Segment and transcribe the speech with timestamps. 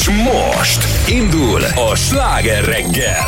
[0.00, 3.24] És most indul a sláger reggel.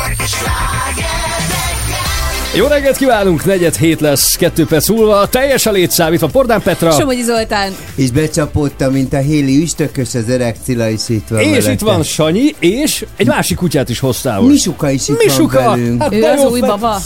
[2.55, 6.91] Jó reggelt kívánunk, negyed hét lesz, kettő perc múlva, teljes a létszámítva, Pordán Petra.
[6.91, 7.75] Somogyi Zoltán.
[7.95, 11.39] És becsapódta, mint a Héli üstökös, az öreg Cilla is itt van.
[11.39, 11.71] És mellette.
[11.71, 14.41] itt van Sanyi, és egy másik kutyát is hoztál.
[14.41, 15.63] Misuka is itt Misuka.
[15.63, 16.01] van velünk.
[16.01, 16.99] Hát ő az új baba.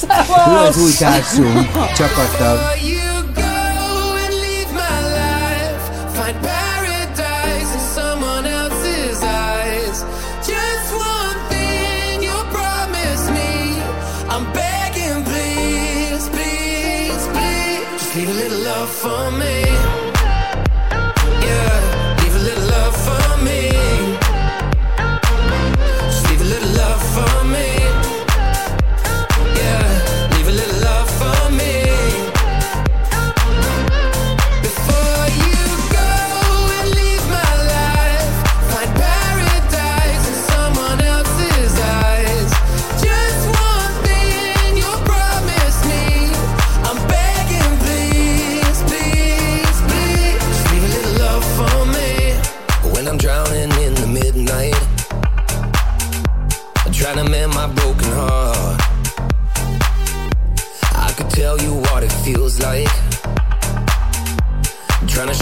[0.50, 2.60] Ő az új társunk, csapattag.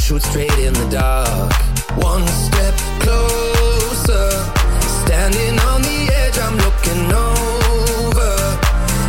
[0.06, 1.52] shoot straight in the dark.
[1.98, 4.30] One step closer,
[5.02, 8.34] standing on the edge, I'm looking over.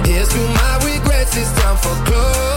[0.08, 2.55] Here's to my regrets, it's time for closure.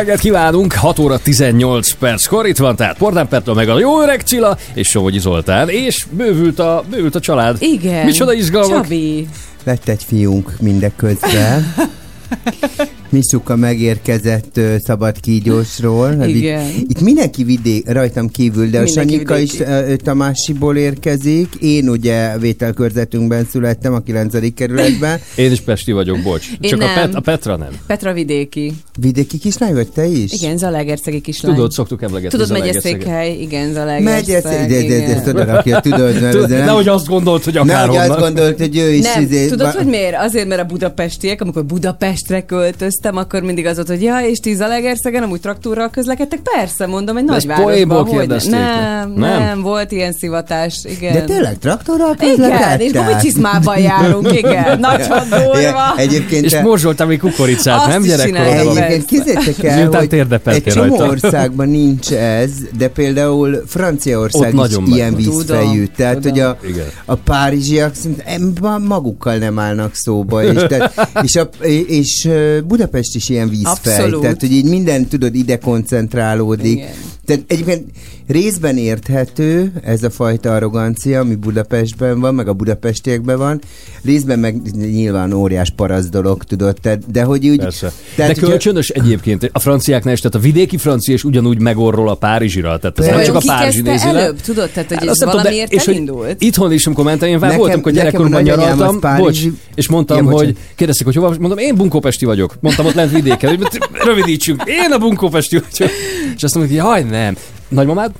[0.00, 4.20] Reggelt kívánunk, 6 óra 18 perckor, itt van tehát Pordán Petra, meg a jó öreg
[4.20, 7.56] Cilla, és Somogyi Zoltán, és bővült a, bővült a család.
[7.62, 8.04] Igen.
[8.04, 8.82] Micsoda izgalmak.
[8.82, 9.28] Csabi.
[9.64, 11.74] Lett egy fiunk mindeközben.
[13.08, 16.16] Misuka megérkezett ö, szabad kígyósról.
[16.16, 16.66] Hát Igen.
[16.78, 19.70] Itt, itt mindenki vidék, rajtam kívül, de Mindenki a Sanyika is vidéki.
[19.70, 21.48] ö, Tamásiból érkezik.
[21.60, 24.54] Én ugye vételkörzetünkben születtem a 9.
[24.54, 25.20] kerületben.
[25.34, 26.46] Én is Pesti vagyok, bocs.
[26.60, 26.94] Én Csak a, nem.
[26.94, 27.70] Pet, a Petra nem.
[27.86, 28.72] Petra Vidéki.
[29.00, 30.32] Vidéki kislány vagy te is?
[30.32, 31.54] Igen, Zalaegerszegi kislány.
[31.54, 32.38] Tudod, szoktuk emlegetni.
[32.38, 34.42] Tudod, megyeszékhely, igen, Zalaegerszeg.
[34.42, 35.10] de, de, de, igen.
[35.10, 36.64] ezt oda rakja, tudod, mert Tudod, ez nem...
[36.64, 39.86] Nehogy azt gondolt, hogy akár Nehogy azt gondolt, hogy ő is Nem, izé- tudod, hogy
[39.86, 40.16] miért?
[40.16, 44.54] Azért, mert a budapestiek, amikor Budapestre költöztem, akkor mindig az volt, hogy ja, és ti
[44.54, 46.38] Zalaegerszegen amúgy traktorral közlekedtek?
[46.56, 47.74] Persze, mondom, egy De ezt nagyvárosban.
[47.74, 49.38] poénból hogy nem, Nem?
[49.42, 51.12] nem, volt ilyen szivatás, igen.
[51.12, 52.92] De tényleg traktorral Igen, és közlekedtek?
[52.92, 54.78] gumicizmában járunk, igen.
[54.88, 55.94] Nagyon durva.
[55.96, 58.89] Egyébként És morzsoltam még kukoricát, nem csinálják.
[58.90, 60.00] Egyébként képzeljétek el, Miután
[60.44, 61.06] hogy egy csomó rajta.
[61.08, 65.20] országban nincs ez, de például Franciaország Ott is ilyen van.
[65.20, 65.68] vízfejű.
[65.70, 66.30] Tudom, Tehát, tudom.
[66.32, 66.86] hogy a, Igen.
[67.04, 70.44] a párizsiak szerintem ma- magukkal nem állnak szóba.
[70.44, 71.48] És, tehát, és, a,
[71.86, 72.28] és
[72.66, 73.94] Budapest is ilyen vízfej.
[73.94, 74.20] Abszolút.
[74.20, 76.72] Tehát, hogy így minden, tudod, ide koncentrálódik.
[76.76, 76.88] Igen.
[77.24, 77.84] Tehát egyébként
[78.30, 83.60] részben érthető ez a fajta arrogancia, ami Budapestben van, meg a budapestiekben van,
[84.04, 87.58] részben meg nyilván óriás parasz dolog, tudod, te, de hogy úgy...
[87.58, 87.92] Persze.
[88.16, 89.50] Tehát, De kölcsönös egyébként.
[89.52, 92.78] A franciáknál is, tehát a vidéki francia is ugyanúgy megorrol a párizsira.
[92.78, 94.20] Tehát ez nem csak a párizsi kezdte nézi le.
[94.20, 94.40] előbb?
[94.40, 96.42] Tudod, tehát, hogy Hát ez valamiért és hogy elindult?
[96.42, 99.40] Itthon is, amikor mentem, én Nekem- voltam, hogy gyerekkoromban nagyanyám nyaraltam, bocs,
[99.74, 102.54] és mondtam, Ja, hogy kérdezték, hogy hova, mondom, én bunkópesti vagyok.
[102.60, 105.92] Mondtam ott lent vidéken, hogy rövidítsünk, én a bunkópesti vagyok.
[106.36, 107.36] És azt mondom, hogy jaj, nem.
[107.70, 108.12] Nagymamád?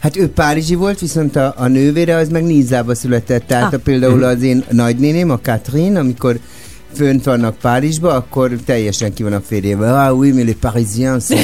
[0.00, 3.46] Hát ő Párizsi volt, viszont a, a nővére az meg Nízába született.
[3.46, 3.72] Tehát Ah.
[3.72, 3.80] ah.
[3.80, 6.38] például az én nagynéném, a Catherine, amikor
[6.94, 10.06] fönt vannak Párizsba, akkor teljesen ki van a férjével.
[10.06, 11.38] Ah oui, mais les Parisiens sont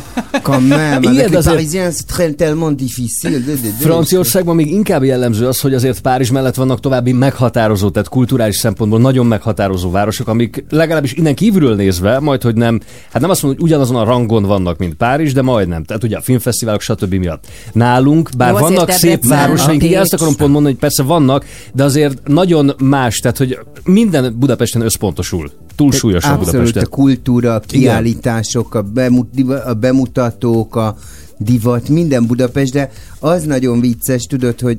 [0.42, 3.30] quand même, Igen, avec les azért- Parisiens c'est très, tellement difficile.
[3.30, 3.68] De, de, de.
[3.80, 9.00] Franciaországban még inkább jellemző az, hogy azért Párizs mellett vannak további meghatározó, tehát kulturális szempontból
[9.00, 12.80] nagyon meghatározó városok, amik legalábbis innen kívülről nézve, majd hogy nem,
[13.12, 15.84] hát nem azt mondom, hogy ugyanazon a rangon vannak, mint Párizs, de majdnem.
[15.84, 17.14] Tehát ugye a filmfesztiválok, stb.
[17.14, 17.44] miatt.
[17.72, 21.44] Nálunk, bár Jó, vannak szép városaink, igen, azt akarom pont mondani, hogy persze vannak,
[21.74, 25.50] de azért nagyon más, tehát hogy minden Budapesten összpontosul.
[25.76, 26.82] Túlsúlyosan Abszolút, Budapesten.
[26.82, 30.96] a kultúra, a kiállítások, a, bemut, a bemutatók, a
[31.38, 34.78] divat, minden Budapest, de az nagyon vicces, tudod, hogy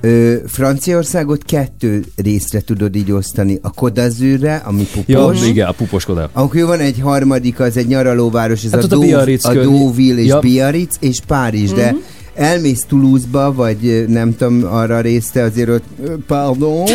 [0.00, 3.58] Ö, Franciaországot kettő részre tudod így osztani.
[3.62, 6.28] A Kodazűrre, ami Ja, pupos, igen, a puposkodás.
[6.32, 9.52] Akkor van egy harmadik, az egy nyaralóváros, ez Hát a, ott a Dó- a.
[9.54, 10.38] Deauville és Ja.
[10.40, 12.00] Biarritz és Párizs, de Mhm.
[12.34, 15.84] elmész Toulouse-ba, vagy nem tudom, arra részte azért ott,
[16.26, 16.84] pardon,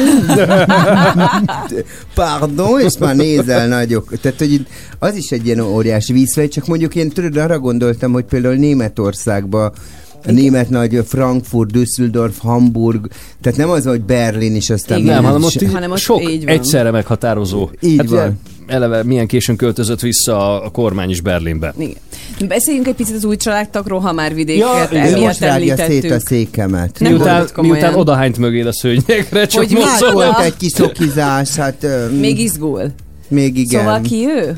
[2.16, 4.20] pardon, és már nézel nagyok.
[4.22, 4.66] Tehát, hogy
[5.00, 9.72] az is egy ilyen óriási vízfej, csak mondjuk én tudod, arra gondoltam, hogy például Németországban
[10.26, 13.08] a német nagy Frankfurt, Düsseldorf, Hamburg,
[13.42, 15.14] tehát nem az, hogy Berlin is aztán Igen.
[15.14, 16.54] Nem, hanem ott így Hanem ott sok így van.
[16.54, 17.70] egyszerre meghatározó.
[17.82, 18.20] Így hát van.
[18.20, 18.32] ugye
[18.74, 21.74] Eleve milyen későn költözött vissza a, kormány is Berlinbe.
[21.78, 21.94] Igen.
[22.48, 26.20] Beszéljünk egy picit az új családtagról, ha már vidéket Ja, emiatt most rágja szét a
[26.20, 27.00] székemet.
[27.00, 29.74] Nem miután, miután odahányt mögé a szőnyegre, csak Hogy.
[29.84, 31.86] Hát volt Szóval- egy kis szokizás, hát
[32.20, 32.92] Még izgul.
[33.28, 33.80] még igen.
[33.82, 34.58] Szóval ki ő?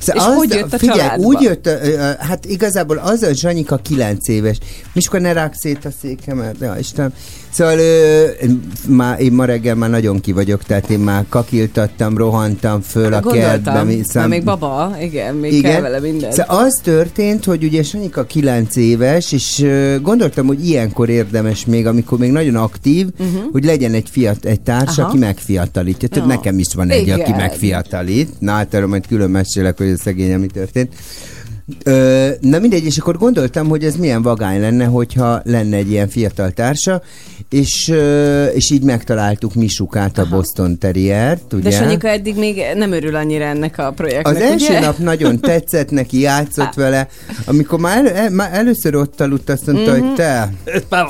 [0.00, 1.24] Szóval És hogy jött a figyelj, családba?
[1.26, 1.68] úgy jött,
[2.18, 4.58] hát igazából az a Zsanyika 9 éves.
[4.92, 7.14] Miska ne rák szét a székemet, ja Isten.
[7.50, 8.24] Szóval ö,
[8.88, 13.20] már, én ma reggel már nagyon ki vagyok, tehát én már kakiltattam, rohantam föl a
[13.20, 13.82] kertbe.
[13.82, 16.32] Mi- szám- még baba, igen, még kell vele minden.
[16.32, 21.86] Szóval az történt, hogy ugye Sanyika 9 éves, és ö, gondoltam, hogy ilyenkor érdemes még,
[21.86, 23.42] amikor még nagyon aktív, uh-huh.
[23.52, 25.08] hogy legyen egy fiat, egy társ, Aha.
[25.08, 26.08] aki megfiatalítja.
[26.08, 27.36] Tehát nekem is van egy, aki Igen.
[27.36, 28.28] megfiatalít.
[28.38, 30.92] Na, hát erről majd külön mesélek, hogy a szegényem mi történt.
[31.84, 36.08] Ö, na mindegy, és akkor gondoltam, hogy ez milyen vagány lenne, hogyha lenne egy ilyen
[36.08, 37.02] fiatal társa,
[37.50, 41.70] és, ö, és így megtaláltuk Misukát, a Boston Terriert, ugye?
[41.70, 44.80] De Sanyika eddig még nem örül annyira ennek a projektnek, Az első ugye?
[44.80, 47.08] nap nagyon tetszett neki, játszott vele.
[47.44, 50.00] Amikor már, el, már először ott aludt, azt mondta, Mhm.
[50.00, 50.52] hogy te,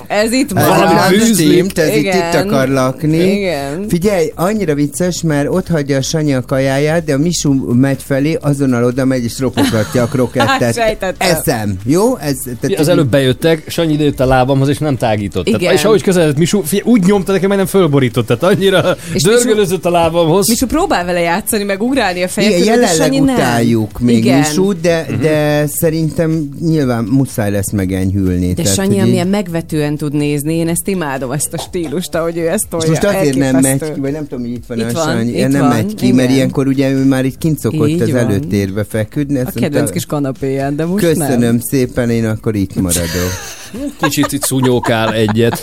[0.07, 1.03] Ez itt ez Valami van.
[1.09, 1.45] fűzli.
[1.53, 3.33] stimmt, ez itt, itt akar lakni.
[3.33, 3.85] Igen.
[3.89, 8.39] Figyelj, annyira vicces, mert ott hagyja a Sanyi a kajáját, de a Misu megy felé,
[8.41, 10.50] azonnal oda megy és ropogtatja a krokettet.
[10.59, 11.29] Tehát Sejtettem.
[11.31, 12.17] eszem, jó?
[12.17, 15.45] Ez, tehát Az előbb bejöttek, Sanyi idejött a lábamhoz, és nem tágított.
[15.45, 15.73] Tehát, Igen.
[15.75, 18.27] és ahogy közeledett Misu, figyelj, úgy nyomta nekem, hogy nem fölborított.
[18.27, 20.49] Tehát annyira És dörgölözött a lábamhoz.
[20.49, 23.35] Misu próbál vele játszani, meg ugrálni a feje Igen, között, jelenleg Sanyi nem.
[23.35, 24.39] utáljuk még Igen.
[24.39, 25.21] Misút, de, Mhm.
[25.23, 28.49] de szerintem nyilván muszáj lesz megenyhülni.
[28.53, 32.15] De Tehát, Sanyi, hogy így- amilyen megvetően tud nézni, én ezt imádom, ezt a stílust,
[32.15, 32.89] ahogy ő ezt És tolja.
[32.89, 35.31] most azért nem megy ki, vagy nem tudom, hogy itt van Itt a van, Sanyi.
[35.39, 38.11] itt nem van, megy ki, mert ilyenkor ugye ő már itt kint szokott Így az
[38.11, 38.19] van.
[38.21, 39.39] előtérbe feküdni.
[39.39, 40.07] A kedvenc kis
[40.41, 41.59] kanapéján, de most Köszönöm nem.
[41.61, 43.31] szépen, én akkor itt maradok.
[44.01, 45.61] Kicsit itt szúnyókál egyet.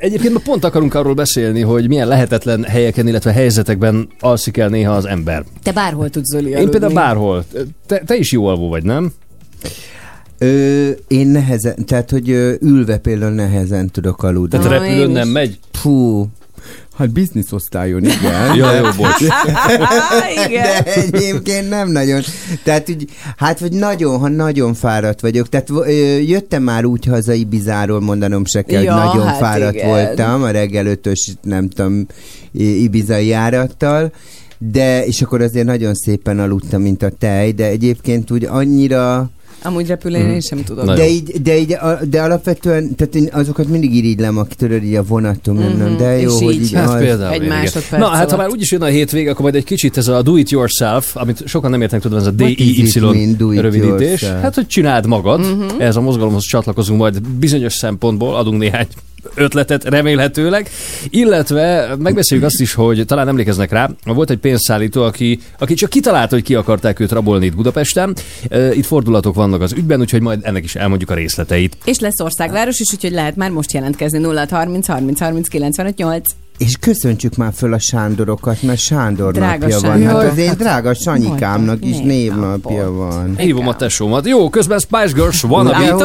[0.00, 4.92] Egyébként ma pont akarunk arról beszélni, hogy milyen lehetetlen helyeken, illetve helyzetekben alszik el néha
[4.92, 5.44] az ember.
[5.62, 6.70] Te bárhol tudsz Zoli Én aludni.
[6.70, 7.44] például bárhol.
[7.86, 9.12] Te, te is jó alvó vagy, nem?
[10.38, 12.28] Ö, én nehezen, tehát hogy
[12.60, 14.58] ülve például nehezen tudok aludni.
[14.58, 15.58] Tehát repülőn én nem megy?
[15.72, 16.26] Fú,
[16.98, 18.54] hát bizniszosztályon, igen.
[18.54, 19.20] Ja, jó, bocs.
[20.46, 20.62] Igen.
[20.62, 22.22] De egyébként nem nagyon.
[22.62, 25.48] Tehát úgy, hát vagy nagyon, ha nagyon fáradt vagyok.
[25.48, 25.88] Tehát ö,
[26.18, 29.88] jöttem már úgy haza Ibizáról, mondanom se kell, Ja, hogy nagyon hát fáradt igen.
[29.88, 32.06] voltam a reggel ötös, nem tudom,
[32.52, 34.12] ibizai járattal.
[34.58, 39.30] De, és akkor azért nagyon szépen aludtam, mint a tej, de egyébként úgy annyira,
[39.62, 40.86] Amúgy repülőn én sem tudom.
[40.86, 41.12] De jó.
[41.12, 41.76] így, de így,
[42.10, 46.12] de alapvetően, tehát én azokat mindig irigylem, aki tudod, így a vonaton, nem, nem, de
[46.12, 46.62] Mhm, jó, és hogy így.
[46.62, 47.32] így, Hát az- például.
[47.32, 48.36] Egy másodperc Na, hát ha alatt.
[48.38, 51.42] már úgyis jön a hétvége, akkor majd egy kicsit ez a do it yourself, amit
[51.46, 54.24] sokan nem értenek, tudod, ez a DIY rövidítés.
[54.24, 55.40] Hát, hogy csináld magad.
[55.40, 55.80] Mhm.
[55.80, 58.86] Ez a mozgalomhoz csatlakozunk majd bizonyos szempontból, adunk néhány
[59.34, 60.70] ötletet remélhetőleg,
[61.10, 66.34] illetve megbeszéljük azt is, hogy talán emlékeznek rá, volt egy pénzszállító, aki, aki csak kitalálta,
[66.34, 68.16] hogy ki akarták őt rabolni itt Budapesten.
[68.72, 71.76] Itt fordulatok vannak az ügyben, úgyhogy majd ennek is elmondjuk a részleteit.
[71.84, 76.47] És lesz országváros is, úgyhogy lehet már most jelentkezni 0 30 30 30 95 8.
[76.58, 80.00] És köszöntsük már föl a Sándorokat, mert Sándor Drága napja van.
[80.00, 80.22] Sándor.
[80.22, 83.34] Hát az én drága Sanyikámnak is névnapja van.
[83.36, 84.26] Hívom a tesómat.
[84.26, 85.96] Jó, közben Spice Girls van a jó,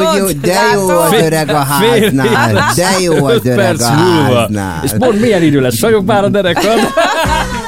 [0.41, 2.73] de jó az öreg a háznál.
[2.75, 4.79] De jó az öreg a háznál.
[4.83, 5.77] És pont milyen idő lesz?
[5.77, 6.79] Sajog már a derekad.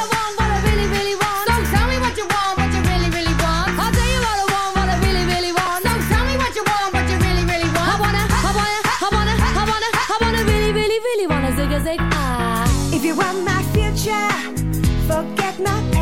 [15.55, 15.94] forget my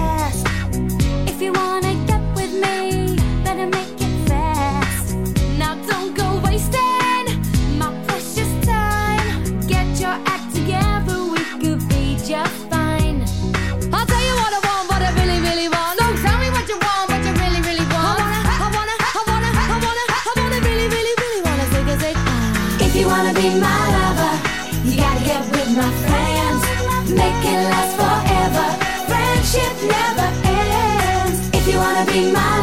[32.15, 32.62] If you wanna be my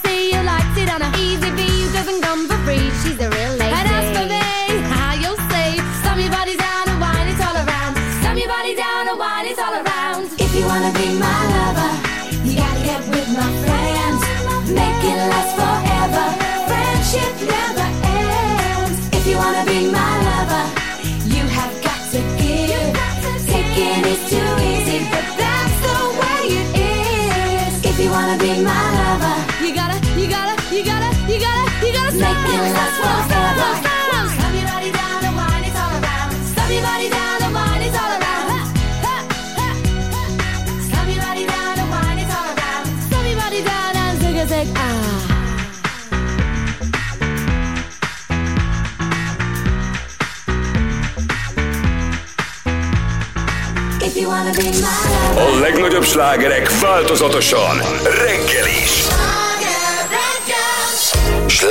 [55.35, 59.00] A legnagyobb slágerek változatosan reggel is.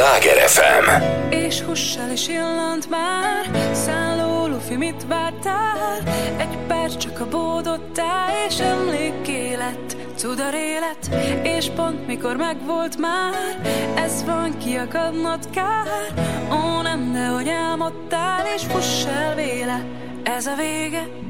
[0.01, 1.03] Sláger FM.
[1.31, 5.99] És hussal is illant már Szálló lufi, mit vártál?
[6.39, 11.11] Egy perc csak a bódottál És emlékké lett Cudar élet
[11.43, 13.61] És pont mikor megvolt már
[13.95, 15.87] Ez van kiakadnod kár
[16.53, 19.85] Ó nem, de hogy álmodtál És fuss el véle
[20.23, 21.30] Ez a vége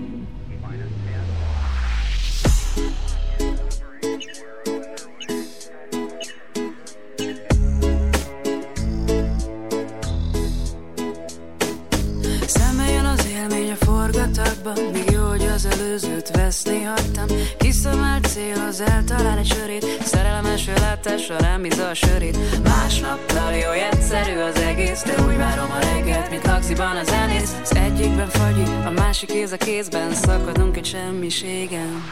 [16.97, 17.27] hagytam
[17.59, 19.87] Kiszemelt cél az eltalál egy sörét.
[20.03, 22.63] Szerelmes látásra rám bízza a sörét.
[22.63, 23.19] Másnap
[23.63, 27.57] jó, egyszerű az egész De úgy várom a reggelt, mint laxiban az zenész.
[27.63, 30.15] Az egyikben fagyi, a másik kéz a kézben.
[30.15, 32.05] Szakadunk egy semmiségen.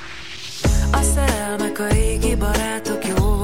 [0.92, 3.37] A szerelmek a régi barátok Jó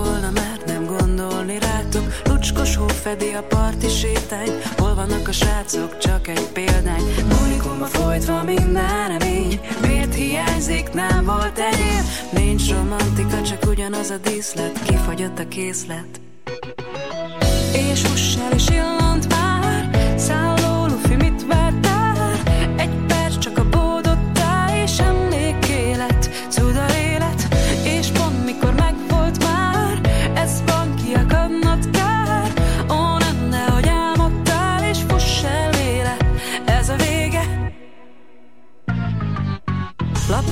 [1.16, 2.20] gondolni rátok.
[2.24, 7.02] Lucskos hó fedi a parti sétány Hol vannak a srácok, csak egy példány.
[7.44, 9.60] Unikumba folytva minden remény.
[9.86, 12.04] Miért hiányzik, nem volt enyém.
[12.32, 14.82] Nincs romantika, csak ugyanaz a díszlet.
[14.82, 16.20] Kifagyott a készlet.
[17.72, 19.43] És huss el és illant már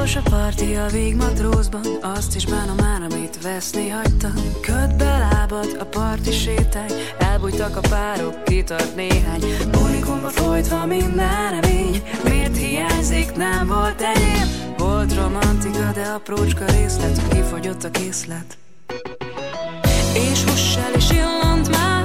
[0.03, 4.33] Lapos a parti a végmatrózban Azt is bánom már, amit veszni hagytam.
[4.61, 9.43] Köd be lábad a parti sétány Elbújtak a párok, kitart néhány.
[9.85, 14.75] Unikumba folytva minden remény Miért hiányzik, nem volt enyém?
[14.79, 18.59] Volt romantika, de aprócska részlet Kifogyott a készlet.
[20.15, 22.02] És huss el és illant már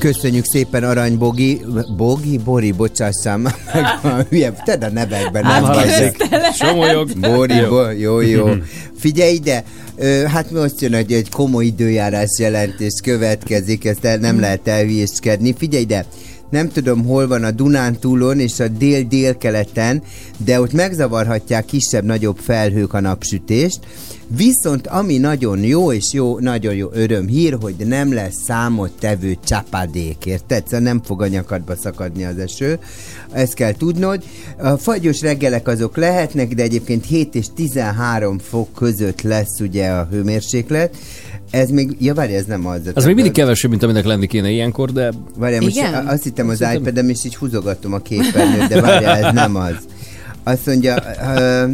[0.00, 1.60] Köszönjük szépen Arany Bogi,
[1.96, 6.16] Bogi, Bori, bocsássál már meg, a hülye, tedd a nevekben, nem hallzik.
[6.52, 7.18] Somolyog.
[7.18, 7.68] Bori, Jó.
[7.68, 8.48] bo, jó, jó.
[8.98, 9.64] Figyelj ide,
[10.26, 15.54] hát most jön egy, egy komoly időjárás jelentés következik, ezt el, nem lehet elhülyéskedni.
[15.58, 16.06] Figyelj ide,
[16.50, 20.02] nem tudom, hol van a Dunántúlon és a dél-dél-keleten,
[20.44, 23.78] de ott megzavarhatják kisebb-nagyobb felhők a napsütést.
[24.36, 29.36] Viszont ami nagyon jó, és jó, nagyon jó öröm hír, hogy nem lesz számot tevő
[29.44, 30.64] csapadék, érted?
[30.64, 32.78] Szóval nem fog a nyakadba szakadni az eső.
[33.32, 34.22] Ezt kell tudnod.
[34.56, 40.08] A fagyos reggelek azok lehetnek, de egyébként 7 és 13 fok között lesz ugye a
[40.10, 40.96] hőmérséklet.
[41.50, 42.80] Ez még, ja várj, ez nem az.
[42.94, 46.06] Az még mindig kevesebb, mint aminek lenni kéne ilyenkor, de Várjál, most Igen?
[46.06, 49.74] azt hittem az Szerintem- iPad-em, és így húzogatom a képernyőt, de várjál, ez nem az.
[50.42, 51.70] Azt mondja, uh,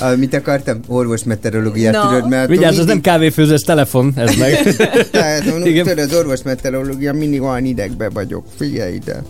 [0.00, 0.80] uh, mit akartam?
[0.86, 2.08] Orvos meteorológiát, Na.
[2.08, 4.62] tudod, mert vigyázz, ez nem kávéfőzős telefon, ez meg.
[5.10, 9.22] Tehát, tudod, az orvos meteorológia, mindig olyan idegbe vagyok, figyelj ide.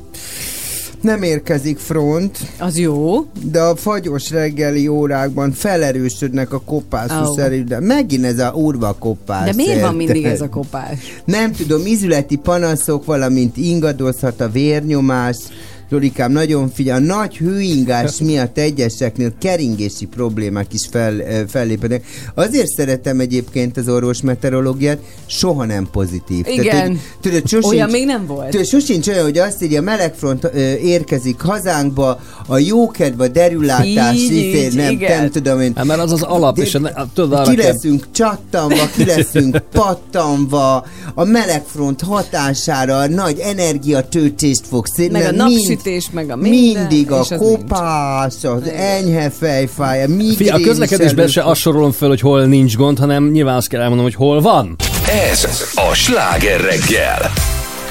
[1.00, 3.26] Nem érkezik front, Az jó.
[3.42, 7.58] de a fagyos reggeli órákban felerősödnek a kopászú oh.
[7.64, 9.44] de megint ez a urva kopász.
[9.44, 10.98] De miért van mindig ez a kopás?
[11.24, 15.36] Nem tudom, ízületi panaszok, valamint ingadozhat a vérnyomás,
[15.90, 22.04] Zolikám, nagyon figyel, a nagy hőingás miatt egyeseknél keringési problémák is fel, ö, fellépnek.
[22.34, 26.46] Azért szeretem egyébként az orvos meteorológiát, soha nem pozitív.
[26.48, 26.86] Igen.
[26.88, 28.50] hogy, tudod, sosincs, Olyan még nem volt.
[28.50, 34.14] Tudod, sosincs olyan, hogy azt így a melegfront ö, érkezik hazánkba, a jókedv, a derülátás,
[34.16, 35.20] Így, izé, így, nem, igen.
[35.20, 35.72] nem tudom én.
[35.76, 39.04] Hát mert az az alap, De- és a, tudod, arra ki kell- leszünk csattanva, ki
[39.16, 45.36] leszünk pattanva, a melegfront hatására a nagy energiatöltést fog szét, Meg a mert
[45.76, 51.28] napsütés, meg a minden, Mindig a és az kopás, az enyhe fejfája, migrén a közlekedésben
[51.28, 54.40] se azt sorolom fel, hogy hol nincs gond, hanem nyilván azt kell elmondanom, hogy hol
[54.40, 54.76] van.
[55.30, 57.32] Ez a sláger reggel.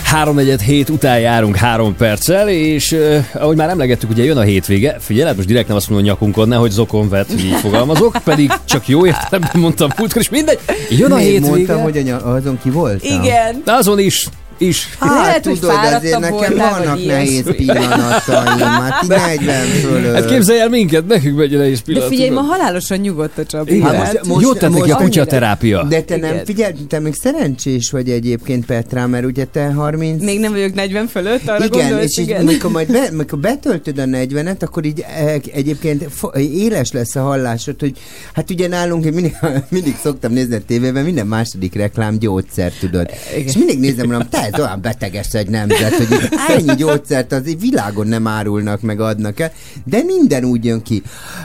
[0.03, 4.95] 3 hét után járunk három perccel, és uh, ahogy már emlegettük, ugye jön a hétvége.
[4.99, 8.17] Figyelj, hát most direkt nem azt mondom, hogy nyakunkon, nehogy zokon vet, hogy így fogalmazok,
[8.23, 10.59] pedig csak jó értelemben mondtam múltkor, és mindegy.
[10.89, 11.49] Jön a Még hétvége.
[11.49, 13.21] mondtam, hogy anya, azon ki voltam.
[13.21, 13.61] Igen.
[13.65, 14.89] De azon is, is.
[14.99, 20.13] Hát, Lehet, hogy tudod, azért fáradtabb nekem voltál, vannak nehéz pillanataim, hát így 40 fölött.
[20.13, 22.09] Hát képzelj el minket, nekünk megy nehéz De pillanat.
[22.09, 23.75] figyelj, ma halálosan nyugodt a Csabi.
[23.75, 23.95] Igen.
[23.95, 25.83] Hát Hát, most- Jót tett neki a most- kutyaterápia.
[25.83, 26.45] De te nem Igen.
[26.45, 30.23] figyelj, te még szerencsés vagy egyébként Petrá, mert ugye te 30...
[30.23, 32.43] Még nem vagyok 40 fölött, arra igen, gondolsz, és így, igen.
[32.45, 36.05] mikor majd be, mikor betöltöd a 40-et, akkor így eh, egyébként
[36.37, 37.97] éles lesz a hallásod, hogy
[38.33, 39.35] hát ugye nálunk, én mindig,
[39.69, 43.09] mindig szoktam nézni a tévében, minden második reklám gyógyszer, tudod.
[43.35, 43.47] Igen.
[43.47, 47.55] És mindig nézem, mondom, te ez olyan beteges egy nemzet, hogy így ennyi gyógyszert az
[47.59, 49.51] világon nem árulnak, meg adnak el,
[49.85, 51.01] de minden úgy jön ki.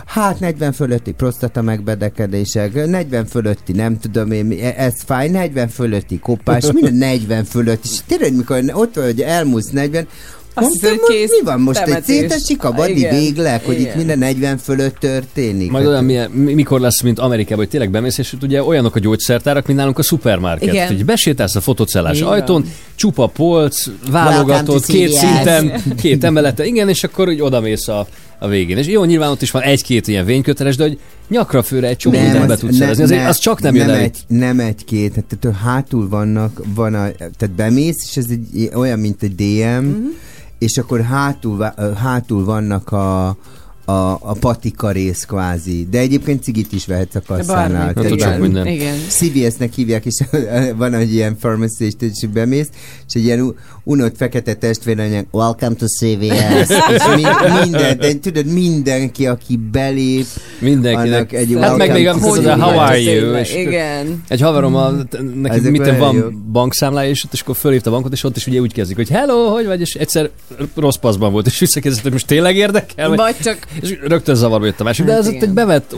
[0.07, 6.19] Hát 40 fölötti prostata megbedekedések, 40 fölötti nem tudom én, mi- ez fáj, 40 fölötti
[6.19, 10.07] kopás, minden 40 fölött, és tényleg, mikor ott vagy, hogy elmúlsz 40,
[10.61, 12.17] Azt mondtam, hogy hogy kész mi van most, egy temetés.
[12.17, 13.15] szétesik a badi Igen.
[13.19, 13.97] végleg, hogy itt Igen.
[13.97, 15.71] minden 40 fölött történik.
[15.71, 18.99] Majd olyan, milyen, mi- mikor lesz, mint Amerikában, hogy tényleg bemész, és ugye olyanok a
[18.99, 20.69] gyógyszertárak, mint nálunk a szupermarket.
[20.73, 20.87] Igen.
[20.87, 22.33] Hogy besétálsz a fotocellás van.
[22.33, 28.07] ajtón, csupa polc, válogatott, to két szinten, két emelete, igen, és akkor úgy odamész a,
[28.39, 28.77] a végén.
[28.77, 32.19] És jó, nyilván ott is van egy-két ilyen vényköteles, de hogy nyakra főre egy csomó
[32.21, 33.03] mindent be tudsz szerezni.
[33.03, 34.01] Azért az csak nem jön nem el.
[34.01, 38.99] egy, nem egy-két, hát tehát hátul vannak, van a, tehát bemész, és ez egy, olyan,
[38.99, 39.97] mint egy DM, Mhm.
[40.61, 43.27] És akkor hátul, hátul vannak a,
[43.85, 45.87] a, a patika rész kvázi.
[45.91, 47.93] De egyébként cigit is vehetsz a kasszánál.
[47.95, 48.67] Hát minden.
[48.67, 48.97] Igen.
[49.09, 50.25] CVS-nek hívják, és
[50.77, 52.69] van egy ilyen pharmacist, és bemész,
[53.07, 53.55] és egy ilyen
[53.91, 57.23] unott fekete testvéranyag, welcome to CVS, és mi,
[57.63, 60.27] minden, de tudod, mindenki, aki belép,
[60.59, 61.15] Mindenkinek.
[61.15, 63.35] annak egy Hát meg még amikor tudod, how are you?
[63.35, 64.23] És Igen.
[64.29, 64.91] egy haverom, a,
[65.43, 66.33] neki mitten olyan van jók.
[66.53, 69.09] bankszámlája, és, ott, és akkor fölhívta a bankot, és ott is ugye úgy kezdik, hogy
[69.09, 70.31] hello, hogy vagy, és egyszer
[70.77, 73.09] rossz paszban volt, és visszakérdezett, hogy most tényleg érdekel?
[73.09, 75.49] Vagy- Vagy csak És rögtön zavarba jött a másik, de Hát ez ott igen.
[75.49, 75.95] egy bevett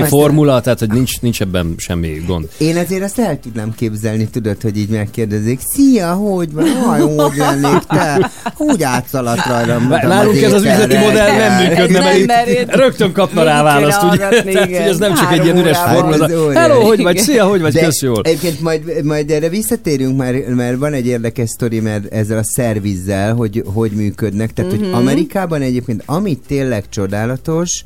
[0.00, 2.48] ezt- formula, tehát hogy nincs, nincs ebben semmi gond.
[2.58, 7.00] Én azért azt el tudnám képzelni, tudod, hogy így megkérdezik, szia, hogy van, Haj,
[7.36, 8.30] hogy lennék te?
[8.56, 9.88] Úgy átszaladt rajtam.
[9.88, 14.16] Nálunk ez az üzleti modell nem működne, Nem, mert itt rögtön kapna rá választ, ugye?
[14.16, 16.28] Tehát, hogy ez nem csak egy ilyen üres formula.
[16.28, 16.56] Hát.
[16.56, 18.20] Hello, hogy vagy, szia, hogy vagy, kösz jól.
[18.24, 23.34] Egyébként majd, majd erre visszatérünk, mert, mert van egy érdekes sztori, mert ezzel a szervizzel,
[23.34, 24.52] hogy hogy működnek.
[24.52, 24.82] Tehát, Mhm.
[24.82, 27.84] hogy Amerikában egyébként, ami tényleg csodálatos,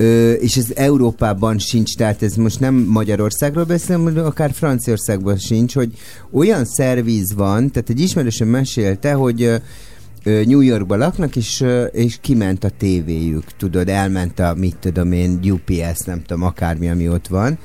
[0.00, 5.74] Ö, és ez Európában sincs, tehát ez most nem Magyarországról beszélem, hanem akár Franciaországban sincs,
[5.74, 5.92] hogy
[6.30, 9.60] olyan szerviz van, tehát egy ismerősöm mesélte, hogy
[10.24, 16.00] New Yorkban laknak, és, és kiment a tévéjük, tudod, elment a, mit tudom én, UPS,
[16.04, 17.58] nem tudom, akármi, ami ott van,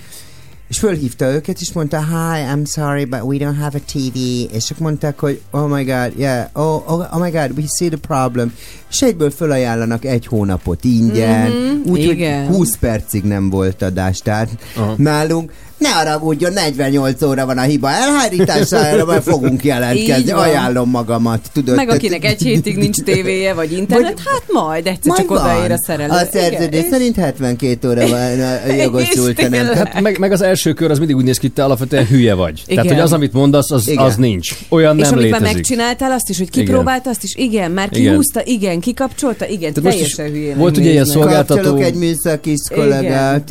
[0.73, 4.15] és fölhívta őket, és mondta, hi, I'm sorry, but we don't have a TV.
[4.55, 7.87] És ők mondták, hogy oh my god, yeah, oh, oh, oh my god, we see
[7.89, 8.53] the problem.
[8.89, 12.47] És egyből fölajánlanak egy hónapot ingyen, Mhm, úgyhogy igen.
[12.47, 14.19] 20 percig nem volt adás.
[14.19, 14.93] Tehát Aha.
[14.97, 15.51] nálunk
[15.83, 20.31] ne haragudjon, 48 óra van a hiba elhárítására, mert fogunk jelentkezni.
[20.31, 20.41] Van.
[20.43, 21.39] Ajánlom magamat.
[21.53, 25.71] Tudod, meg tehát- akinek egy hétig nincs tévéje, vagy internet, hát majd egyszer csak odaér
[25.71, 26.09] a szerelő.
[26.11, 29.65] A szerződés szerint 72 óra van a jogosult, nem.
[29.65, 32.33] Hát meg, meg az első kör az mindig úgy néz ki, hogy te alapvetően hülye
[32.33, 32.63] vagy.
[32.67, 32.95] Tehát, Igen.
[32.95, 34.03] hogy az, amit mondasz, az, Igen.
[34.03, 34.49] az nincs.
[34.69, 35.55] Olyan És nem amit már létezik.
[35.55, 36.65] megcsináltál, azt is, hogy Igen.
[36.65, 41.05] kipróbálta, azt is, igen, már kihúzta, igen, kikapcsolta, igen, Tehát teljesen hülyének volt ugye ilyen
[41.05, 43.49] szolgáltató- Kapcsolok egy műszaki kollégát,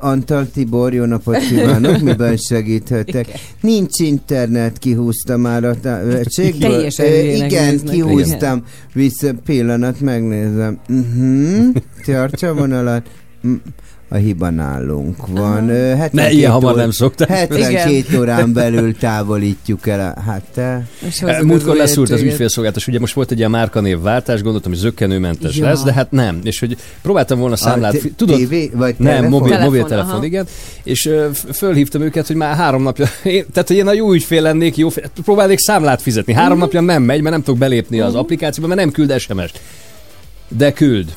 [0.00, 3.26] Antal Tibor, jó napot kívánok, miben segíthetek?
[3.26, 3.40] Igen.
[3.60, 6.70] Nincs internet, kihúztam már a távolságből.
[6.70, 7.94] Teljesen Igen, néznek.
[7.94, 10.78] kihúztam, vissza pillanat, megnézem.
[10.88, 11.74] Uh-huh.
[12.04, 13.06] Tartsa vonalat.
[14.14, 15.68] A hiba nálunk van.
[15.68, 17.28] Ö, Ne, 72 ilyen hamar nem szokták.
[17.28, 20.14] 72 órán belül távolítjuk el.
[20.16, 20.86] A, hát te...
[21.22, 25.64] Az Múltkor leszúrt az ügyfélszolgáltatás, ugye most volt egy ilyen márkanévváltás, gondoltam, hogy zöggenőmentes Ja.
[25.64, 26.38] lesz, de hát nem.
[26.42, 29.28] És hogy próbáltam volna számlát, A fi- t- tudod, TV vagy nem, telefon?
[29.30, 30.24] mobil, Telefon, mobiltelefon, aha.
[30.24, 30.46] igen.
[30.82, 31.10] És
[31.52, 34.88] fölhívtam őket, hogy már három napja, én, tehát hogy én a jó ügyfél lennék, jó,
[34.88, 36.32] fél- próbálnék számlát fizetni.
[36.32, 36.60] Három Mhm.
[36.60, 39.60] napja nem megy, mert nem tudok belépni az applikációba, mert nem küld SMS-t.
[40.48, 41.14] De küld.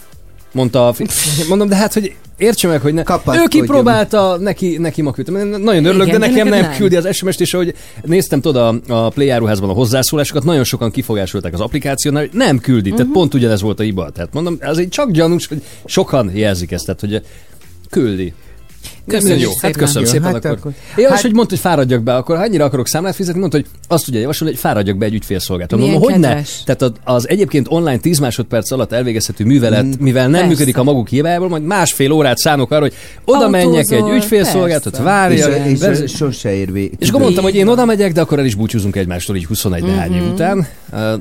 [0.51, 1.11] Mondta a fi-
[1.49, 2.99] Mondom, de hát, hogy értse meg, hogy ne.
[2.99, 3.47] Ő Kapaszkodjon.
[3.47, 5.47] kipróbálta, neki, neki ma küldtem.
[5.47, 6.71] Nagyon örülök, Igen, de nekem nem, nem.
[6.75, 10.91] küldi az SMS-t, és ahogy néztem tudod a, a Play áruházban a hozzászólásokat, nagyon sokan
[10.91, 12.89] kifogásolták az applikációnál, hogy nem küldi.
[12.89, 14.09] Tehát pont ugyanez volt a hiba.
[14.09, 17.21] Tehát mondom, azért csak gyanús, hogy sokan jelzik ezt, tehát hogy
[17.89, 18.33] küldi.
[19.07, 20.25] Köszönjük jó, hát köszönöm Jó, szépen.
[20.25, 20.57] hát akkor.
[20.57, 23.39] akkor- Ja, és hát- hogy mondta, hogy fáradjak be, akkor ha annyira akarok számlát fizetni,
[23.39, 25.81] mondta, hogy azt tudja javasolni, hogy fáradjak be egy ügyfélszolgáltató.
[25.81, 26.41] Mondom, hogy ne?
[26.65, 29.91] Tehát az, egyébként online 10 másodperc alatt elvégezhető művelet, Mm.
[29.99, 30.47] mivel nem Persze.
[30.47, 32.93] működik a maguk hibájából, majd másfél órát szánok arra, hogy
[33.25, 35.65] oda menjek egy ügyfélszolgáltatót, persze.
[35.65, 38.55] És, és, és sose ér és gondoltam, hogy én oda megyek, de akkor el is
[38.55, 40.67] búcsúzunk egymástól így 21 néhány év után.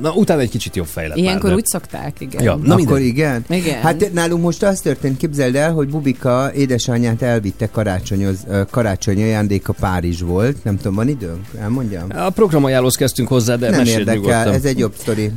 [0.00, 2.42] Na, utána egy kicsit jobb fejlett Ilyenkor már, de- úgy szokták, igen.
[2.42, 3.44] Ja, na akkor igen?
[3.48, 3.80] Igen.
[3.80, 9.72] Hát nálunk most az történt, képzeld el, hogy Bubika édesanyját elvitte karácsonyoz, ö, karácsonyi ajándéka
[9.72, 10.64] Párizs volt.
[10.64, 11.46] Nem tudom, van időnk?
[11.60, 12.06] Elmondjam?
[12.14, 14.52] A programajánlóhoz kezdtünk hozzá, de nem érdekel, nyugodtan.
[14.52, 15.30] ez egy jobb sztori.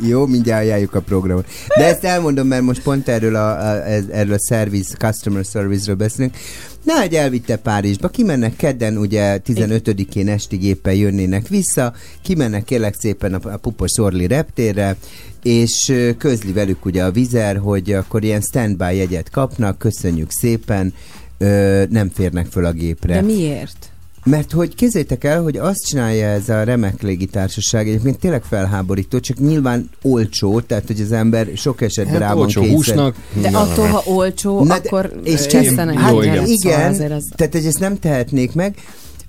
[0.00, 1.46] Jó, mindjárt ajánljuk a programot.
[1.76, 6.36] De ezt elmondom, mert most pont erről a, a, erről a service, customer service-ről beszélünk.
[6.82, 13.34] Na, hogy elvitte Párizsba, kimennek kedden, ugye 15-én estig éppen jönnének vissza, kimennek kérlek szépen
[13.34, 14.96] a, a Pupos Orli reptérre,
[15.42, 20.94] és közli velük ugye a vizer, hogy akkor ilyen standby jegyet kapnak, köszönjük szépen,
[21.38, 23.14] ö, nem férnek föl a gépre.
[23.14, 23.90] De miért?
[24.30, 29.38] Mert hogy kézzétek el, hogy azt csinálja ez a remek légitársaság, egyébként tényleg felháborító, csak
[29.38, 33.16] nyilván olcsó, tehát hogy az ember sok esetben rá Hát van olcsó kényszer- húsnak.
[33.40, 35.98] De attól, ha olcsó, Na, akkor és tesztenek.
[35.98, 36.34] hát Jó, igen.
[36.34, 37.32] szóval igen, azért az...
[37.36, 38.74] tehát hogy ezt nem tehetnék meg.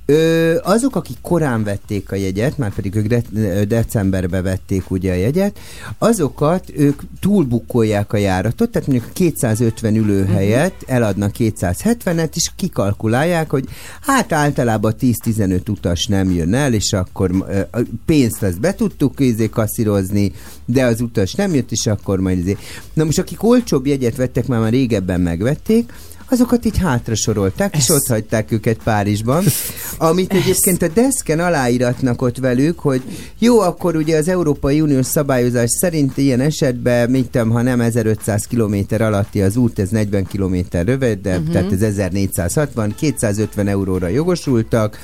[0.09, 5.15] Ö, azok, akik korán vették a jegyet, már pedig ők de- decemberbe vették ugye a
[5.15, 5.59] jegyet,
[5.97, 13.65] azokat ők túlbukkolják a járatot, tehát mondjuk 250 ülőhelyet eladnak 270-et, és kikalkulálják, hogy
[14.01, 19.19] hát általában 10-15 utas nem jön el, és akkor ö, a pénzt azt be tudtuk
[19.19, 20.31] izé kasszírozni,
[20.65, 22.57] de az utas nem jött, és akkor majd izé.
[22.93, 25.93] Na most akik olcsóbb jegyet vettek, már, már régebben megvették,
[26.29, 29.43] azokat így hátra sorolták, és ott hagyták őket Párizsban,
[29.97, 33.01] amit egyébként a deszken aláíratnak ott velük, hogy
[33.39, 38.47] jó, akkor ugye az Európai Uniós szabályozás szerint ilyen esetben, mit tudom, ha nem 1500
[38.47, 41.53] km alatti az út, ez 40 km rövidebb, uh-huh.
[41.53, 44.99] tehát ez 1460, 250 euróra jogosultak,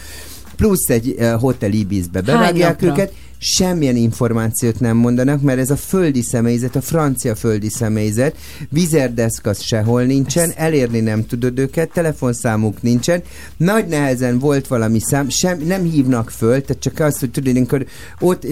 [0.56, 6.22] plusz egy uh, hotel Ibizbe bevágják őket, semmilyen információt nem mondanak, mert ez a földi
[6.22, 8.36] személyzet, a francia földi személyzet,
[8.70, 13.22] vizerdeszk az sehol nincsen, elérni nem tudod őket, telefonszámuk nincsen,
[13.58, 17.86] nagy nehezen volt valami szám, sem, nem hívnak föl, tehát csak azt, hogy tudod, amikor
[18.20, 18.48] ott,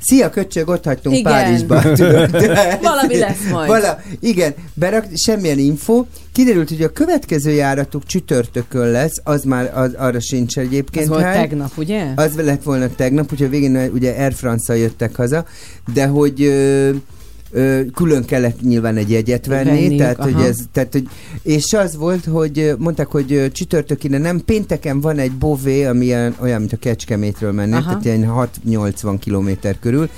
[0.00, 1.32] szia köcsög, ott hagytunk Igen.
[1.32, 2.30] Párizsba, tudod.
[2.82, 3.68] Valami lesz majd.
[3.68, 9.94] Vala, igen, berak, semmilyen info, kiderült, hogy a következő járatuk csütörtökön lesz, az már az,
[9.94, 11.36] arra sincs egyébként Ez volt hely.
[11.36, 12.06] tegnap, ugye?
[12.16, 15.44] Az lett volna tegnap, úgyhogy végén ugye Air France jöttek haza,
[15.94, 16.90] de hogy ö,
[17.50, 21.08] ö, külön kellett nyilván egy jegyet venni, Venniük, tehát, hogy ez, tehát hogy,
[21.42, 26.60] és az volt, hogy mondták, hogy csütörtökine nem, pénteken van egy bové, ami ilyen, olyan,
[26.60, 27.88] mint a Kecskemétről mennek, Aha.
[27.88, 28.32] tehát ilyen
[28.66, 30.08] 6-80 kilométer körül,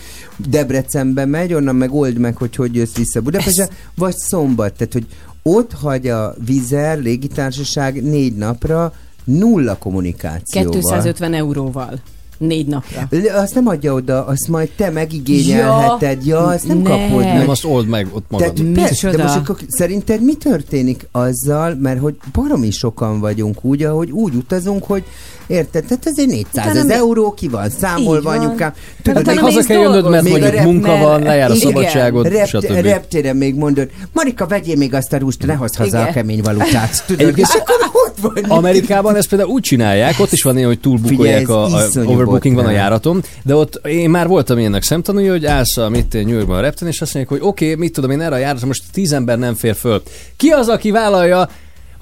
[0.48, 5.06] Debrecenbe megy, onnan meg old meg, hogy hogy jössz vissza Budapestre, vagy szombat, tehát hogy
[5.42, 8.92] ott hagy a Vizer légitársaság négy napra
[9.24, 10.70] nulla kommunikációval.
[10.70, 12.00] 250 euróval.
[12.38, 13.08] Négy napra.
[13.34, 16.26] Azt nem adja oda, azt majd te megigényelheted.
[16.26, 16.90] Ja, Ja, azt nem ne.
[16.90, 17.38] kapod meg.
[17.38, 18.52] Nem, azt old meg ott magad.
[18.54, 23.82] Tehát, persze, de most akkor szerinted mi történik azzal, mert hogy baromi sokan vagyunk úgy,
[23.82, 25.04] ahogy úgy utazunk, hogy
[25.46, 28.38] érted, tehát azért 400 Utána ez mi- euró, ki van számolva van.
[28.38, 28.72] anyukám.
[29.02, 31.72] Tudod, még haza mész kell jönnöd, mert mondjuk a munka rep- van, lejár a igen.
[31.72, 32.72] szabadságod, Rept, stb.
[32.72, 36.08] reptéren még mondod, Marika, vegyél még azt a rúst, ne hozd haza Igen.
[36.08, 37.04] a kemény valutát.
[37.06, 38.44] Tudod, és akkor ott vagy.
[38.48, 42.66] Amerikában ezt például úgy csinálják, ott is van ilyen, hogy túlbukolják a, a overbooking van
[42.66, 46.58] a járaton, de ott én már voltam ilyennek szemtanúja, hogy állsz a mit New Yorkban
[46.58, 48.82] a repten, és azt mondják, hogy oké, okay, mit tudom én erre a járatra most
[48.92, 50.02] tíz ember nem fér föl.
[50.36, 51.48] Ki az, aki vállalja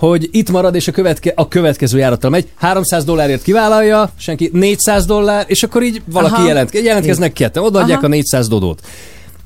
[0.07, 2.49] hogy itt marad, és a, követke, a következő járattal megy.
[2.55, 6.47] 300 dollárért kivállalja, senki 400 dollár, és akkor így valaki Aha.
[6.47, 8.07] jelent, jelentkeznek ketten, odaadják Aha.
[8.07, 8.81] a 400 dodót.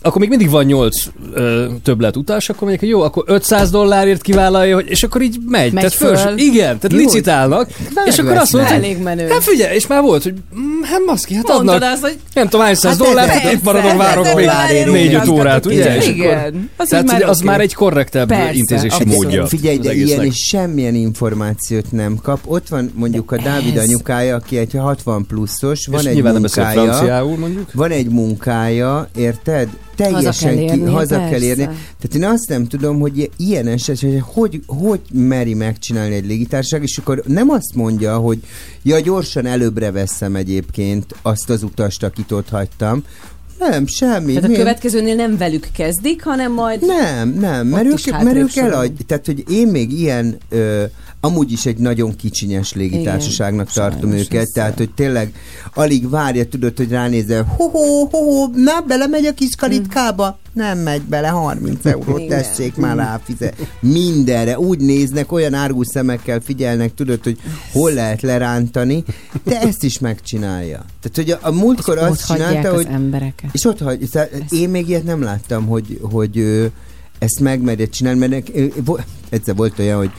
[0.07, 0.97] Akkor még mindig van 8
[1.33, 5.38] ö, többlet utas, akkor mondják, hogy jó, akkor 500 dollárért kivállalja, hogy, és akkor így
[5.47, 5.73] megy.
[5.73, 6.16] Megy tehát föl.
[6.16, 6.38] föl.
[6.38, 6.99] Igen, tehát Jó.
[6.99, 7.71] licitálnak,
[8.05, 9.29] és akkor azt mondta, hogy Elég menő.
[9.29, 12.49] hát figyelj, és már volt, hogy mm, hát maszki, hát Mondtad adnak, azt, hogy nem
[12.49, 15.97] tudom, hány száz Hát dollár, hát itt maradok, várok még négy-öt órát, ugye?
[15.97, 16.71] És Igen.
[16.77, 19.47] Az, tehát már az már egy korrektebb intézési módja.
[19.47, 22.38] Figyelj, de ilyen is semmilyen információt nem kap.
[22.45, 27.27] Ott van mondjuk a Dávid anyukája, aki egy 60 pluszos, van és egy munkája,
[27.73, 29.69] van egy munkája, érted?
[29.96, 31.62] Teljesen kell érnie, haza kell érni.
[31.62, 36.82] Tehát én azt nem tudom, hogy ilyen eset, hogy hogy, hogy meri megcsinálni egy légitársaság,
[36.82, 38.38] és akkor nem azt mondja, hogy
[38.82, 43.04] ja, gyorsan előbbre veszem egyébként azt az utast, akit ott hagytam.
[43.59, 44.29] Nem, semmi.
[44.29, 44.62] Tehát a Miért?
[44.62, 46.87] következőnél nem velük kezdik, hanem majd...
[46.87, 50.85] Nem, nem, mert ők, mert ők eladj, tehát hogy én még ilyen, ö,
[51.21, 55.33] amúgy is egy nagyon kicsinyes légitársaságnak Igen, tartom őket, tehát hogy tényleg
[55.75, 60.38] alig várja, tudod, hogy ránézel, ho ho ho ho na, belemegy a kis kalitkába?
[60.57, 62.29] Nem megy bele, 30 eurót Igen.
[62.42, 63.66] tessék már ráfizet.
[63.81, 67.38] Mindenre úgy néznek, olyan árgus szemekkel figyelnek, tudod, hogy
[67.73, 69.05] hol lehet lerántani,
[69.45, 70.85] de ezt is megcsinálja.
[71.01, 73.51] Tehát, hogy a, a múltkor ott azt csinálta, az hogy embereket.
[73.53, 76.38] és ott hagy, tehát én még ilyet nem láttam, hogy, hogy
[77.19, 78.51] ezt megmerje csinálni, mert
[79.29, 80.11] egyszer volt olyan, hogy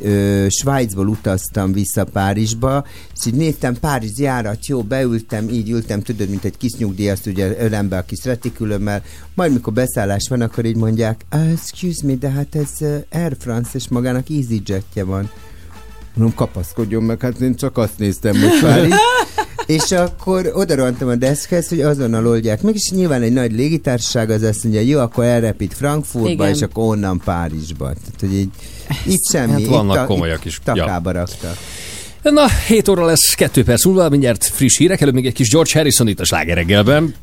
[0.00, 6.28] ö, Svájcból utaztam vissza Párizsba, és így néztem Párizs járat, jó, beültem, így ültem, tudod,
[6.28, 9.02] mint egy kis nyugdíjas, ugye ölembe a kis retikülömmel,
[9.34, 12.70] majd mikor beszállás van, akkor így mondják, "Ah, excuse me, de hát ez
[13.10, 15.30] Air France, és magának EasyJetje van.
[16.14, 18.92] Mondom, kapaszkodjon meg, hát én csak azt néztem már így.
[19.66, 24.30] És akkor oda rohantam a deszkhez, hogy azonnal oldják meg, és nyilván egy nagy légitársaság
[24.30, 26.54] az azt mondja, jó, akkor elrepít Frankfurtba, Igen.
[26.54, 27.84] és akkor onnan Párizsba.
[27.84, 28.50] Tehát, hogy így,
[29.06, 29.50] itt semmi.
[29.50, 30.58] Hát itt vannak ta- komolyak itt is.
[30.64, 31.56] Takába raktak.
[32.22, 35.70] Na, 7 óra lesz, 2 perc múlva, mindjárt friss hírek, előbb még egy kis George
[35.74, 37.14] Harrison itt a slágereggelben.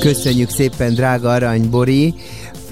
[0.00, 2.14] Köszönjük szépen, drága Aranybori.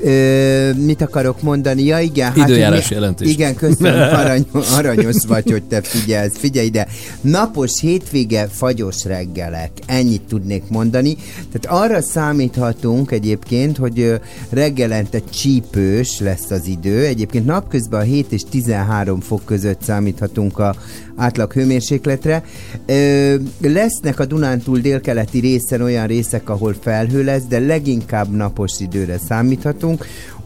[0.02, 1.82] Ö, mit akarok mondani?
[1.84, 2.32] Ja, igen.
[2.36, 3.30] Időjárás hogy mi- jelentés.
[3.32, 6.36] Igen, köszönöm, arany, aranyos vagy, hogy te figyelsz.
[6.36, 6.86] Figyelj ide,
[7.20, 9.70] napos hétvége, fagyos reggelek.
[9.86, 11.16] Ennyit tudnék mondani.
[11.52, 14.20] Tehát arra számíthatunk egyébként, hogy
[14.50, 17.04] reggelente csípős lesz az idő.
[17.04, 20.74] Egyébként napközben a 7 és 13 fok között számíthatunk a
[21.16, 22.44] átlag hőmérsékletre.
[22.86, 29.18] Ö, lesznek a Dunántúl délkeleti részen olyan részek, ahol felhő lesz, de leginkább napos időre
[29.28, 29.84] számíthatunk.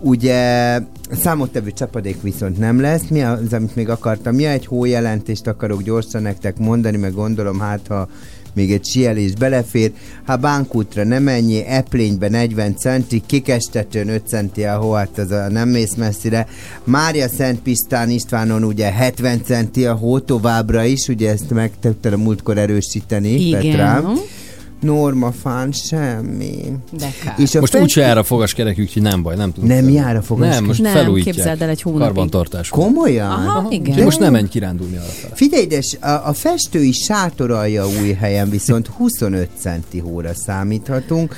[0.01, 0.79] Ugye
[1.23, 3.09] számottevő csapadék viszont nem lesz.
[3.11, 4.35] Mi az, amit még akartam?
[4.35, 8.09] Mi egy hójelentést akarok gyorsan nektek mondani, meg gondolom, hát ha
[8.53, 9.93] még egy sielés belefér.
[10.25, 15.49] Ha Bánkútra nem ennyi, Eplénybe 40 centi, Kikestetőn 5 centi a hó, hát az a
[15.49, 16.47] nem mész messzire.
[16.85, 22.13] Mária Szent Pisztán Istvánon ugye 70 centi a hó továbbra is, ugye ezt meg tudtad
[22.13, 23.61] a múltkor erősíteni, Igen.
[23.61, 24.15] Petrám.
[25.43, 26.57] Fán semmi.
[26.91, 27.35] De kár.
[27.39, 29.69] És Most fent- úgyse jár a fogaskerek, úgyhogy nem baj, nem tudom.
[29.69, 30.59] Nem fel- jár a fogaskerek?
[30.59, 31.35] Nem, most Nem, felújítják.
[31.35, 32.05] képzeld el egy hónapig.
[32.07, 32.69] Karbantartás.
[32.69, 33.31] Komolyan?
[33.31, 33.87] Aha, igen.
[33.89, 35.31] Úgyhogy most nem menj kirándulni arra fel.
[35.35, 41.35] Figyelj, de a, a festői sátoralja új helyen viszont 25 centi hóra számíthatunk.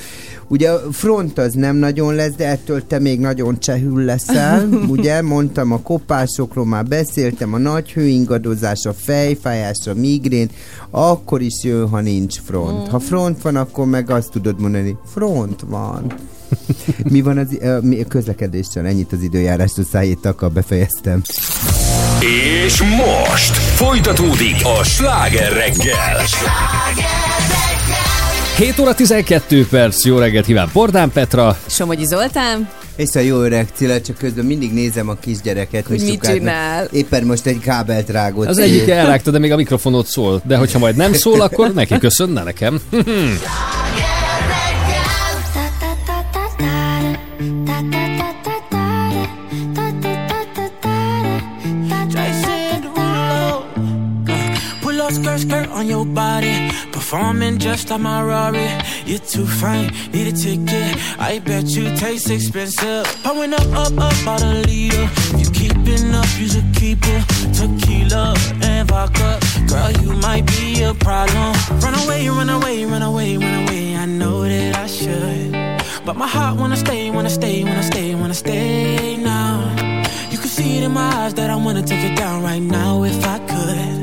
[0.53, 5.21] Ugye a front az nem nagyon lesz, de ettől te még nagyon csehül leszel, ugye?
[5.21, 10.49] Mondtam a kopásokról, már beszéltem, a nagy hőingadozás, a fejfájás, a migrén,
[10.89, 12.87] akkor is jön, ha nincs front.
[12.87, 16.13] Ha front van, akkor meg azt tudod mondani, front van.
[17.11, 17.47] Mi van az
[17.81, 18.85] mi, a közlekedéssel?
[18.85, 21.21] Ennyit az időjárás, a szájét akkor befejeztem.
[22.65, 26.17] És most folytatódik a sláger reggel.
[28.57, 31.57] 7 óra 12 perc, jó reggelt kíván Bordán Petra.
[31.67, 35.85] Somogyi Zoltán, És a jó öreg Cilla, csak közben mindig nézem a kisgyereket.
[35.87, 36.87] Hogy mit csinál.
[36.91, 38.47] Éppen most egy kábelt rágott.
[38.47, 40.41] Az egyik elrágta, de még a mikrofonot szól.
[40.45, 42.81] De hogyha majd nem szól, akkor neki köszön, ne nekem.
[55.13, 56.71] skirt, skirt on your body.
[56.91, 58.67] Performing just like my Rari.
[59.05, 60.97] You're too fine, need a ticket.
[61.19, 63.05] I bet you taste expensive.
[63.23, 64.63] Pouring up, up, up, about a.
[64.65, 67.23] If you keeping up, you should keep it.
[67.53, 69.39] Tequila and vodka.
[69.67, 71.53] Girl, you might be a problem.
[71.83, 73.95] Run away, run away, run away, run away.
[73.95, 75.51] I know that I should.
[76.05, 79.73] But my heart wanna stay, wanna stay, wanna stay, wanna stay now.
[80.31, 83.03] You can see it in my eyes that I wanna take it down right now
[83.03, 84.02] if I could.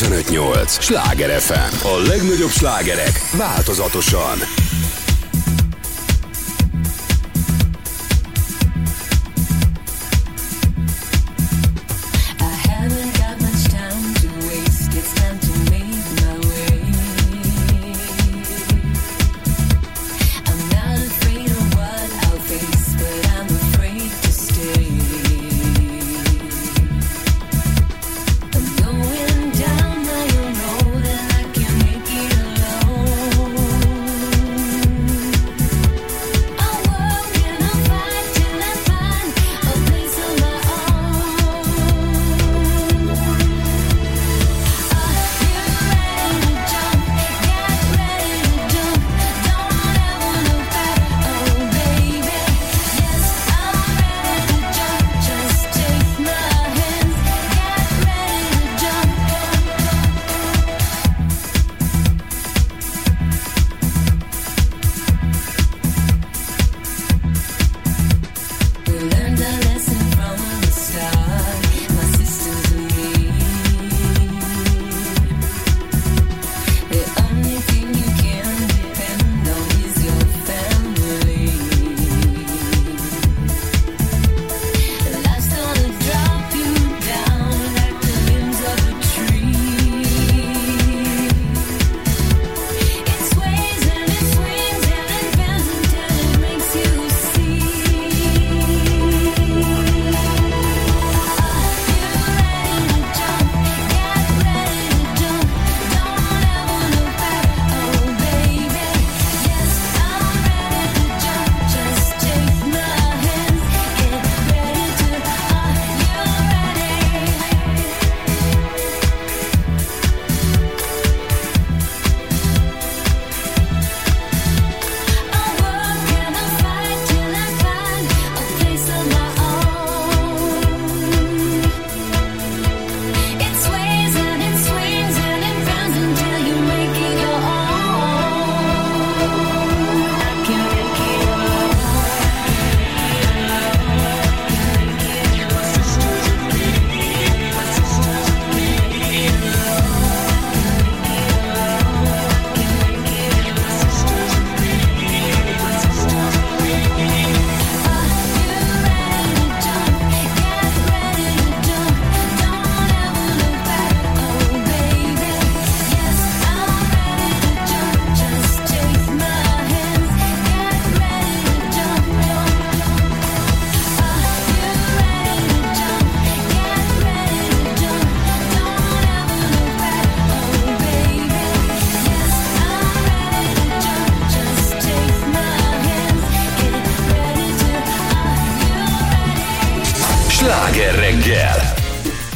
[0.00, 0.80] 95.8.
[0.80, 1.86] Sláger FM.
[1.86, 4.69] A legnagyobb slágerek változatosan.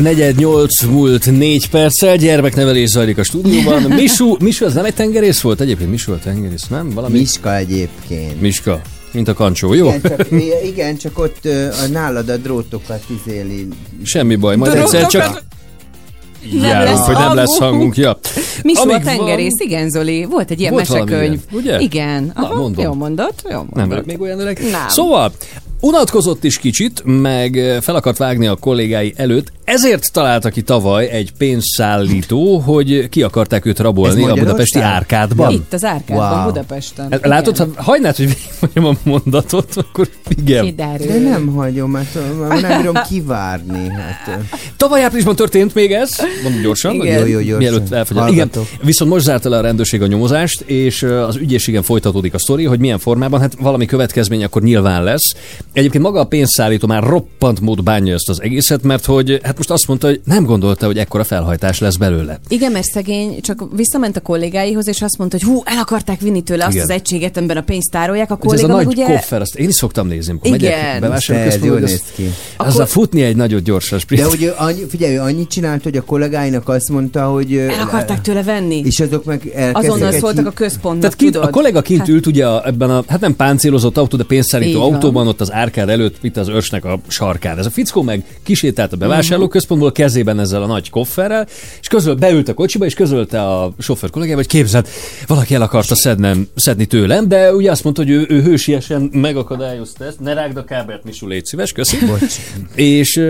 [0.04, 3.82] Negyed nyolc múlt négy perccel, gyermeknevelés zajlik a stúdióban.
[4.00, 5.60] Misu, Misu, az nem egy tengerész volt?
[5.60, 6.90] Egyébként Misu a tengerész, nem?
[6.90, 7.18] Valami?
[7.18, 8.40] Miska egyébként.
[8.40, 8.80] Miska.
[9.12, 9.86] Mint a kancsó, jó?
[9.86, 10.28] Igen, csak,
[10.64, 11.44] igen, csak ott
[11.84, 13.68] a nálad a drótokat izéli.
[14.02, 15.42] Semmi baj, majd egyszer csak
[16.52, 17.96] Nem járunk, lesz hogy nem lesz hangunk.
[17.96, 18.18] Ja.
[18.62, 21.20] Misu a tengerész, van- igen Zoli, volt egy ilyen Volt mesekönyv.
[21.20, 21.78] ilyen, ugye?
[21.80, 22.32] Igen.
[22.34, 22.84] Na, Aha, mondom.
[22.84, 23.74] Jó mondott, jó mondott.
[23.74, 24.58] Nem vagyok még olyan öreg.
[24.70, 24.88] Nem.
[24.88, 25.32] Szóval,
[25.84, 31.32] unatkozott is kicsit, meg fel akart vágni a kollégái előtt, ezért találta ki tavaly egy
[31.38, 35.52] pénzszállító, hogy ki akarták őt rabolni a budapesti árkádban.
[35.52, 36.46] Itt az árkádban, Wow.
[36.46, 37.10] Budapesten.
[37.10, 40.64] Hát Látod, ha hagynát, hogy végigmondjam a mondatot, akkor igen.
[40.64, 41.06] Kiderül.
[41.06, 42.18] De nem hagyom, mert
[42.48, 43.88] nem bírom kivárni.
[43.88, 44.38] Hát.
[44.76, 46.10] Tavaly áprilisban történt még ez,
[46.42, 47.18] mondom gyorsan, Igen.
[47.18, 47.56] Jó, jó, gyorsan.
[47.58, 48.26] mielőtt elfogyom.
[48.26, 48.50] Igen,
[48.82, 52.78] viszont most zárta le a rendőrség a nyomozást, és az ügyészségen folytatódik a sztori, hogy
[52.78, 55.34] milyen formában, hát valami következmény akkor nyilván lesz.
[55.74, 59.70] Egyébként maga a pénzszállító már roppant mód bánja ezt az egészet, mert hogy hát most
[59.70, 62.38] azt mondta, hogy nem gondolta, hogy ekkora felhajtás lesz belőle.
[62.48, 66.42] Igen, mert szegény csak visszament a kollégáihoz, és azt mondta, hogy hú, el akarták vinni
[66.42, 66.84] tőle azt Igen.
[66.84, 68.30] az egységet, amiben a pénzt tárolják.
[68.30, 69.04] A Ez a kolléga nagy ugye...
[69.04, 70.60] koffer, azt én is szoktam nézni, amikor Igen.
[70.60, 72.30] megyek De bevásárlóközpontba, jól hogy néz ki.
[72.56, 74.22] az, azzal futni egy nagyot gyorsan sprint.
[74.22, 77.56] De ugye annyi, figyelj, annyit csinált, hogy a kollégáinak azt mondta, hogy...
[77.56, 78.82] El akarták tőle venni.
[78.84, 81.48] És azok meg Azonnal szóltak a központnak, Tehát kint, tudod?
[81.48, 85.28] a kollega kint ült ugye a, ebben a, hát nem páncélozott autó, de pénzszállító autóban,
[85.28, 87.58] ott az árkád előtt, itt az örsnek a sarkán.
[87.58, 91.46] Ez a fickó meg kisétált a bevásárlóközpontból kezében ezzel a nagy kofferrel,
[91.80, 94.88] és közöl beült a kocsiba, és közölte a sofőr kollégával, hogy képzeld,
[95.26, 100.04] valaki el akarta szednem, szedni tőlem, de ugye azt mondta, hogy ő, ő hősiesen megakadályozta
[100.04, 101.98] ezt, ne rágd a kábelt, Misu, légy szíves, köszi.
[102.74, 103.20] És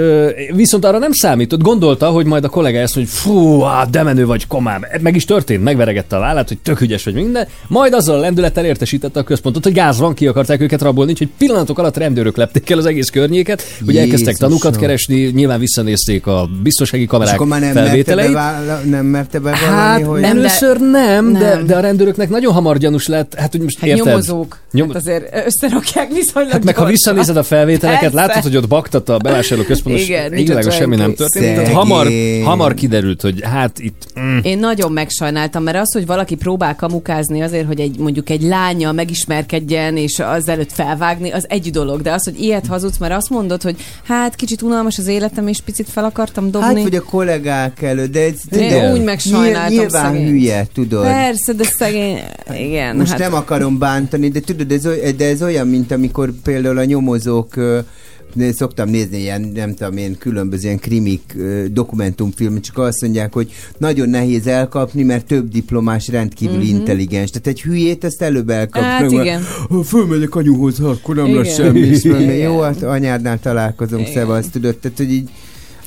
[0.55, 4.27] viszont arra nem számított, gondolta, hogy majd a kollega mondja, hogy fú, á, de menő
[4.27, 4.85] vagy komám.
[5.01, 8.65] Meg is történt, megveregette a vállát, hogy tök ügyes vagy minden, majd azzal a lendülettel
[8.65, 12.71] értesítette a központot, hogy gáz van, ki akarták őket rabolni, úgyhogy pillanatok alatt rendőrök lepték
[12.71, 14.49] el az egész környéket, hogy elkezdtek Jézusom.
[14.49, 18.29] tanúkat keresni, nyilván visszanézték a biztonsági És kamerák akkor már nem merte, felvételeit.
[18.33, 20.21] beválla, nem merte bevallani, Hát hogy...
[20.21, 21.67] nem, de- először nem, de, nem.
[21.67, 23.35] de a rendőröknek nagyon hamar gyanús lett.
[23.35, 24.07] Hát, hogy most Hát érted?
[24.07, 24.59] nyomozók.
[24.73, 24.87] Nyom...
[24.89, 28.27] Hát azért összerakják viszonylag Hát meg ha visszanézed a felvételeket, Persze.
[28.27, 30.13] látod, hogy ott baktat a bevásárló központ, és
[30.71, 31.55] semmi nem történt.
[31.57, 32.09] Tehát hamar,
[32.45, 34.03] hamar kiderült, hogy hát itt...
[34.21, 38.43] Mm, Én nagyon megsajnáltam, mert az, hogy valaki próbál kamukázni azért, hogy egy mondjuk egy
[38.43, 42.03] lánya megismerkedjen, és az előtt felvágni, az egy dolog.
[42.03, 45.61] De az, hogy ilyet hazudsz, mert azt mondod, hogy hát kicsit unalmas az életem, és
[45.61, 46.75] picit fel akartam dobni.
[46.75, 48.93] Hát, vagy a kollégák előtt, de ez Igen.
[48.93, 50.29] úgy megsajnáltam nyilván szegényt.
[50.29, 51.03] hülye, tudod.
[51.03, 52.19] Persze, de szegény...
[52.59, 53.19] Igen, Most hát...
[53.19, 54.83] nem akarom bántani, de tudod, ez,
[55.17, 57.55] de ez olyan, mint amikor például a nyomozók
[58.53, 63.53] szoktam nézni ilyen, nem tudom én, különböző ilyen krimik, ö, dokumentumfilmet, csak azt mondják, hogy
[63.79, 66.71] nagyon nehéz elkapni, mert több diplomás rendkívül uh-huh.
[66.71, 67.31] intelligens.
[67.31, 68.89] Tehát egy hülyét ezt előbb elkapni.
[68.89, 69.17] Mhm.
[69.17, 69.43] Hát igen.
[69.69, 71.79] Ha fölmegyek anyuhoz, akkor nem lesz semmi.
[71.79, 72.05] És.
[72.43, 75.31] Jó, hát anyádnál találkozunk, szevasz, tudod, tehát hogy így,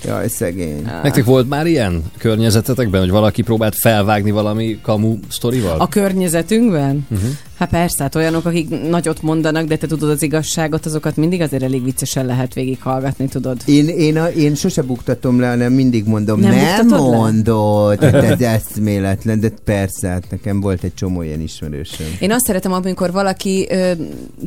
[0.05, 0.89] jaj, szegény.
[1.03, 5.79] Nektek volt már ilyen környezetetekben, hogy valaki próbált felvágni valami kamu sztorival?
[5.79, 7.07] A környezetünkben?
[7.09, 7.29] Uh-huh.
[7.57, 11.63] Hát persze, hát olyanok, akik nagyot mondanak, de te tudod az igazságot, azokat mindig azért
[11.63, 13.57] elég viccesen lehet végighallgatni, tudod.
[13.65, 17.17] Én, én, a, én sose buktatom le, hanem mindig mondom, Nem nem, nem buktatod le?
[17.17, 22.07] mondod, hát ez eszméletlen, de persze, hát nekem volt egy csomó ilyen ismerősöm.
[22.19, 23.91] Én azt szeretem, amikor valaki ö,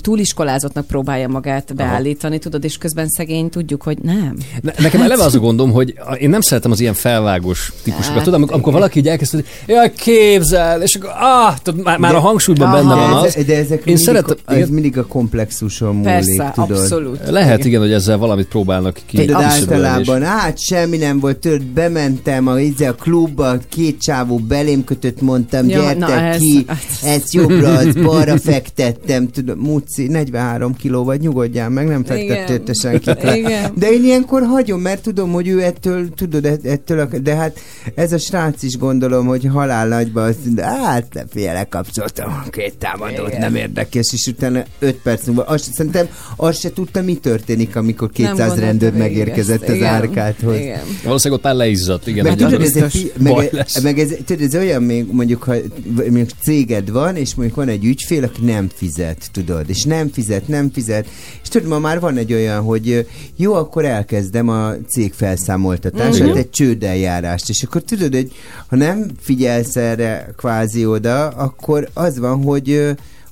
[0.00, 4.36] túliskolázottnak próbálja magát beállítani, tudod, és közben szegény tudjuk, hogy nem.
[4.60, 8.14] Ne, nekem eleve az a gondom, hogy én nem szeretem az ilyen felvágós típusokat.
[8.14, 11.98] Hát, Tudom, amikor, amikor valaki így elkezd, hogy jaj, képzel, és akkor, ah, tudod, már,
[11.98, 12.76] már De- a hangsúlyban Aha.
[12.76, 13.36] benne van de, az.
[13.36, 16.70] ez, de ezek Én mindig, szeretem, ez igen, mindig a komplexuson múlik, Persze, tudod.
[16.70, 17.28] abszolút.
[17.30, 19.16] lehet igen, hogy ezzel valamit próbálnak ki.
[19.16, 24.84] Tudod, általában, hát semmi nem volt, tudod, bementem a, izé, a klubba, két csávó belém
[24.84, 30.06] kötött, mondtam, Ja, gyertek na, ez- ki, ez- ezt jobbra, azt balra fektettem, tudom, Muci,
[30.06, 33.22] 43 kiló vagy, nyugodjál meg, nem fektettél senkit.
[33.34, 33.72] Igen.
[33.74, 37.58] De én ilyenkor hagyom, mert tudom, hogy ő ettől, tudod, ett- ettől, a, de hát
[37.94, 42.74] ez a srác is gondolom, hogy halál nagyba azt mondja, hát figyelj, lekapcsoltam a két
[43.26, 43.40] Igen.
[43.40, 48.10] nem érdekes, és utána 5 perc múlva, azt, szerintem azt se tudta, mi történik, amikor
[48.10, 49.68] 200 gondolta rendőr megérkezett ezt.
[49.70, 49.94] az Igen.
[49.94, 50.56] árkáthoz.
[50.58, 50.80] Igen.
[51.04, 52.24] Valószínűleg ott már leizzadt, igen.
[52.24, 53.50] Meg hogy tudod, ez, egy, meg,
[53.82, 55.54] meg ez, tudod, ez olyan még, mondjuk, ha
[55.94, 60.48] mondjuk céged van, és mondjuk van egy ügyfél, aki nem fizet, tudod, és nem fizet,
[60.48, 61.06] nem fizet,
[61.42, 66.36] és tudod, ma már van egy olyan, hogy jó, akkor elkezdem a cég felszámoltatását, Mhm.
[66.36, 68.32] egy csődeljárást, és akkor tudod, hogy
[68.66, 72.79] ha nem figyelsz erre kvázi oda, akkor az van, hogy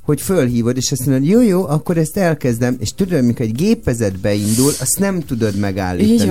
[0.03, 4.18] hogy fölhívod, és azt mondod, jó, jó, akkor ezt elkezdem, és tudod, amikor egy gépezet
[4.20, 6.28] beindul, azt nem tudod megállítani.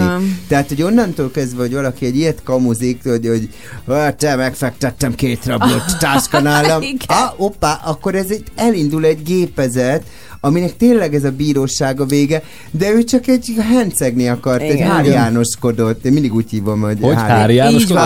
[0.47, 3.49] Tehát, hogy onnantól kezdve, hogy valaki egy ilyet kamuzik, hogy, hogy
[3.85, 6.97] "Ah, te megfektettem két rablót táska nálam, Igen.
[7.07, 10.03] ah, oppá, akkor ez egy, elindul egy gépezet,
[10.39, 14.89] aminek tényleg ez a bíróság a vége, de ő csak egy hencegni akart, egy Igen.
[14.89, 17.81] Hár Jánoskodott, én mindig úgy hívom, hogy, Hogy Hár János?
[17.81, 18.01] Így van,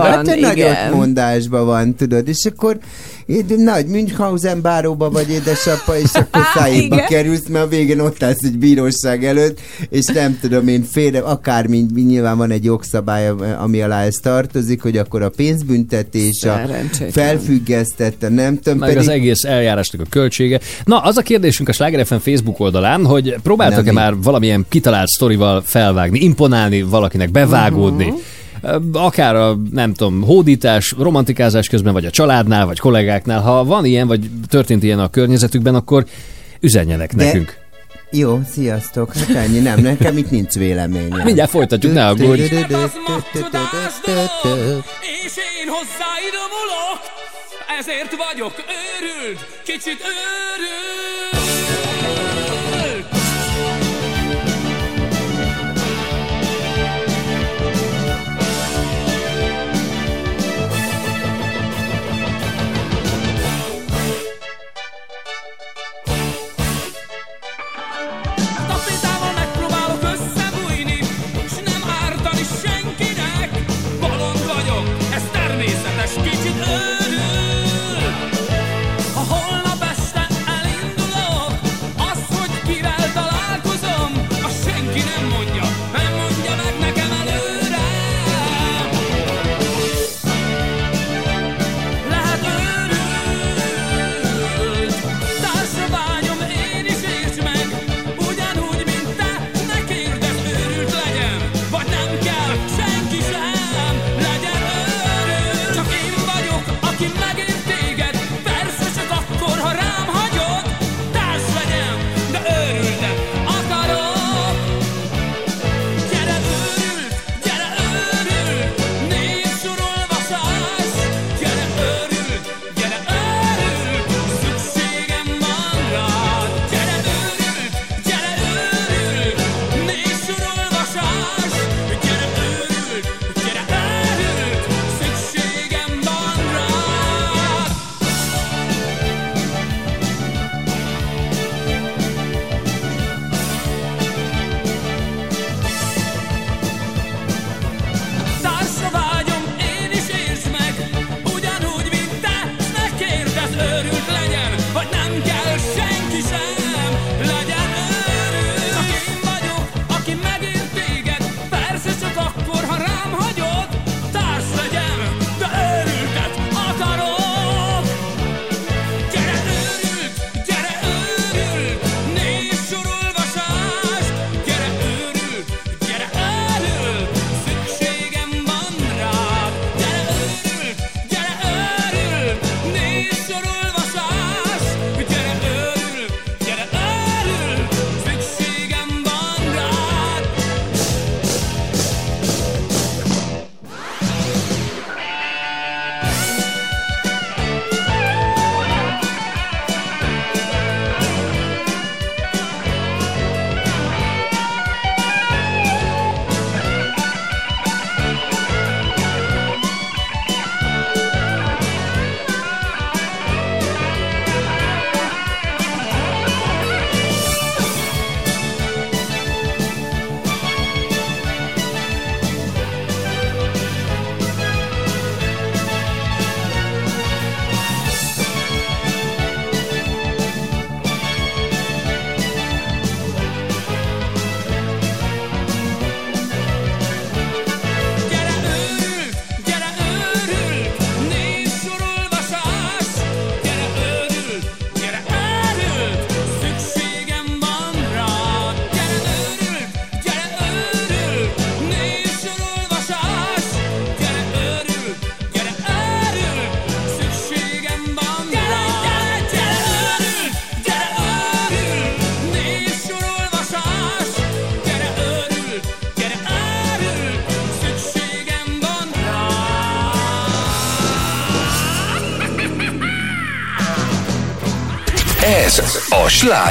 [0.00, 0.92] Hát, nagyon igen.
[0.92, 2.78] mondásban van, tudod, és akkor
[3.56, 8.58] nagy Münchhausen báróba vagy édesapa, és akkor szájéba kerülsz, mert a végén ott állsz egy
[8.58, 13.28] bíróság előtt, és nem tudom én félre, akármi, nyilván van egy jogszabály,
[13.58, 16.60] ami alá ez tartozik, hogy akkor a pénzbüntetés, a
[17.10, 20.60] felfüggesztette, nem tudom, meg az egész eljárásnak a költsége.
[20.84, 25.62] Na, az a kérdésünk a Sláger FM Facebook oldalán, hogy próbáltak-e már valamilyen kitalált sztorival
[25.64, 28.12] felvágni, imponálni valakinek, bevágódni?
[28.62, 33.40] Ö, Akár a, nem tudom, hódítás, romantikázás közben, vagy a családnál, vagy kollégáknál.
[33.40, 36.04] Ha van ilyen, vagy történt ilyen a környezetükben, akkor
[36.60, 37.56] üzenjenek De- nekünk.
[38.10, 41.20] Jó, sziasztok, hát ennyi, nem, nekem itt nincs véleményem.
[41.24, 42.40] Mindjárt folytatjuk, ne aggódj.
[42.40, 42.50] És
[45.60, 47.00] én hozzá idomulok,
[47.78, 50.81] ezért vagyok őrült, kicsit őrült.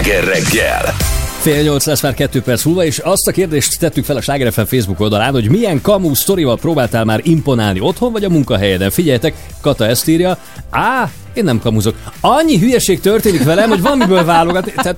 [0.01, 0.93] Sláger reggel.
[1.41, 4.53] Fél nyolc lesz már kettő perc múlva, és azt a kérdést tettük fel a Sláger
[4.53, 8.89] FM Facebook oldalán, hogy milyen kamu sztorival próbáltál már imponálni otthon vagy a munkahelyeden.
[8.89, 10.37] Figyeljetek, Kata ezt írja,
[10.69, 11.95] á, én nem kamuzok.
[12.21, 14.71] Annyi hülyeség történik velem, hogy van miből válogatni.
[14.71, 14.97] Tehát,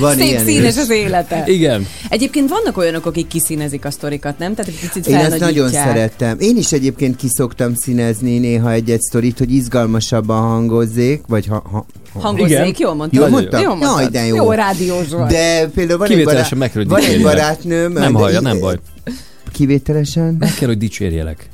[0.00, 0.80] Van Szép ilyen színes is.
[0.80, 1.44] az élete.
[1.46, 1.86] igen.
[2.08, 4.54] Egyébként vannak olyanok, akik kiszínezik a sztorikat, nem?
[4.54, 6.36] Tehát egy picit Én ezt nagyon szerettem.
[6.40, 12.20] Én is egyébként kiszoktam színezni néha egy-egy sztorit, hogy izgalmasabban hangozzék, vagy ha, ha, ha
[12.20, 13.20] Hangozzék, jól mondtad.
[13.20, 13.62] Jól mondtam?
[13.62, 14.00] Jól mondtad.
[14.00, 14.36] Jaj, de jó.
[14.36, 15.30] Jó rádiós vagy.
[15.30, 16.50] De például van egy, barát,
[16.86, 17.92] van egy barátnőm.
[17.92, 18.78] Nem hallja, nem baj.
[19.52, 20.36] Kivételesen?
[20.38, 21.48] Meg kell, hogy dicsérjelek.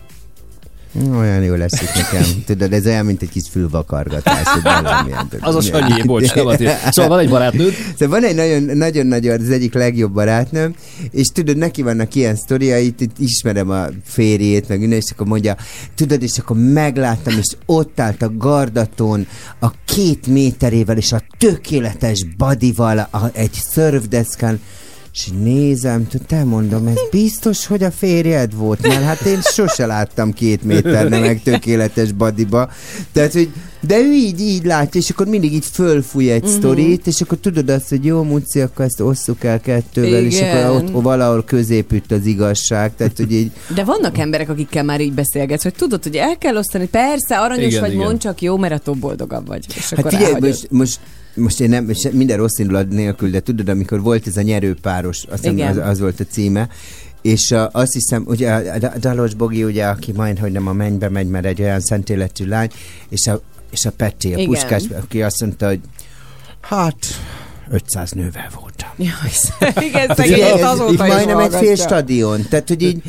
[0.95, 2.25] Olyan jó lesz itt nekem.
[2.47, 4.47] Tudod, ez olyan, mint egy kis fülvakargatás.
[5.41, 6.57] Az a Sanyi, bocs, nem
[6.91, 10.75] Szóval van egy barátnőd, Szóval van egy nagyon, nagyon, nagyon, az egyik legjobb barátnőm,
[11.11, 15.57] és tudod, neki vannak ilyen sztoriait, itt ismerem a férjét, meg minden, és akkor mondja,
[15.95, 19.27] tudod, és akkor megláttam, és ott állt a gardaton
[19.61, 24.61] a két méterével, és a tökéletes badival a, egy szörfdeszkán,
[25.19, 30.33] és nézem, te mondom, ez biztos, hogy a férjed volt, mert hát én sose láttam
[30.33, 32.71] két méterne meg tökéletes badiba.
[33.13, 33.51] Tehát, hogy
[33.81, 36.57] de ő így, így látja, és akkor mindig így fölfúj egy uh-huh.
[36.59, 40.67] sztorit, és akkor tudod azt, hogy jó, Muci, akkor ezt osszuk el kettővel, és Igen.
[40.67, 45.13] akkor ott valahol középütt az igazság, tehát, hogy így De vannak emberek, akikkel már így
[45.13, 48.05] beszélgetsz, hogy tudod, hogy el kell osztani, persze, aranyos Igen, vagy, igen.
[48.05, 49.65] mondd csak jó, mert attól boldogabb vagy.
[49.77, 50.99] És Hát akkor figyelj, most, most,
[51.39, 55.47] most én nem, minden rossz indulat nélkül, de tudod, amikor volt ez a nyerőpáros, azt
[55.47, 56.69] hiszem az, az volt a címe,
[57.23, 61.09] és uh, azt hiszem, ugye a, Dalos Bogi, ugye, aki majd, hogy nem a mennybe
[61.09, 62.71] megy, mert egy olyan szent életű lány,
[63.09, 64.47] és a, és a Peti, a Igen.
[64.47, 65.81] puskás, aki azt mondta, hogy
[66.61, 67.07] hát
[67.71, 68.89] 500 nővel voltam.
[68.97, 69.33] Jaj,
[69.89, 71.85] igen, Tehát szegény, azóta is majdnem egy fél hallgatja.
[71.85, 72.47] stadion.
[72.49, 73.03] Tehát, hogy így,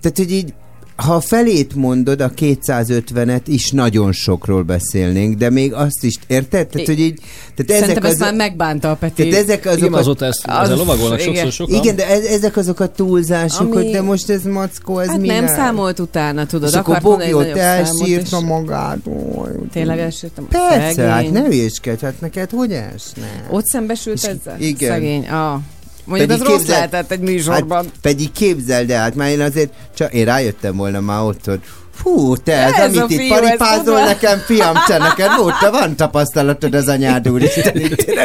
[0.00, 0.54] tehát, hogy így
[0.96, 6.66] ha felét mondod, a 250-et is nagyon sokról beszélnénk, de még azt is, érted?
[6.66, 7.14] Tehát, hogy így,
[7.54, 9.28] tehát ezek Szerintem ezt az, már megbánta a Peti.
[9.28, 11.34] tehát ezek azok igen, azóta ezt, az- ezzel lovagolnak igen.
[11.34, 11.74] sokszor sokan.
[11.74, 15.18] igen, de ez, ezek azok a túlzások, Ami- hogy de most ez mackó, ez Hát
[15.20, 15.54] mi nem ne?
[15.54, 16.68] számolt utána, tudod.
[16.68, 18.98] És akkor akart mondani Bogi egy ott nagyobb számot, elsírta és magát.
[19.06, 20.48] Ó, Tényleg elsírtam.
[20.48, 21.10] Persze, Szegény.
[21.10, 23.46] hát ne hülyéskedj, hát neked hogy esne?
[23.50, 24.60] Ott szembesült És- ezzel?
[24.60, 24.90] igen.
[24.90, 25.26] Szegény.
[25.28, 25.58] Ah.
[26.04, 27.84] Mondjuk ez Pedig rossz képzeld- lehetett egy műsorban.
[27.84, 31.60] Hát, pedig képzeld el, hát már én azért, csak én rájöttem volna már ott, hogy
[31.94, 34.04] Fú, te, ez, Ez amit itt ez paripázol tudod.
[34.04, 37.42] nekem, fiam, te neked volt, te van tapasztalatod az anyád úr,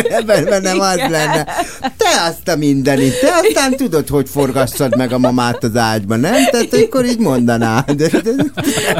[0.09, 1.43] ebben bennem az lenne.
[1.97, 6.45] Te azt a mindenit, te aztán tudod, hogy forgassad meg a mamát az ágyban, nem?
[6.51, 8.01] Tehát akkor így mondanád.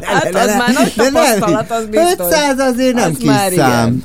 [0.02, 2.26] Hát az már nagy nem, tapasztalat, az biztos.
[2.26, 4.04] 500 azért nem Az kis szám.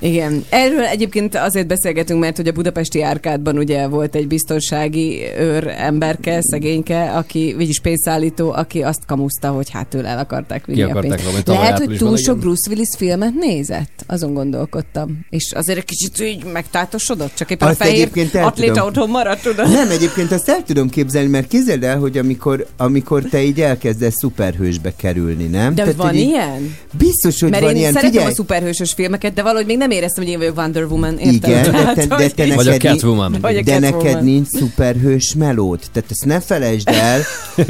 [0.00, 0.44] Igen.
[0.48, 6.38] Erről egyébként azért beszélgetünk, mert hogy a budapesti árkádban ugye volt egy biztonsági őr emberke,
[6.40, 10.88] szegényke, aki, vagyis pénzszállító, aki azt kamuszta, hogy hát tőle el akarták vinni Ki a
[10.88, 11.46] akarták pénzt.
[11.46, 14.04] valami Lehet, hogy túl sok Bruce Willis filmet nézett?
[14.06, 15.18] Azon gondolkodtam.
[15.30, 18.86] És azért egy kicsit így megtátosodott, csak éppen Azt a fehér atléta tudom.
[18.86, 19.70] otthon maradt, tudod?
[19.70, 24.14] Nem, egyébként azt el tudom képzelni, mert képzeld el, hogy amikor, amikor te így elkezdesz
[24.16, 25.74] szuperhősbe kerülni, nem?
[25.74, 26.76] De Tehát, van így- ilyen?
[26.98, 27.92] Biztos, hogy Mert van én ilyen.
[27.92, 31.18] szeretem Figyelj, a szuperhősös filmeket, de valahogy még nem éreztem, hogy én vagyok Wonder Woman.
[31.18, 31.50] Érted?
[31.50, 33.36] Igen, de te, de te Vagy a neked, Catwoman.
[33.40, 34.04] Vagy a de Catwoman.
[34.04, 35.80] neked nincs szuperhős melód.
[35.92, 37.20] Tehát ezt ne felejtsd el,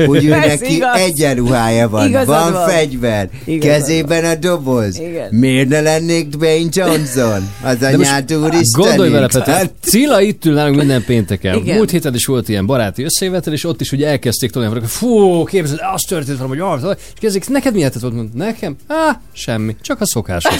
[0.06, 2.68] hogy ő neki egyenruhája van, Igazad van, van.
[2.68, 4.98] fegyver, Igazad kezében a doboz.
[5.00, 5.28] Igen.
[5.30, 7.48] Miért ne lennék Dwayne Johnson?
[7.62, 8.86] Az anyád úristen.
[8.86, 11.56] Gondolj vele, Peti, Cilla itt ül nálunk minden pénteken.
[11.56, 11.76] Igen.
[11.76, 15.44] Múlt héten is volt ilyen baráti összejövetel, és ott is ugye elkezdték tolni, hogy fú,
[15.44, 18.02] képzeld, az történt valami, hogy arra, és kezdik, neked mi lehetett?
[18.02, 18.76] Mondom, Nekem?
[18.88, 20.54] Á, semmi, csak a szokásos.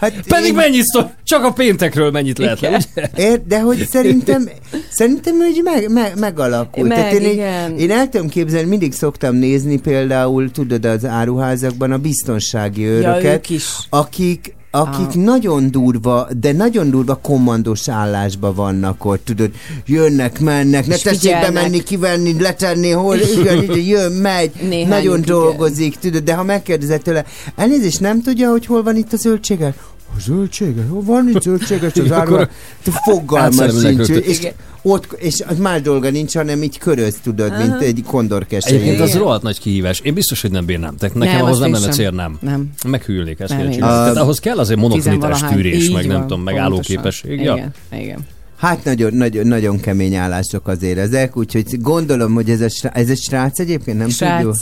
[0.00, 2.88] Hát Pedig én- mennyit szó, csak a péntekről mennyit lehet?
[3.16, 4.48] Ér, de hogy szerintem,
[4.90, 6.88] szerintem úgy meg, meg, megalakult.
[6.88, 7.78] Meg, Tehát én, igen.
[7.78, 13.50] én el tudom képzelni, mindig szoktam nézni például, tudod, az áruházakban a biztonsági őröket, ők
[13.50, 13.64] is.
[13.90, 19.50] akik akik nagyon durva, de nagyon durva kommandos állásban vannak ott, tudod,
[19.86, 25.34] jönnek, mennek, ne tessék bemenni, kivenni, letenni, hol, igen, igen, jön, megy, Néhányuk, nagyon igen.
[25.34, 27.24] dolgozik, tudod, de ha megkérdezed tőle,
[27.56, 29.74] elnézést, nem tudja, hogy hol van itt a zöldsége?
[30.16, 30.82] A zöldsége?
[30.90, 32.48] Hol van itt zöldséges az árva?
[32.82, 34.08] Fogalmas sincs.
[34.08, 34.48] És,
[34.82, 38.74] ott, és az más dolga nincs, hanem így köröz, tudod, mint egy kondorkesely.
[38.74, 39.20] Egyébként az Igen.
[39.20, 40.00] rohadt nagy kihívás.
[40.00, 40.96] Én biztos, hogy nem bírnám.
[40.96, 42.38] Tehát nekem Nem, ahhoz nem lenne cél, nem.
[42.40, 42.70] Nem.
[42.86, 43.70] Meghűlnék ezt Nem.
[43.70, 46.72] Tehát ahhoz kell azért monotonitás, tűrés, meg nem tudom, meg pontosan.
[46.72, 47.40] állóképesség.
[47.40, 47.54] Ja.
[47.54, 48.18] Igen, igen.
[48.56, 53.08] Hát nagyon, nagyon, nagyon kemény állások azért ezek, úgyhogy gondolom, hogy ez a, srác, ez
[53.08, 54.36] egy srác egyébként, nem Srác.
[54.36, 54.56] tudjuk?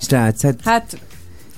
[0.00, 0.98] Srác, hát Hát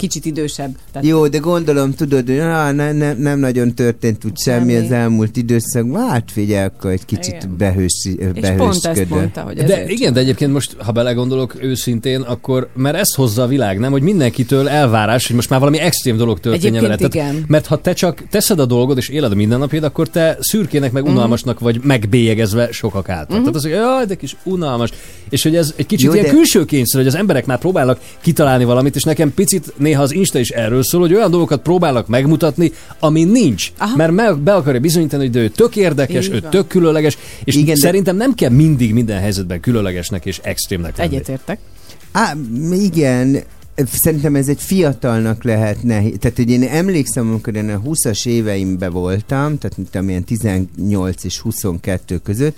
[0.01, 0.77] kicsit idősebb.
[0.93, 4.85] Tehát Jó, de gondolom, tudod, hogy á, ne, ne, nem nagyon történt úgy semmi, Semmi.
[4.87, 6.09] az elmúlt időszakban.
[6.09, 7.37] Hát figyelj, akkor egy kicsit Igen.
[7.37, 9.07] ezt behősködő.
[9.09, 13.47] mondta, hogy De igen, de egyébként most, ha belegondolok őszintén, akkor, mert ezt hozza a
[13.47, 13.91] világ, nem?
[13.91, 16.97] Hogy mindenkitől elvárás, hogy most már valami extrém dolog történjen vele.
[16.97, 20.93] Tehát, mert ha te csak teszed a dolgod és éled a mindennapjét, akkor te szürkének,
[20.93, 21.03] Mhm.
[21.03, 23.39] meg unalmasnak vagy megbélyegezve sokak által.
[23.39, 24.91] Tehát az, hogy jaj, de kis unalmas.
[25.29, 28.01] És hogy ez egy kicsit Jó, ilyen de- külső kényszer, hogy az emberek már próbálnak
[28.21, 32.07] kitalálni valamit, és nekem picit néha az Insta is erről szól, hogy olyan dolgokat próbálnak
[32.07, 33.73] megmutatni, ami nincs.
[33.79, 33.97] Aha.
[33.97, 36.51] Mert meg, be akarja bizonyítani, hogy de ő tök érdekes, Így ő van.
[36.51, 41.15] tök különleges, és Igen, de- szerintem nem kell mindig minden helyzetben különlegesnek és extrémnek lenni.
[41.15, 41.59] Egyetértek.
[42.13, 42.35] Á,
[42.73, 43.43] igen,
[43.93, 46.15] szerintem ez egy fiatalnak lehet nehéz.
[46.21, 51.39] Tehát, hogy én emlékszem, amikor én a 20-as éveimben voltam, tehát mint amilyen 18 és
[51.39, 52.57] 22 között,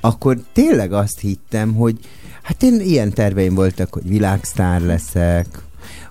[0.00, 1.96] akkor tényleg azt hittem, hogy
[2.42, 5.46] hát én ilyen terveim voltak, hogy világsztár leszek,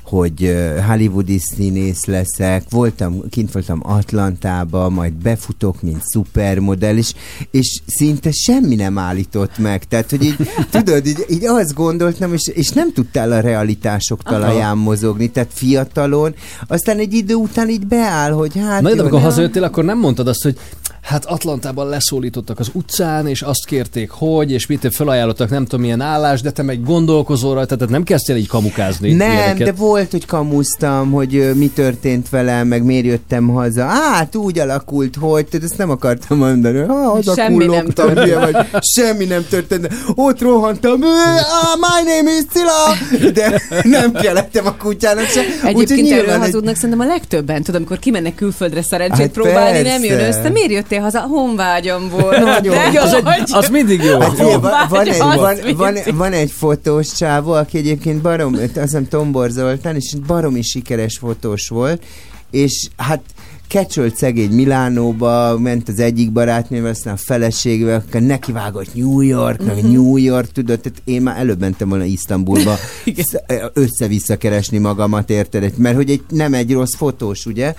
[0.06, 0.56] hogy
[0.88, 7.14] hollywoodi színész leszek, voltam, kint voltam Atlantába, majd befutok, mint szupermodell, és,
[7.52, 9.84] és szinte semmi nem állított meg.
[9.84, 10.36] Tehát, hogy így,
[10.72, 16.36] tudod, így, így azt gondoltam, és, és nem tudtál a realitások talaján mozogni, tehát fiatalon,
[16.68, 18.82] aztán egy idő után így beáll, hogy hát...
[18.82, 20.58] Na, jó, amikor hazajöttél, akkor nem mondtad azt, hogy
[21.06, 26.02] hát Atlantában leszólítottak az utcán, és azt kérték, hogy, és mit felajánlottak nem tudom milyen
[26.02, 29.12] állás, de te meg gondolkozol rajta, tehát nem kezdtél így kamukázni.
[29.14, 29.66] Nem, ilyeneket.
[29.68, 33.86] de volt, hogy kamusztam, hogy mi történt velem, meg miért jöttem haza.
[33.86, 36.80] Hát úgy alakult, hogy, tehát ezt nem akartam mondani.
[36.80, 38.34] Ha, Semmi nem történt.
[38.52, 38.56] vagy.
[38.96, 39.88] Semmi nem történt.
[40.16, 45.40] Ott rohantam, "Ö, ah, my name is Cilla, de nem kellettem a kutyának se.
[45.42, 47.64] Úgyhogy Egyébként erről nyilván egy- hazudnak szerintem a legtöbben.
[47.64, 50.40] Tudom, amikor kimennek külföldre szerencsét Hát próbálni, nem jön persze.
[50.40, 50.50] össze.
[50.50, 51.20] Miért jöttél haza?
[51.20, 52.38] Honvágyamból.
[52.38, 52.76] Nagyon.
[52.76, 54.20] De jó, az, egy, az mindig jó.
[54.20, 58.80] Hát figyelj, van, van, egy, van, van, van egy fotós csávó, aki egyébként barom, azt
[58.82, 62.04] hiszem Tombor Zoltán, és baromi sikeres fotós volt,
[62.52, 63.22] és hát
[63.68, 69.76] kecsölt szegény Milánóba, ment az egyik barátnővel, aztán a feleségével, akkor nekivágott New York, meg
[69.84, 69.92] Mhm.
[69.92, 72.76] New York, tudod, tehát én már előbb mentem volna Isztambulba
[73.18, 73.44] sz-
[73.74, 75.78] össze-vissza keresni magamat, érted?
[75.78, 77.74] Mert hogy egy, nem egy rossz fotós, ugye?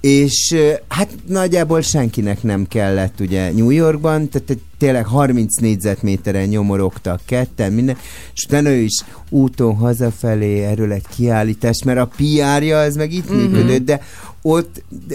[0.00, 0.56] És
[0.88, 7.72] hát nagyjából senkinek nem kellett ugye New Yorkban, tehát egy tényleg 30 négyzetméteren nyomorogtak ketten,
[7.72, 7.96] minden,
[8.34, 13.32] és utána ő is úton hazafelé erről egy kiállítás, mert a PR-ja az meg itt
[13.32, 13.40] mm-hmm.
[13.44, 14.00] működött, de
[14.42, 15.14] ott, de,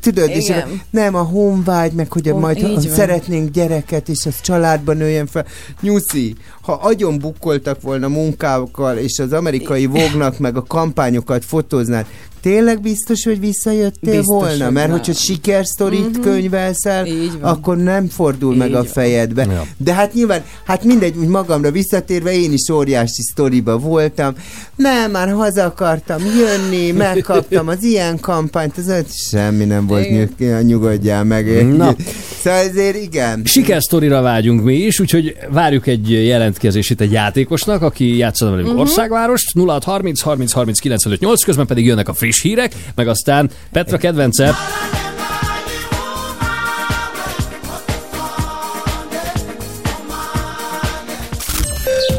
[0.00, 0.60] tudod, és Igen.
[0.60, 4.96] a- nem a honvágy, meg hogy a Hon- majd ha szeretnénk gyereket, és az családban
[4.96, 5.46] nőjen fel.
[5.80, 12.06] Nyuszi, ha agyon bukkoltak volna munkákkal, és az amerikai vógnak meg a kampányokat fotóznád,
[12.40, 14.64] tényleg biztos, hogy visszajöttél Biztos, volna?
[14.64, 14.96] hogy Mert nem.
[14.96, 16.20] hogyha sikersztorit mm-hmm.
[16.20, 17.06] könyvelsz el,
[17.40, 18.86] akkor nem fordul meg Így a van.
[18.94, 19.44] Fejedbe.
[19.44, 19.66] Ja.
[19.76, 24.34] De hát nyilván, hát mindegy, úgy magamra visszatérve, én is óriási sztoriba voltam.
[24.76, 30.62] Nem, már haza akartam jönni, megkaptam az ilyen kampányt, ez öt- semmi nem volt, nyug,
[30.62, 31.76] nyugodjál meg.
[31.76, 31.96] Na.
[32.42, 33.42] Szóval ezért igen.
[33.44, 38.82] Sikersztorira vágyunk mi is, úgyhogy várjuk egy jelentkezését egy játékosnak, aki játszana velünk uh-huh.
[38.82, 43.96] országvárost, 0630 30 30 95 8, közben pedig jönnek a friss hírek, meg aztán Petra
[43.96, 44.54] kedvence,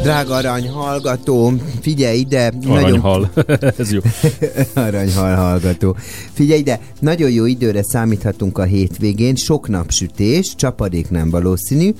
[0.06, 2.52] Drága arany hallgató, figyelj ide.
[2.68, 3.30] aranyhal.
[3.78, 4.00] Ez jó.
[4.74, 5.96] Aranyhal hallgató.
[6.32, 11.94] Figyelj ide, nagyon jó időre számíthatunk a hétvégén, sok napsütés, csapadék nem valószínű,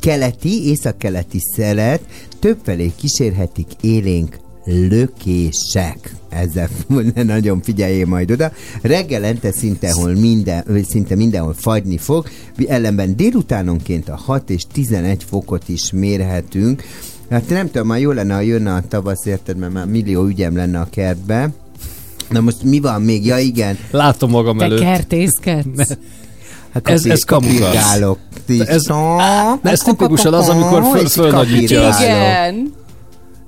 [0.00, 2.00] keleti, északkeleti szelet,
[2.40, 6.14] többfelé kísérhetik élénk lökések.
[6.28, 6.68] Ezzel
[7.14, 8.52] nagyon figyeljél majd oda.
[8.82, 12.28] Reggelente szinte, hol minden, szinte mindenhol fagyni fog,
[12.66, 16.82] ellenben délutánonként a 6 és 11 fokot is mérhetünk.
[17.30, 20.56] Hát nem tudom, már jó lenne, ha jönne a tavasz, érted, mert már millió ügyem
[20.56, 21.48] lenne a kertbe.
[22.28, 23.26] Na most mi van még?
[23.26, 24.80] Ja igen, Látom magam Te előtt.
[24.80, 25.96] kertészkedsz.
[26.72, 27.58] hát Ez- ez kamukasz.
[27.58, 28.18] kapirgálok.
[28.66, 31.90] Ez- Na, ez tipikusan az, amikor föl- fölnagyítja.
[32.00, 32.72] Igen.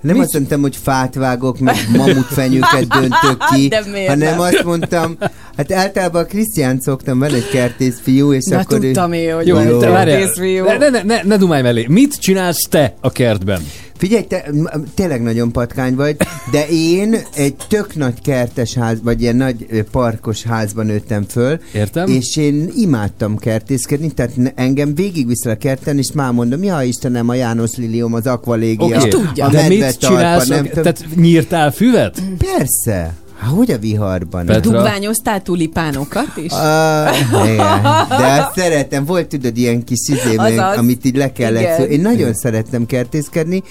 [0.01, 3.69] Nem azt mondtam, hogy fát vágok, meg mamutfenyőket döntök ki,
[4.07, 4.41] hanem nem?
[4.41, 5.17] azt mondtam,
[5.61, 9.47] hát általában a Krisztián szoktam, van egy kertész fiú, és Na, akkor tudtam én, hogy
[9.47, 9.79] Jó, Jó.
[9.79, 10.19] te várjál.
[10.19, 10.65] kertészfiú.
[10.65, 11.85] Ne, ne, ne, ne, dumálj mellé.
[11.89, 13.63] Mit csinálsz te a kertben?
[13.97, 14.51] Figyelj, te
[14.95, 16.17] tényleg nagyon patkány vagy,
[16.53, 21.61] de én egy tök nagy kertes ház, vagy ilyen nagy parkos házban nőttem föl.
[21.75, 22.09] Értem.
[22.09, 27.35] És én imádtam kertészkedni, tehát engem végigviszel a kerten, és már mondom, ja Istenem, a
[27.35, 29.09] János Lilium, az akvalégia, Oké,
[29.41, 30.49] a de mit csinálsz?
[30.49, 30.83] nem a- tudom.
[30.83, 32.23] Tehát nyírtál füvet?
[32.39, 33.15] Persze.
[33.41, 34.47] Há, hogy a viharban?
[34.47, 34.71] Petra.
[34.71, 36.53] Dugványoztál tulipánokat is?
[36.53, 37.83] Uh, igen.
[38.09, 41.77] De azt szeretem, volt tudod ilyen kis izé, meg, amit így le kellett Igen.
[41.77, 41.83] szó.
[41.83, 43.63] Én nagyon szerettem kertészkedni,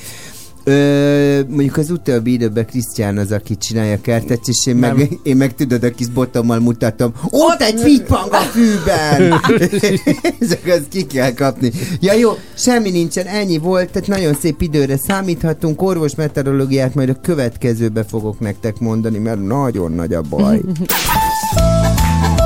[0.64, 5.38] Ö, mondjuk az utóbbi időben Krisztián az, aki csinálja a kertet, és én meg, én
[5.38, 7.14] meg tudod, a kis botommal mutatom.
[7.30, 9.42] Ott egy fitpang a fűben!
[10.40, 11.72] Ezek az ki kell kapni.
[12.00, 15.82] Ja jó, semmi nincsen, ennyi volt, tehát nagyon szép időre számíthatunk.
[15.82, 20.62] Orvos meteorológiát majd a következőbe fogok nektek mondani, mert nagyon nagy a baj.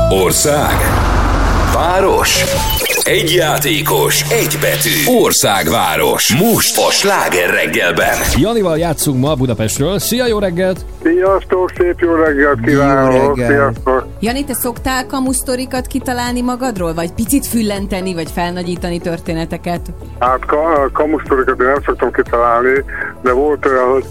[0.09, 0.76] Ország.
[1.74, 2.43] Város.
[3.06, 5.20] Egy játékos, egy betű.
[5.22, 6.36] Országváros.
[6.36, 8.18] Most a sláger reggelben.
[8.36, 9.99] Janival játszunk ma Budapestről.
[9.99, 10.86] Szia, jó reggelt!
[11.01, 13.36] Sziasztok, szép jó reggelt kívánok!
[13.38, 13.51] reggelt.
[13.51, 14.08] Sziasztok!
[14.20, 16.93] Jani, te szoktál kamusztorikat kitalálni magadról?
[16.93, 19.82] Vagy picit füllenteni, vagy felnagyítani történeteket?
[20.20, 22.84] Hát ka- kamusztorikat én nem szoktam kitalálni,
[23.22, 24.06] de volt olyan, hogy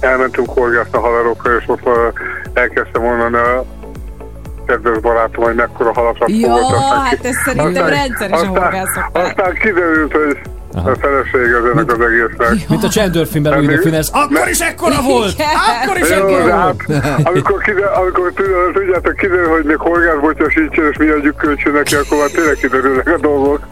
[0.00, 1.88] elmentünk horgászni a halarokkal, és ott
[2.54, 3.36] elkezdtem mondani
[4.66, 6.60] kedves barátom, hogy mekkora halakat fogott.
[6.60, 9.24] Aztán hát ez szerintem rendszeres a horgászoknál.
[9.24, 10.38] Aztán kiderült, hogy
[10.74, 12.68] a feleség az ennek az egésznek.
[12.68, 14.10] Mint a csendőrfilmben de Finesz.
[14.12, 15.34] Akkor is ekkora volt!
[15.84, 17.02] Akkor is Jó, ekkora volt!
[17.02, 18.32] hát, amikor, kider, amikor
[18.72, 23.06] tudjátok, kiderül, hogy még horgászbotja sincsen, és mi adjuk kölcsön neki, akkor már tényleg kiderülnek
[23.06, 23.66] a dolgok.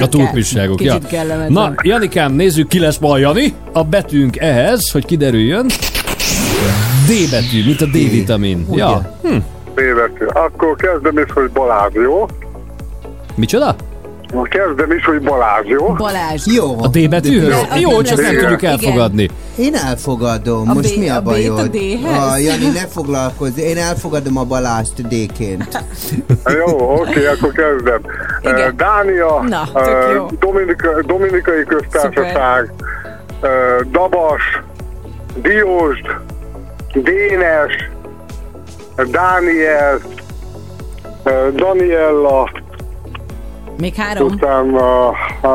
[0.00, 0.98] A túlpisságok, ja.
[0.98, 1.48] Kicsit.
[1.48, 3.54] Na, Janikám, nézzük, ki lesz ma a Jani.
[3.72, 5.66] A betűnk ehhez, hogy kiderüljön.
[7.06, 8.66] D betű, mint a D-vitamin.
[8.72, 9.16] Ja.
[9.22, 9.36] Hm.
[9.76, 10.26] Évető.
[10.26, 12.26] Akkor kezdem is, hogy Balázs, jó?
[13.34, 13.74] Micsoda?
[14.42, 15.86] Kezdem is, hogy Balázs, jó?
[15.86, 16.46] Balázs.
[16.46, 16.82] Jó.
[16.82, 17.48] A D betűhöz?
[17.48, 18.72] De Jó, csak nem tudjuk Igen.
[18.72, 19.30] elfogadni.
[19.58, 20.70] Én elfogadom.
[20.70, 21.60] A Most B- mi a a B-t a bajod?
[21.68, 22.32] D-hez?
[22.32, 23.58] A Jani, ne foglalkozz.
[23.58, 25.84] Én elfogadom a Balást D-ként.
[26.66, 28.00] Jó, oké, akkor kezdem.
[28.40, 28.56] Igen.
[28.60, 30.26] Eh, Dánia, Na, tök eh, jó.
[30.40, 32.72] Dominika, Dominikai Köztársaság,
[33.40, 33.50] eh,
[33.90, 34.62] Dabas,
[35.42, 36.06] Diósd,
[36.92, 37.90] Dénes,
[39.04, 40.00] Dániel,
[41.54, 42.50] Daniella,
[43.78, 44.26] Még három?
[44.26, 45.46] utána a,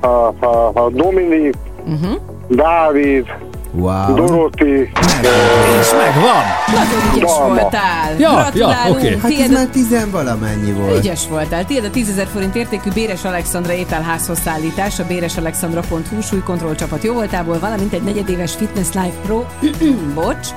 [0.00, 1.54] a, a, a Dominik,
[1.86, 2.16] Uh-huh.
[2.48, 3.24] Dávid,
[3.72, 4.14] Wow.
[4.14, 4.90] Doroti,
[5.80, 6.42] És megvan!
[6.66, 7.54] Nagyon ügyes Dalma.
[7.54, 8.14] voltál.
[8.18, 9.02] Ja, Gratulálunk.
[9.02, 9.18] ja, oké.
[9.22, 10.98] Hát ez már tizen valamennyi volt.
[10.98, 11.64] ügyes voltál.
[11.64, 17.92] Tiéd a 10 forint értékű Béres Alexandra ételházhoz szállítás, a béresalexandra.hu súlykontrollcsapat jó voltából, valamint
[17.92, 19.44] egy negyedéves Fitness Life Pro,
[20.14, 20.48] bocs,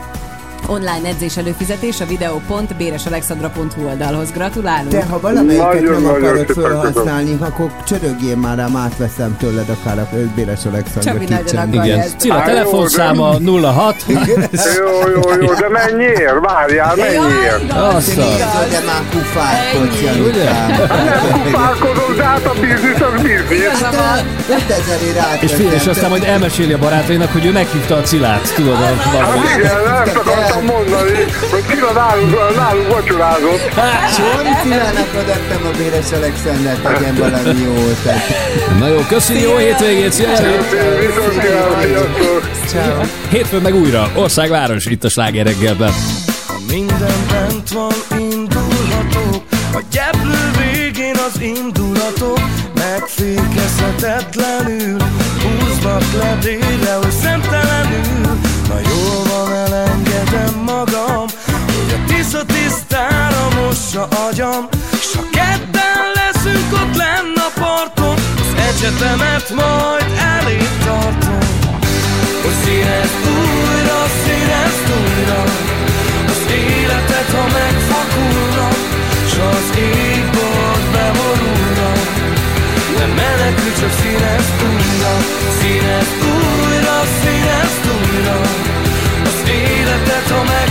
[0.68, 4.32] online edzés előfizetés a videó.béresalexandra.hu oldalhoz.
[4.32, 4.90] Gratulálunk!
[4.90, 10.08] Te, ha valamelyiket Nagyon, nem akarod felhasználni, akkor csörögjél már rám, átveszem tőled akár a
[10.36, 11.84] Béres Alexandra Csabi nagyon.
[11.86, 12.06] Igen.
[12.18, 13.36] Cilla telefonszáma
[13.72, 13.96] 06.
[14.78, 16.40] Jó, jó, jó, de mennyiért?
[16.40, 17.72] Várjál, mennyiért?
[17.72, 18.16] Azt.
[18.16, 20.02] De már kufálkodsz.
[20.02, 20.68] Janikám.
[20.68, 23.60] Nem kupálkodom, de hát a biznisz az biznisz.
[23.60, 24.32] Igaza van.
[24.50, 25.52] 5000 ért És
[25.82, 29.40] és aztán majd elmeséli a barátainak, hogy ő meghívta a Cilát, tudod, a Hát valami.
[29.58, 29.72] igen,
[30.06, 33.62] ezt akartam mondani, hogy Cilla nálunk, nálunk vacsorázott.
[34.16, 38.04] Csóri Cilának adattam a Béres Alexandert, tegyen valami jót.
[38.80, 40.66] Na jó, köszönjük, jó hétvégét, sziasztok!
[43.30, 45.92] Hétfőn meg újra, országváros, itt a Sláger reggelben.
[46.48, 49.44] Ha minden bent van, indulhatok
[49.74, 52.40] A gyeplő végén az indulatok
[52.76, 54.98] Megfékezhetetlenül
[55.44, 57.83] Húznak le délre, hogy szemtelenül
[60.86, 61.26] magam.
[61.66, 64.68] Hogy a tisza tisztára mossa agyam.
[65.00, 71.42] S ha ketten leszünk ott lenn a parton Az ecsetemet majd elé tartom.
[72.44, 75.44] Hogy színezd újra, színezd újra
[76.34, 78.68] Az életet, ha megfakulna
[79.32, 81.92] S az égbolt beborulna
[82.98, 85.14] Nem menekülj, csak színezd újra
[85.60, 88.42] Színezd újra, színezd újra
[89.24, 90.63] Az életet, ha megfakulna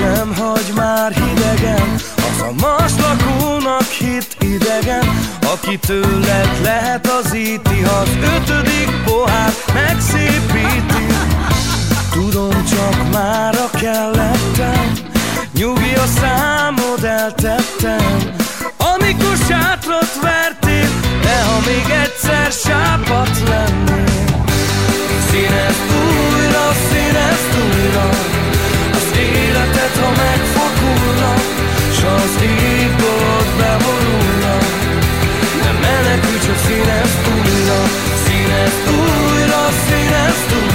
[0.00, 1.94] sem hagy már hidegen.
[2.16, 5.04] Az a más lakónak hit idegen
[5.52, 11.06] Aki tőled lehet az íti az ötödik pohár megszépíti.
[12.12, 14.92] Tudom csak már a kellettem
[15.54, 18.34] Nyugi a számod eltettem.
[18.94, 20.90] Amikor sátrat vertél
[21.22, 24.44] De ha még egyszer sápat lennél.
[25.30, 28.39] Színezd újra, színezd újra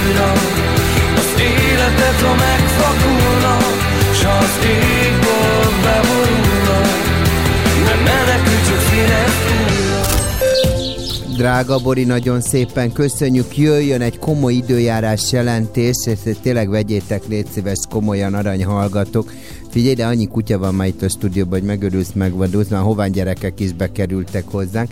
[0.06, 0.32] hullna,
[1.16, 3.56] az életet, ha megfakulna,
[4.12, 6.80] s az égból beborulna,
[7.84, 9.34] nem menekül, csak színes
[11.36, 17.78] Drága Bori, nagyon szépen köszönjük, jöjjön egy komoly időjárás jelentés, ezt tényleg vegyétek légy szíves,
[17.90, 19.32] komolyan aranyhallgatók.
[19.70, 23.60] Figyelj, de annyi kutya van ma itt a stúdióban, hogy megörülsz, megvadulsz, már hován gyerekek
[23.60, 24.90] is bekerültek hozzánk.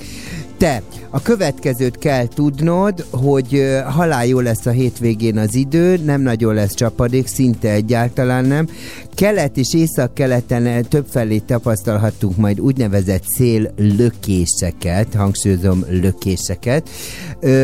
[0.58, 6.54] Te, a következőt kell tudnod, hogy halál jó lesz a hétvégén az idő, nem nagyon
[6.54, 8.68] lesz csapadék, szinte egyáltalán nem.
[9.14, 16.88] Kelet és észak-keleten többfelé tapasztalhattunk majd úgynevezett széllökéseket, hangsúlyozom lökéseket.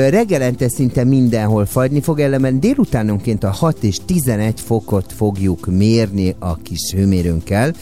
[0.08, 6.56] Reggelente szinte mindenhol fagyni fog, ellenben délutánonként a 6 és 11 fokot fogjuk mérni a
[6.56, 7.74] kis hőmérőnkkel.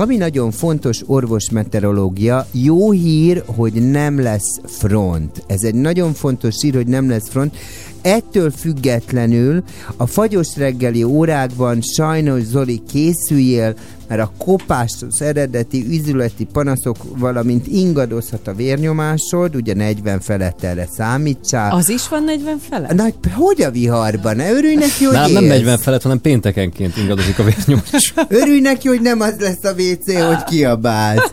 [0.00, 5.44] Ami nagyon fontos orvosmeteorológia, jó hír, hogy nem lesz front.
[5.46, 7.56] Ez egy nagyon fontos hír, hogy nem lesz front.
[8.02, 9.62] Ettől függetlenül
[9.96, 13.74] a fagyos reggeli órákban sajnos Zoli készüljél,
[14.10, 20.88] mert a kopás, az eredeti üzületi panaszok, valamint ingadozhat a vérnyomásod, ugye 40 felett erre
[20.96, 21.72] számítsál.
[21.72, 22.92] Az is van 40 fele?
[22.92, 23.04] Na,
[23.34, 24.36] hogy a viharban?
[24.36, 25.52] Ne örülj neki, hogy Nem, nem élsz.
[25.52, 28.14] 40 felett, hanem péntekenként ingadozik a vérnyomás.
[28.42, 31.30] Örülj neki, hogy nem az lesz a WC, hogy kiabálsz.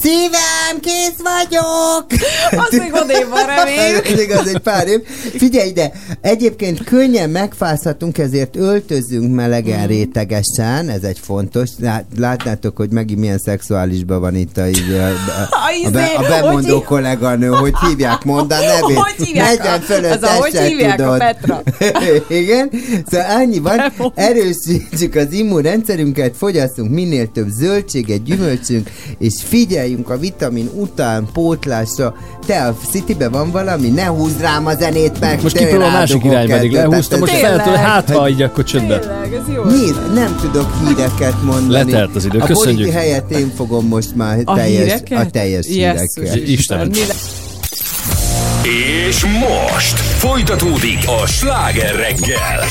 [0.00, 2.06] Szívem, kész vagyok!
[2.50, 4.02] Az még odébb van, remény.
[4.04, 5.00] Ez igaz, egy pár év.
[5.36, 11.68] Figyelj ide, egyébként könnyen megfázhatunk, ezért öltözünk melegen rétegesen, ez egy fontos.
[12.20, 15.48] Lát, látnátok, hogy megint milyen szexuálisban van itt a, így a, a,
[15.86, 18.98] a, be, a bemondó Hogy- kolléganő, hogy hívják, mondd a nevét.
[18.98, 19.58] Hogy hívják?
[19.58, 21.18] 40 fölött Az a hogy hívják a tudod.
[21.18, 21.62] Petra?
[22.40, 22.70] Igen,
[23.10, 23.80] szóval annyi van,
[24.14, 32.14] erősítsük az immunrendszerünket, fogyasszunk minél több zöldséget, gyümölcsünk, és figyeljünk a vitamin után pótlásra.
[32.46, 33.88] Te a Citybe van valami?
[33.88, 35.42] Ne húzd rám a zenét meg!
[35.42, 38.98] Most te kipróbál a másik irányba, eddig lehúztam, most feltől, hát ha így akkor csöndbe.
[38.98, 39.62] Tényleg, ez jó.
[39.64, 40.14] Miért?
[40.14, 41.92] Nem tudok híreket mondani.
[42.12, 42.76] Letelt az idő, A köszönjük.
[42.78, 45.26] Boriki helyett én fogom most már A teljes, híreket?
[45.26, 47.14] a teljes Jesszus híreket.
[49.08, 52.64] És most folytatódik a sláger reggel.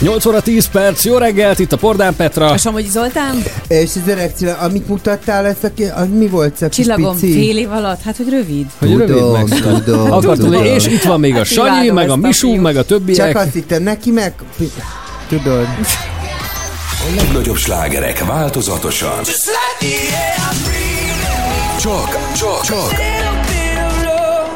[0.00, 2.52] 8 óra 10 perc, jó reggelt, itt a Pordán Petra.
[2.54, 6.52] És amúgy Zoltán, És az erekció, amit mutattál, ez a, az mi volt?
[6.54, 7.32] Ez a kis csillagom pici?
[7.32, 8.66] fél év alatt, hát hogy rövid.
[8.78, 9.82] Hogy Tudom, rövid meg.
[9.84, 10.64] tudom, Akartam, tudom.
[10.64, 12.86] és itt van még a Hát Sanyi, imádom meg a a Misú, meg a Csak
[12.86, 13.36] többiek.
[13.36, 14.32] azt hittem, neki meg...
[15.28, 15.66] Tudod.
[17.02, 19.24] A legnagyobb slágerek változatosan.
[21.80, 22.92] Csak, csak, csak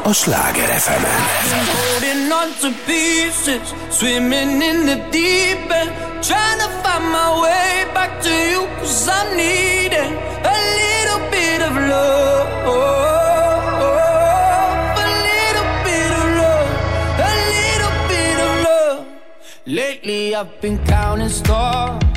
[0.07, 1.03] a Sláger fm.
[19.65, 22.16] Lately I've been counting stars,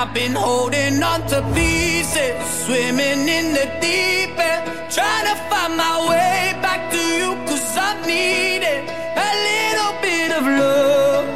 [0.00, 6.08] I've been holding on to pieces, swimming in the deep end, trying to find my
[6.08, 8.88] way back to you, cause I need it.
[9.28, 11.26] A little bit of love.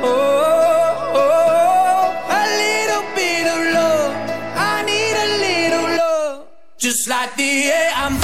[2.41, 4.13] A little bit of love.
[4.57, 6.47] I need a little love.
[6.79, 8.17] Just like the air I'm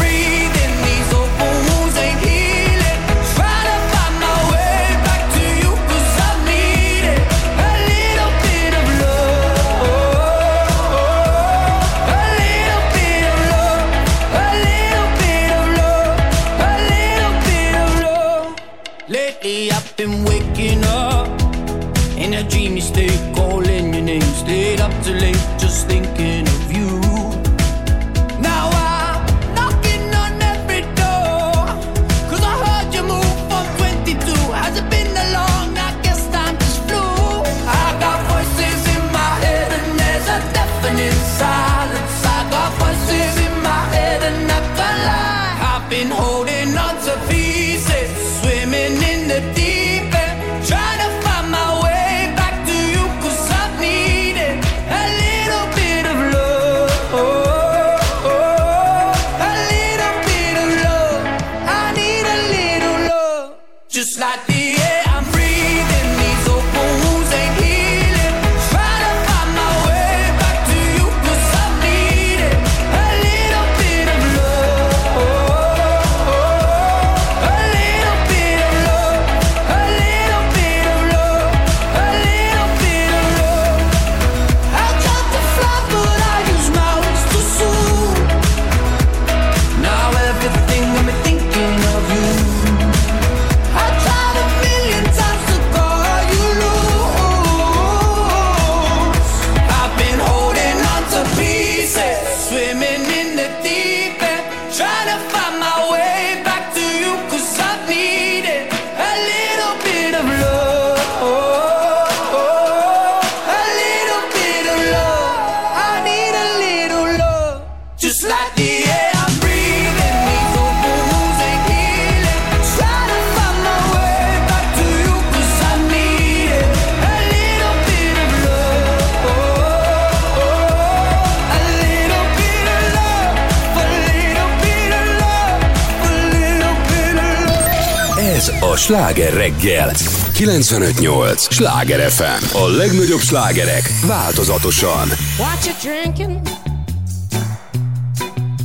[138.91, 139.91] sláger reggel.
[140.35, 141.39] 95.8.
[141.39, 142.57] Sláger FM.
[142.57, 145.09] A legnagyobb slágerek változatosan.
[145.39, 146.41] What you drinking?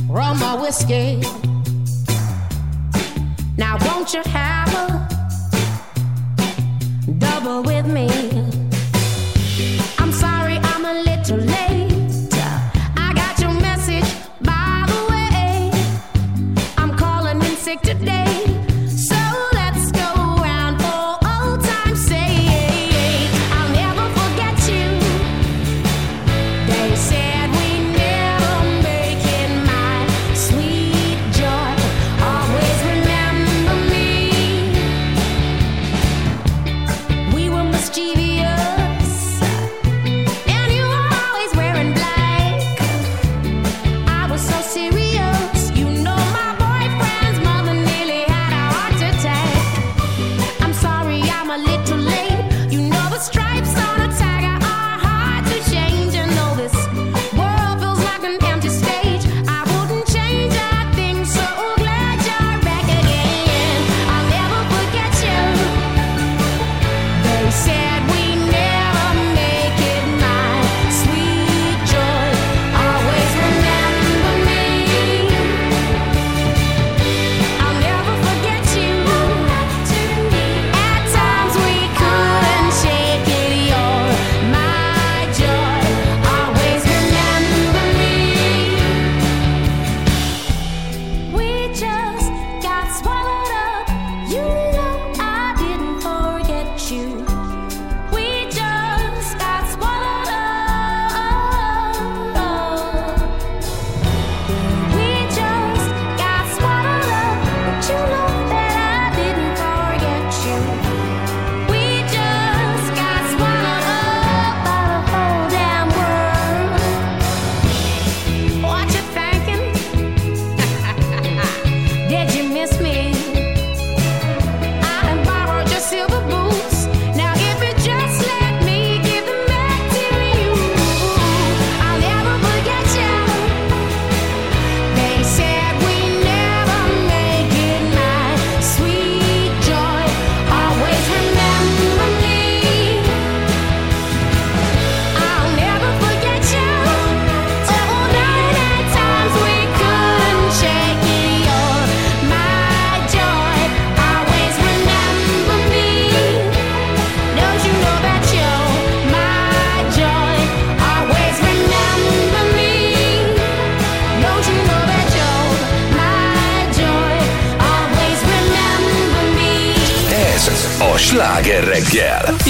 [0.08, 1.18] Rum or whiskey?
[3.56, 5.08] Now won't you have a
[7.18, 8.45] double with me?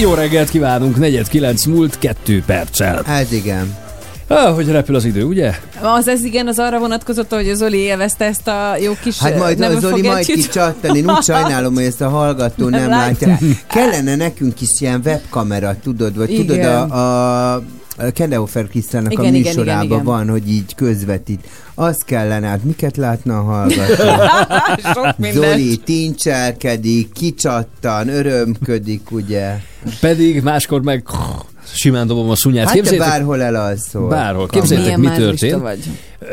[0.00, 3.02] Jó reggelt kívánunk, 49 múlt, 2 perccel.
[3.06, 3.76] Ez igen.
[4.26, 5.54] Ah, hogy repül az idő, ugye?
[5.82, 9.58] Az ez igen, az arra vonatkozott, hogy Zoli élvezte ezt a jó kis Hát majd
[9.58, 10.98] nem a Zoli majd kicsattani.
[10.98, 13.38] Én úgy sajnálom, hogy ezt a hallgató nem, Nem látja.
[13.68, 16.46] Kellene nekünk is ilyen webkamera, tudod, vagy Igen.
[16.46, 17.62] tudod a, a
[17.98, 20.04] a Kendehofer Krisztának a Igen, igen, műsorában igen, igen.
[20.04, 21.48] van, hogy így közvetít.
[21.74, 24.04] Az kellene, hát miket látna a hallgató?
[24.94, 25.44] Sok mindent.
[25.44, 29.56] Zoli tincselkedik, kicsattan, örömködik, ugye?
[30.00, 31.04] Pedig máskor meg
[31.72, 32.64] simán dobom a szunyát.
[32.64, 34.08] Hát te Képzeljétek, bárhol elalszol.
[34.08, 34.46] Bárhol.
[34.46, 35.60] Képzeljétek, mi történt.
[35.60, 35.78] vagy.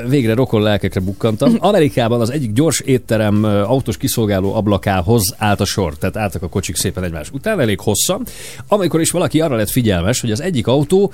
[0.08, 1.56] Végre rokon lelkekre bukkantam.
[1.60, 6.76] Amerikában az egyik gyors étterem autós kiszolgáló ablakához állt a sor, tehát álltak a kocsik
[6.76, 8.26] szépen egymás után, elég hosszan,
[8.68, 11.14] amikor is valaki arra lett figyelmes, hogy az egyik autó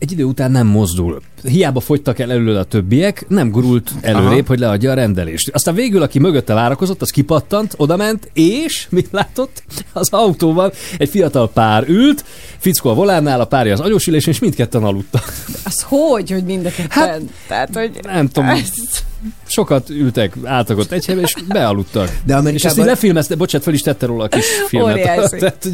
[0.00, 1.20] egy idő után nem mozdul.
[1.42, 4.46] Hiába fogytak el előle a többiek, nem gurult előrébb, Aha.
[4.46, 5.50] hogy leadja a rendelést.
[5.52, 9.62] Aztán végül, aki mögötte várakozott, az kipattant, odament, és mit látott?
[9.92, 12.24] Az autóban egy fiatal pár ült,
[12.58, 15.34] fickó a volánnál, a párja az agyósülésen, és mindketten aludtak.
[15.64, 17.08] Az hogy, hogy mind a ketten?
[17.08, 18.00] Hát, Tehát, hogy...
[18.02, 19.04] Nem tudom, Ez-
[19.46, 22.04] sokat ültek, álltak ott egy helyben, és bealudtak.
[22.04, 25.02] De És ezt így Amerikában, lefilmezte, bocsánat, fel is tette róla a kis filmet.
[25.30, 25.68] Tehát,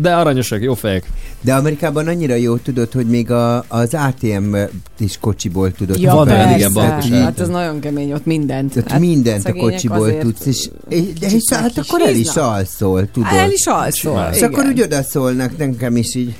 [0.00, 1.04] de aranyosak, jó fejek.
[1.40, 4.56] de Amerikában annyira jó tudod, hogy még a, az ATM
[4.98, 6.00] is kocsiból tudod.
[6.00, 6.56] Ja, Van persze.
[6.56, 8.74] igen, bankos Hát ez nagyon kemény ott mindent.
[8.88, 10.68] Hát mindent a kocsiból azért tudsz, és,
[11.48, 13.32] de hát akkor el is alszol, tudod.
[13.32, 14.30] El is alszol.
[14.32, 16.34] És akkor úgy odaszólnak nekem is így,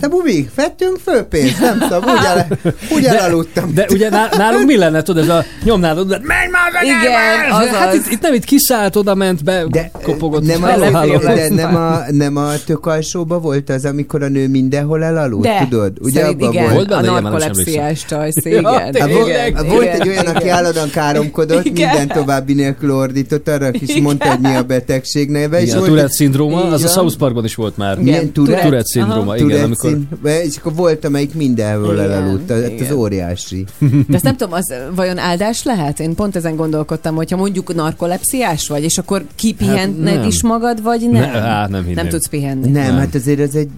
[0.00, 2.48] Te bubi, vettünk föl pénzt, nem tudom, úgy, el,
[2.96, 3.74] úgy elaludtam.
[3.74, 7.12] De ugye ná- nálunk mi lenne, tudod, ez a nyomnád oda, menj már, menj Igen,
[7.12, 7.72] már!
[7.72, 10.46] Hát itt, itt, nem, itt kiszállt, oda ment be, de, kopogott.
[10.46, 11.18] Nem a, halló.
[11.18, 15.66] de nem a, nem a tök alsóba volt az, amikor a nő mindenhol elaludt, De,
[15.70, 15.92] tudod?
[16.00, 18.92] Ugye szerint abban igen, Volt a benne is narkolepsziás csajsz, Ja, igen.
[18.92, 19.26] tényleg.
[19.26, 21.88] igen, Hát volt igen, egy olyan, aki állandóan káromkodott, Igen.
[21.96, 24.02] minden további nélkül ordított, arra is Igen.
[24.02, 25.60] mondta, hogy mi a betegség neve.
[25.60, 26.88] Igen, a volt Tourette szindróma, az a.
[26.88, 27.98] South Parkban is volt már.
[27.98, 28.62] Milyen Tourette?
[28.62, 30.08] Tourette szindróma, igen, Tourette szín-
[30.44, 33.64] és akkor volt, amelyik mindenhol Igen, elaludt, hát az óriási.
[33.78, 36.00] De ezt nem tudom, az vajon áldás lehet?
[36.00, 41.00] Én pont ezen gondolkodtam, hogyha mondjuk narkolepsziás vagy, és akkor kipihented Hát is magad, vagy
[41.00, 41.10] nem?
[41.20, 41.94] Ne, hát nem hinném.
[41.94, 42.68] nem tudsz pihenni.
[42.70, 42.96] Nem, Nem.
[42.98, 43.68] hát azért ez egy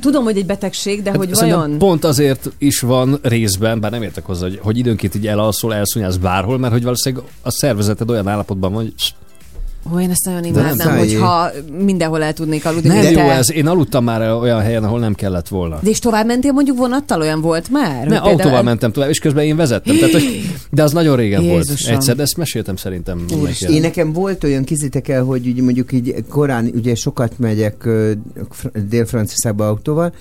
[0.00, 1.78] Tudom, hogy egy betegség, de hogy Hát Szerintem vajon...
[1.78, 6.16] Pont azért is van részben, bár nem értek hozzá, hogy, hogy időnként így elalszol, elszúnyálsz
[6.16, 8.92] bárhol, mert hogy valószínűleg a szervezeted olyan állapotban van, hogy
[9.92, 13.52] Ó, én ezt nagyon nem imádnám, hogyha mindenhol el tudnék aludni, nem jó ez.
[13.52, 15.78] Én aludtam már olyan helyen, ahol nem kellett volna.
[15.82, 18.06] De és tovább mentél mondjuk vonattal, olyan volt már?
[18.06, 19.96] Ne, autóval mentem tovább, és közben én vezettem.
[19.96, 21.66] Tehát, hogy, de az nagyon régen volt.
[21.68, 21.94] Jézusom.
[21.94, 23.24] Egyszer, de ezt meséltem szerintem.
[23.68, 27.88] Én nekem volt olyan, kizitek el, hogy úgy mondjuk így korán, ugye sokat megyek
[28.88, 30.12] Dél-Franciaországba autóval,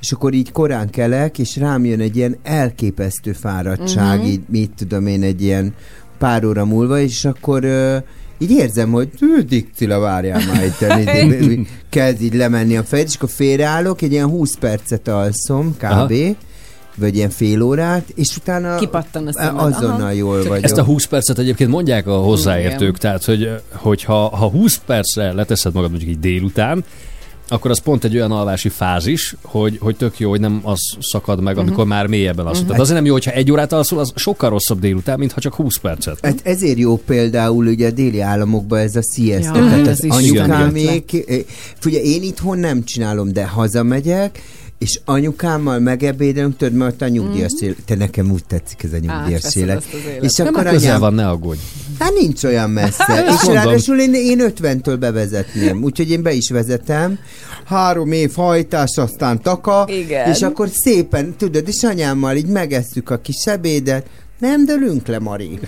[0.00, 4.26] és akkor így korán kelek, és rám jön egy ilyen elképesztő fáradtság, Mhm.
[4.28, 5.74] így mit tudom én, egy ilyen
[6.18, 7.96] pár óra múlva, és akkor ö,
[8.38, 13.14] így érzem, hogy "Hű, Dikcila, várjál már itt, így- kezd így lemenni a fejed, és
[13.14, 15.82] akkor félreállok, egy ilyen 20 percet alszom, kb.
[15.84, 16.08] Aha.
[16.96, 19.62] vagy ilyen fél órát, és utána Kipattan a szemed.
[19.62, 20.10] azonnal Aha.
[20.10, 20.64] jól vagyok.
[20.64, 22.94] Ezt a 20 percet egyébként mondják a hozzáértők, Igen.
[23.00, 26.84] tehát hogy, hogyha ha 20 percre leteszed magad mondjuk így délután,
[27.48, 31.40] akkor az pont egy olyan alvási fázis, hogy, hogy tök jó, hogy nem az szakad
[31.42, 32.64] meg, amikor már mélyebben alszol.
[32.64, 35.54] Tehát azért nem jó, hogyha egy órát alszol, az sokkal rosszabb délután, mint ha csak
[35.54, 36.18] 20 percet.
[36.22, 41.24] Hát ezért jó például ugye a déli államokban ez a siesta, Ja, tehát az anyukámék,
[41.86, 44.42] ugye én itthon nem csinálom, de hazamegyek,
[44.78, 47.64] és anyukámmal megebédelünk, tudod, mert a nyugdíjas Mhm.
[47.64, 47.76] élet.
[47.84, 49.84] Te nekem úgy tetszik ez a nyugdíjas élet.
[50.20, 51.58] És Nem, akkor anyám, van, ne aggódj.
[51.98, 53.04] Hát nincs olyan messze.
[53.08, 53.64] Ezt és mondom.
[53.64, 57.18] ráadásul én, én 50-től bevezetném, úgyhogy én be is vezetem.
[57.64, 60.30] Három év hajtás, aztán taka, Igen.
[60.30, 64.06] és akkor szépen, tudod, és anyámmal így megesszük a kis ebédet,
[64.38, 65.58] nem dölünk le, Mari.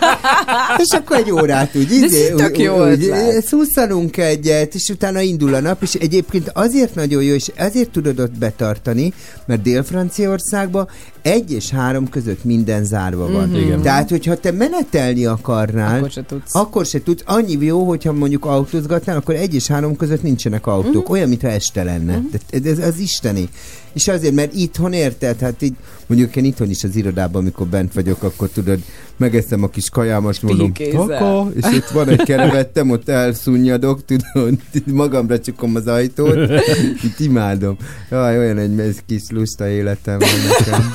[0.82, 3.12] és akkor egy órát úgy, izé, tök jó úgy,
[3.46, 8.20] szusszanunk egyet, és utána indul a nap, és egyébként azért nagyon jó, és ezért tudod
[8.20, 9.12] ott betartani,
[9.46, 10.88] mert Dél-Franciaországban
[11.22, 13.48] egy és három között minden zárva van.
[13.48, 13.58] Mhm.
[13.58, 13.82] Igen.
[13.82, 16.54] Tehát, hogyha te menetelni akarnál, Akkor se tudsz.
[16.54, 17.22] akkor se tudsz.
[17.24, 21.04] Annyi jó, hogyha mondjuk autózgatnál, akkor egy és három között nincsenek autók.
[21.04, 21.12] Mhm.
[21.12, 22.16] Olyan, mintha este lenne.
[22.16, 22.70] Uh-huh.
[22.70, 23.48] Ez, ez isteni.
[23.94, 25.74] És azért, mert itthon érted, hát így,
[26.06, 28.78] mondjuk én itthon is az irodában, amikor bent vagyok, akkor tudod,
[29.16, 35.40] megeszem a kis kajámat, mondom, taka, és ott van egy kerevettem, ott elszunnyadok, tudod, magamra
[35.40, 36.50] csukom az ajtót,
[37.06, 37.76] itt imádom.
[38.10, 40.92] Jaj, olyan egy kis lusta életem van nekem.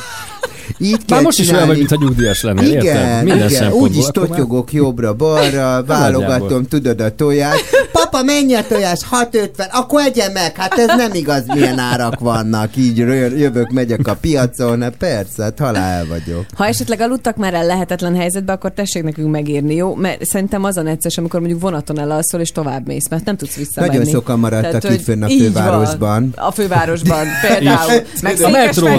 [0.82, 1.78] Így Már most is olyan vagy, csinálni.
[1.78, 2.84] mintha nyugdíjas lennél, érted?
[2.84, 3.72] Igen, Minden igen.
[3.72, 6.66] úgy is Akkor már- totyogok jobbra-balra, válogatom, Nagyjából.
[6.70, 7.66] tudod a tojást.
[7.92, 9.00] Papa, mennyi a tojás?
[9.12, 9.70] 6,50.
[9.72, 12.76] Akkor egye meg, hát ez nem igaz, milyen árak vannak.
[12.76, 16.46] Így jö- jövök, megyek a piacon, hát persze, hát halál vagyok.
[16.56, 19.96] Ha esetleg aludtak már el lehetetlen helyzetbe, akkor tessék nekünk megírni, jó?
[19.96, 23.56] Mert szerintem az a necces, amikor mondjuk vonaton elalszol, és tovább mész, mert nem tudsz
[23.56, 23.98] visszamenni.
[23.98, 26.34] Nagyon sokan maradtak itt fönn a fővárosban.
[26.36, 26.48] Van.
[26.48, 28.02] A fővárosban például.
[28.22, 28.92] Meg A metrón,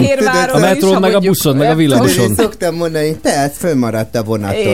[0.53, 2.35] a metrón, meg a buszon, meg a villamoson.
[2.35, 4.25] Szoktam mondani, te ez fönnmaradt a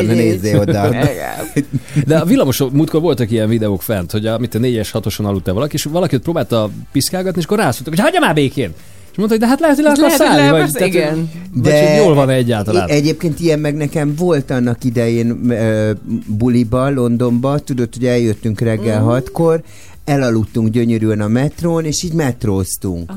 [0.01, 0.07] így.
[0.07, 0.89] nézzél oda.
[2.07, 5.47] De a villamos múltkor voltak ilyen videók fent, hogy a, mit a 4-es, 6-oson aludt
[5.47, 8.73] valaki, és valaki ott próbálta piszkálgatni, és akkor rászóltak, hogy hagyja már békén.
[9.17, 11.31] És mondta, hogy de hát lehet, hogy lehet, szállni, le vagy, tehát, igen.
[11.53, 12.87] vagy hogy jól van egyáltalán.
[12.89, 15.91] Egyébként ilyen meg nekem volt annak idején ö,
[16.27, 19.03] buliba, Londonba, tudod, hogy eljöttünk reggel mm.
[19.03, 19.61] hatkor,
[20.07, 23.11] elaludtunk gyönyörűen a metrón, és így metróztunk.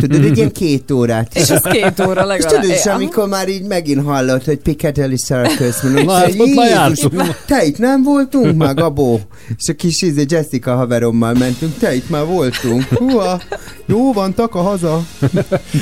[0.00, 1.34] Tudod, egy ilyen két órát.
[1.36, 2.60] És az két óra És legalább.
[2.60, 2.94] tudod, és Ja.
[2.94, 6.08] amikor már így megint hallott, hogy Piccadilly Circus, mondom,
[6.88, 7.08] Jézus,
[7.46, 9.20] te itt nem voltunk már, Gabó?
[9.58, 12.82] És a kis izé Jessica haverommal mentünk, te itt már voltunk.
[12.84, 13.40] Húha,
[13.86, 15.02] jó van, taka haza.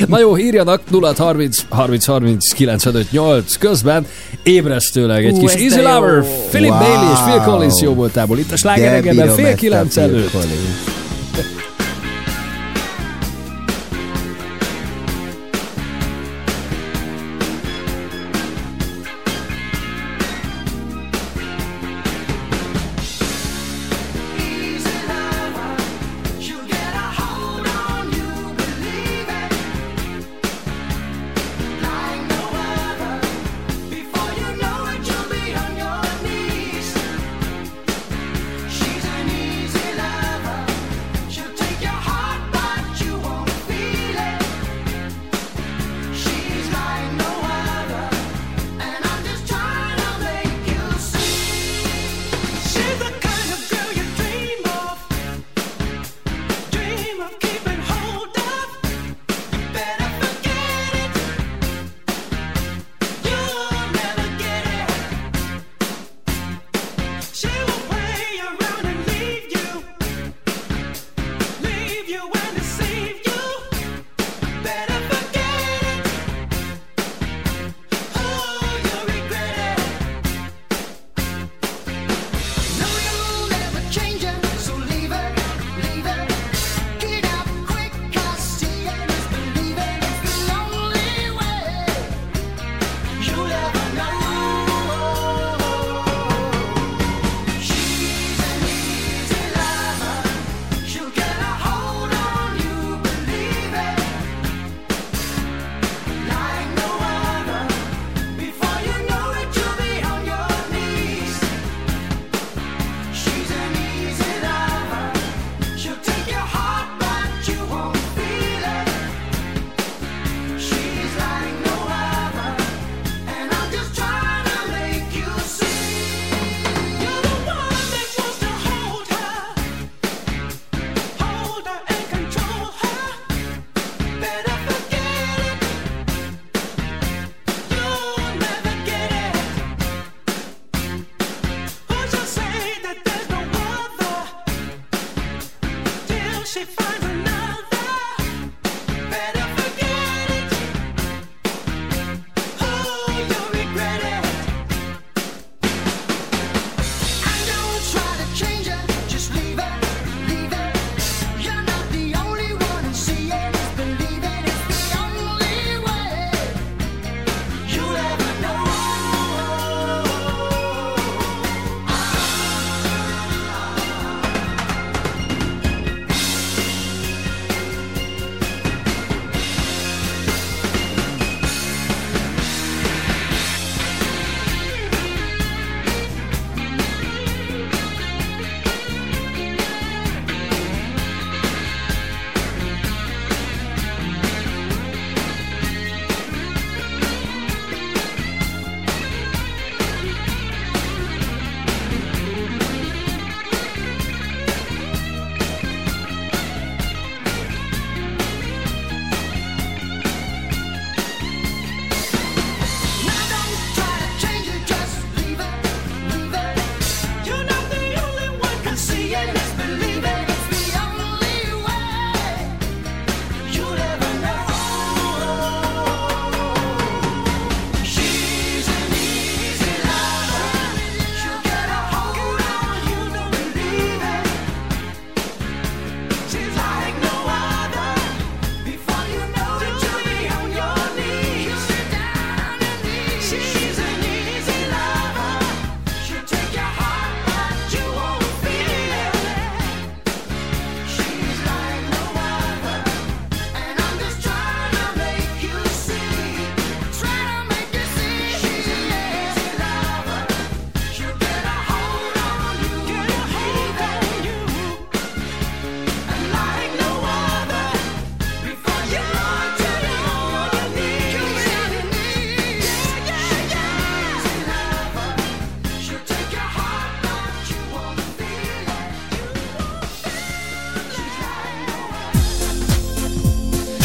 [0.09, 4.06] Na jó, írjanak 0 30 30 30 95 8 közben
[4.43, 5.81] ébresztőleg egy Ú, kis Easy.
[5.82, 6.78] Lover, Philip Wow.
[6.78, 8.39] Bailey és Phil Collins jó voltából.
[8.39, 10.43] Itt a bírom fél a kilenc előtt.
[10.44, 11.03] Collins.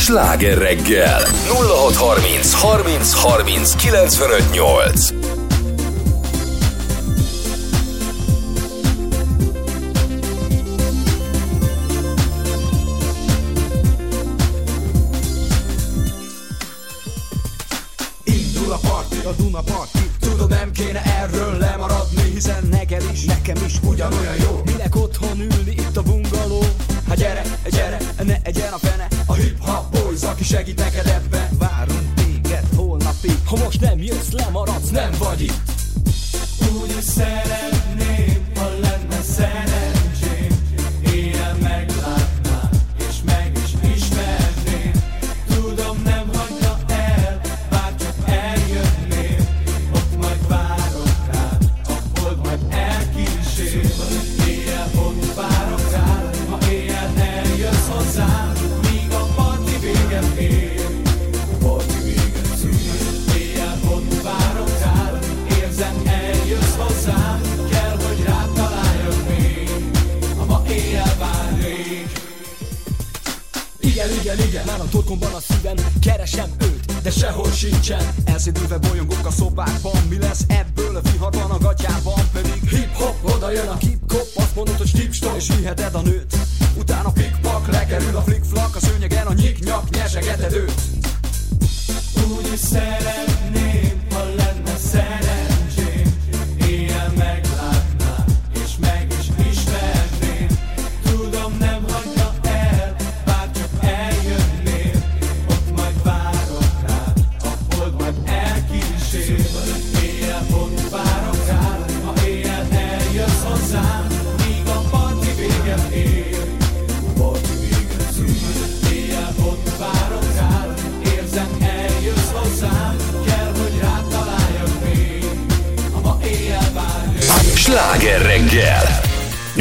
[0.10, 1.22] Sláger reggel.
[1.22, 5.14] 0630 30 30 95 8
[18.24, 20.12] Indul a parti, a Duna parti.
[20.20, 24.49] Tudod nem kéne erről lemaradni Hiszen neked is, nekem is ugyanolyan jó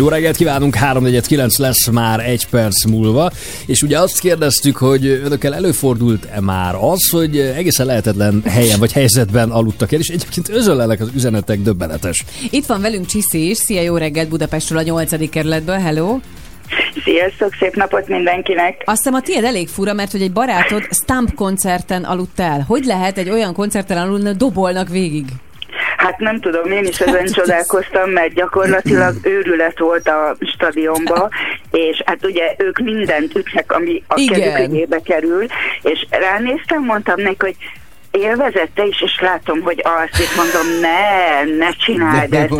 [0.08, 3.30] Jó reggelt kívánunk, 349 lesz már egy perc múlva,
[3.66, 9.50] és ugye azt kérdeztük, hogy önökkel előfordult-e már az, hogy egészen lehetetlen helyen vagy helyzetben
[9.50, 12.24] aludtak el, és egyébként özöllelek az üzenetek döbbenetes.
[12.50, 13.56] Itt van velünk Csiszi is.
[13.56, 15.30] Szia, jó reggelt Budapestről a 8.
[15.30, 15.78] kerületből.
[15.78, 16.18] Hello!
[17.04, 18.82] Sziasztok, szép napot mindenkinek!
[18.84, 22.64] Azt hiszem a tiéd elég fura, mert hogy egy barátod Stamp koncerten aludt el.
[22.68, 25.24] Hogy lehet egy olyan koncerten aludni, dobolnak végig?
[25.98, 31.28] Hát nem tudom, én is ezen csodálkoztam, mert gyakorlatilag őrület volt a stadionba,
[31.70, 35.46] és hát ugye ők mindent ütnek, ami a kezük kerül,
[35.82, 37.56] és ránéztem, mondtam neki, hogy
[38.18, 42.52] élvezette is, és látom, hogy azt mondom, ne, ne csináld ezt.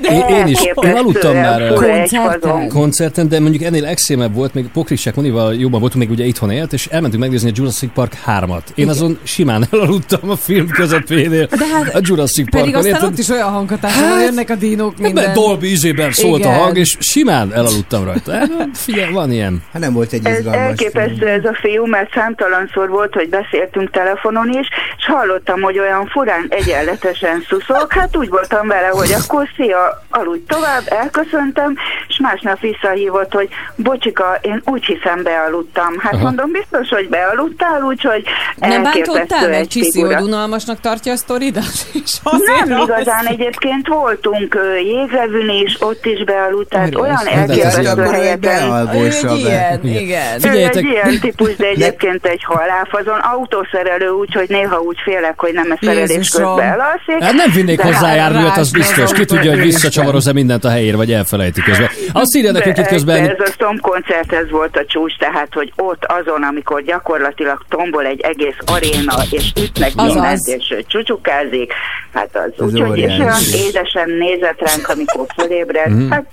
[0.00, 2.68] Én, én is, én aludtam már egy Koncerten?
[2.68, 6.72] koncerten, de mondjuk ennél extrémebb volt, még Pokricsák Monival jobban voltunk, még ugye itthon élt,
[6.72, 8.62] és elmentünk megnézni a Jurassic Park 3-at.
[8.74, 11.46] Én azon simán elaludtam a film közepénél.
[11.46, 12.92] De hát a Jurassic Pedig Parkon.
[12.92, 15.12] aztán ott is olyan hanghatás, hogy jönnek a dínók Minden.
[15.24, 15.32] minden.
[15.32, 16.52] Dolby ízében szólt Igen.
[16.52, 18.32] a hang, és simán elaludtam rajta.
[18.32, 19.62] Hát, Figyelj, van ilyen.
[19.72, 23.90] Hát nem volt egy Ez izgalmas elképesztő ez a fiú, mert számtalanszor volt, hogy beszéltünk
[23.90, 24.67] telefonon is,
[24.98, 27.86] és hallottam, hogy olyan furán egyenletesen szuszog.
[27.92, 31.76] Hát úgy voltam vele, hogy akkor szia, aludj tovább, elköszöntem,
[32.08, 35.98] és másnap visszahívott, hogy bocsika, én úgy hiszem bealudtam.
[35.98, 36.22] Hát Aha.
[36.22, 38.22] mondom, biztos, hogy bealudtál, úgyhogy
[38.56, 41.64] Nem elképesztő bántottál meg egy Csiszi, hogy unalmasnak tartja a sztoridat?
[41.92, 42.16] És
[42.68, 47.02] Nem az- igazán, egyébként voltunk jégrevűn is, ott is bealudt, tehát Miről?
[47.02, 48.88] olyan Hát elképesztő egy helyeken.
[48.88, 50.02] Egy ilyen, Igen.
[50.02, 50.34] igen.
[50.34, 55.52] Ő Figyeljetek, egy ilyen típus, de egyébként egy haláfazon, autószerelő, úgyhogy néha úgy félek, hogy
[55.52, 57.22] nem a szerelés közben elalszik.
[57.22, 59.12] Hát nem vinnék hozzá hát járművet, az biztos.
[59.12, 61.88] Ki tudja, hogy visszacsavaroz-e mindent a helyére, vagy elfelejti közben.
[62.12, 65.72] Azt írja nekünk itt közben, Ez a Tom koncert, ez volt a csúcs, tehát, hogy
[65.76, 71.72] ott azon, amikor gyakorlatilag tombol egy egész aréna, és ütnek mindent, és csúcsukázik,
[72.12, 75.88] hát az Ez úgy, hogy és olyan édesen nézett ránk, amikor fölébredt.
[75.88, 76.10] Mhm.
[76.10, 76.26] Hát,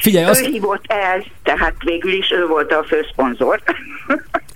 [0.00, 3.62] Figyelj, ő azt- hívott el, tehát végül is ő volt a főszponzor.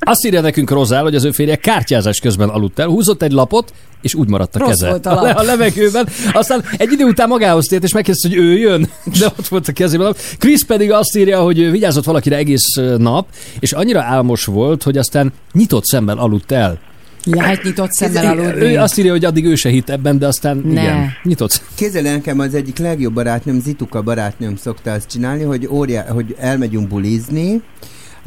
[0.01, 3.72] azt írja nekünk Rozál, hogy az ő férje kártyázás közben aludt el, húzott egy lapot,
[4.02, 4.88] és úgy maradt a Rossz keze.
[4.88, 5.22] volt a lap.
[5.22, 6.08] le- a levegőben.
[6.32, 8.88] Aztán egy idő után magához tért, és megkérdezte, hogy ő jön,
[9.20, 10.14] de ott volt a kezében.
[10.38, 13.26] Krisz pedig azt írja, hogy ő vigyázott valakire egész nap,
[13.58, 16.78] és annyira álmos volt, hogy aztán nyitott szemmel aludt el.
[17.24, 18.76] Lehet nyitott szemmel Ő aludni.
[18.76, 20.82] azt írja, hogy addig ő se hitt ebben, de aztán Ne.
[20.82, 21.70] igen, nyitott szemmel.
[21.74, 26.34] Képzeld el, nekem az egyik legjobb barátnőm, Zituka barátnőm szokta azt csinálni, hogy, óriá, hogy
[26.38, 27.62] elmegyünk bulizni,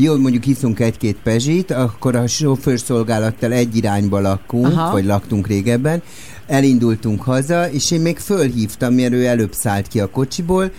[0.02, 4.66] jó, mondjuk iszunk egy-két pezsit, akkor a sofőrszolgálattal egy irányba lakunk.
[4.66, 4.92] Aha.
[4.92, 6.02] vagy laktunk régebben,
[6.48, 10.72] elindultunk haza, és én még fölhívtam, mert ő előbb szállt ki a kocsiból,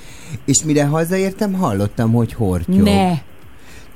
[0.44, 2.82] és mire hazaértem, hallottam, hogy hortyog.
[2.82, 3.29] Ne.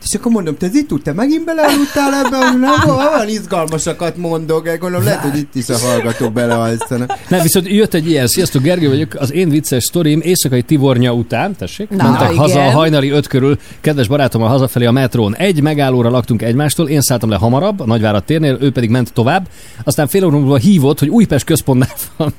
[0.05, 2.59] És akkor mondom, te itt te megint belealudtál ebben?
[2.59, 7.19] Nem, olyan izgalmasakat mondok, gondolom, lehet, hogy itt is a hallgatók belealszanak.
[7.29, 11.57] Nem, viszont jött egy ilyen, sziasztok Gergő vagyok, az én vicces sztorim éjszakai Tivornya után,
[11.57, 12.37] tessék, Na, mentek igen.
[12.37, 15.37] haza a hajnali öt körül, kedves barátommal hazafelé a metrón.
[15.37, 19.49] Egy megállóra laktunk egymástól, én szálltam le hamarabb, a Nagyvárad térnél, ő pedig ment tovább,
[19.85, 22.33] aztán fél óra múlva hívott, hogy Újpest központnál van.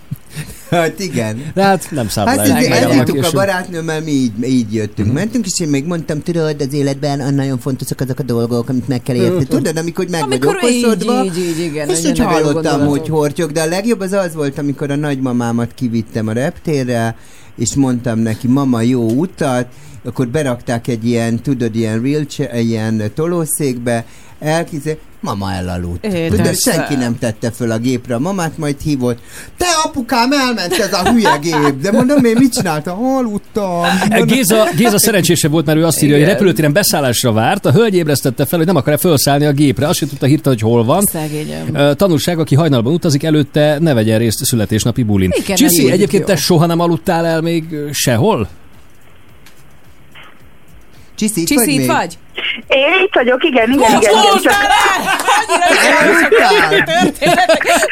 [0.75, 1.51] Hát igen.
[1.53, 5.67] De hát nem szállt Hát eljöttünk a barátnőmmel, mi így, így jöttünk, mentünk, és én
[5.67, 9.45] még mondtam, tudod, az életben a nagyon fontosak azok a dolgok, amit meg kell érteni.
[9.45, 13.51] Tudod, amikor meg vagy Amikor így, okosodva, így, így, igen, és úgy hallottam, hogy hortyog,
[13.51, 17.15] de a legjobb az az volt, amikor a nagymamámat kivittem a reptérre,
[17.57, 19.67] és mondtam neki, mama, jó utat,
[20.03, 24.05] akkor berakták egy ilyen, tudod, ilyen wheelchair, ilyen tolószékbe,
[24.39, 26.05] elkizé, mama elaludt.
[26.05, 26.43] Értem.
[26.43, 29.19] De senki nem tette föl a gépre, a mamát majd hívott,
[29.57, 33.05] te apukám, elment ez a hülye gép, de mondom, én mit csináltam?
[33.05, 33.83] Aludtam.
[34.25, 38.45] Géza, Géza szerencsésebb volt, mert ő azt írja, hogy repülőtéren beszállásra várt, a hölgy ébresztette
[38.45, 41.03] fel, hogy nem akar-e felszállni a gépre, azt sem tudta hirtelen, hogy hol van.
[41.03, 41.95] Szegényem.
[41.95, 45.31] Tanulság, aki hajnalban utazik, előtte ne vegyen részt születésnapi bulin.
[45.35, 46.33] Igen, Csiszi, egyébként jó.
[46.33, 48.47] te soha nem aludtál el még sehol?
[51.15, 51.87] Csiszi, itt Csiszi, itt még?
[51.87, 52.17] vagy?
[52.67, 54.01] Én itt vagyok, igen, igen, igen.
[54.01, 54.53] igen csak...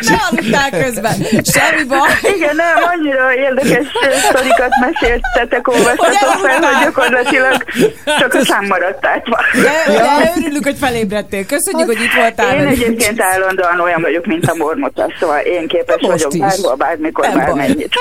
[0.09, 1.13] Ne aludtál közben.
[1.53, 2.09] Semmi baj.
[2.35, 3.85] Igen, nem, annyira érdekes
[4.29, 7.63] sztorikat meséltetek, olvastatok fel, hogy gyakorlatilag
[8.19, 9.39] csak a szám maradt átva.
[9.53, 11.45] De, de örülünk, hogy felébredtél.
[11.45, 12.55] Köszönjük, hogy itt voltál.
[12.57, 16.39] Én egyébként állandóan olyan vagyok, mint a mormota, szóval én képes Most vagyok is.
[16.39, 17.93] bárhol, bármikor, Nem bármennyit.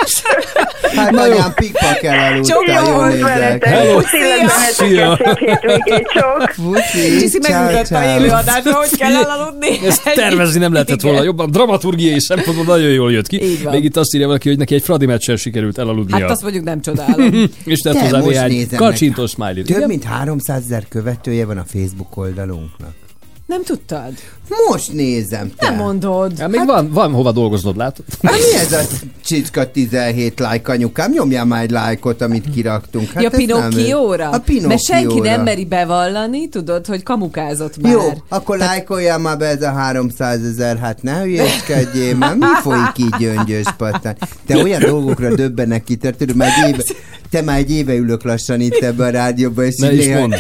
[0.97, 3.29] Hát anyám, pikpakkel Csak aludtál, jó jól volt nézek.
[3.35, 3.69] veletek.
[3.69, 4.01] Hello.
[4.01, 5.17] Szia.
[5.17, 6.09] szép hétvégét,
[6.41, 6.65] sok.
[6.65, 8.19] Puszi, Csiszi megmutatta ciao.
[8.21, 9.87] élőadásban, hogy kell elaludni.
[9.87, 11.51] Ezt tervezni nem lehetett volna jobban.
[11.51, 13.43] Dramaturgiai szempontból nagyon jól jött ki.
[13.71, 16.21] Még itt azt írja valaki, hogy neki egy Fradi meccsen sikerült elaludnia.
[16.21, 17.33] Hát azt mondjuk nem csodálom.
[17.65, 21.65] és tett hozzá most néhány nézem kacsintós smiley Több mint 300 ezer követője van a
[21.65, 22.95] Facebook oldalunknak.
[23.47, 24.13] Nem tudtad?
[24.69, 25.69] Most nézem, te.
[25.69, 26.39] Nem mondod.
[26.39, 28.05] Hát még van, van hova dolgoznod, látod?
[28.23, 28.81] Hát mi ez a
[29.25, 31.11] csicska 17 like anyukám?
[31.13, 33.11] Nyomjál már egy lájkot, amit kiraktunk.
[33.13, 34.29] Hát ja, Pinokkióra?
[34.29, 34.69] A Pinokkióra.
[34.69, 37.93] Mert senki nem meri bevallani, tudod, hogy kamukázott már.
[37.93, 42.93] Jó, akkor lájkoljál már be ez a 300 ezer, hát ne hülyéskedjél már, mi folyik
[42.99, 44.17] így gyöngyös patán?
[44.47, 46.83] Te olyan dolgokra döbbenek ki, te, tudod, már egy éve,
[47.31, 50.21] te már egy éve ülök lassan itt ebbe a rádióba, és Ne így is néha-
[50.21, 50.33] mondd.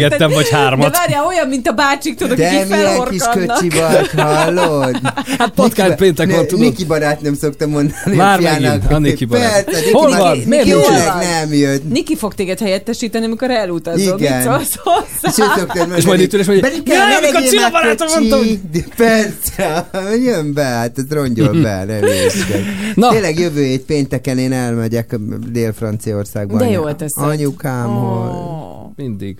[0.00, 0.32] Érted?
[0.32, 0.90] vagy hármat.
[0.92, 3.29] De várjál, olyan, mint a bácsik, tudod, De kis felhorkannak.
[3.32, 5.00] Köcsi vagy, hallod?
[5.38, 6.64] Hát patkány péntek van, tudod.
[6.64, 8.16] Niki barát nem szoktam mondani.
[8.16, 9.64] Már a megint, a Niki barát.
[9.64, 10.36] Persze, Niki Hol van?
[10.38, 11.28] Miért Niki nincs tényleg itt?
[11.30, 11.90] nem jött.
[11.90, 14.18] Niki fog téged helyettesíteni, amikor elutazol.
[14.18, 14.36] Igen.
[14.38, 14.76] Mit szólsz
[15.22, 15.54] hozzá?
[15.96, 18.36] És És majd itt ül, és mondja, Berike, "Jaj, amikor legyél Csilla barátom kocsi." mondta,
[18.36, 19.88] hogy- De Persze,
[20.30, 22.62] jön be, hát ez rongyol be, ne hülyéskedj.
[22.94, 23.10] Na.
[23.10, 25.16] Tényleg jövő hét pénteken én elmegyek
[25.52, 26.58] Dél-Franciaországba.
[26.58, 27.24] De jól teszed.
[27.28, 28.32] Anyukámhoz.
[28.96, 29.36] Mindig.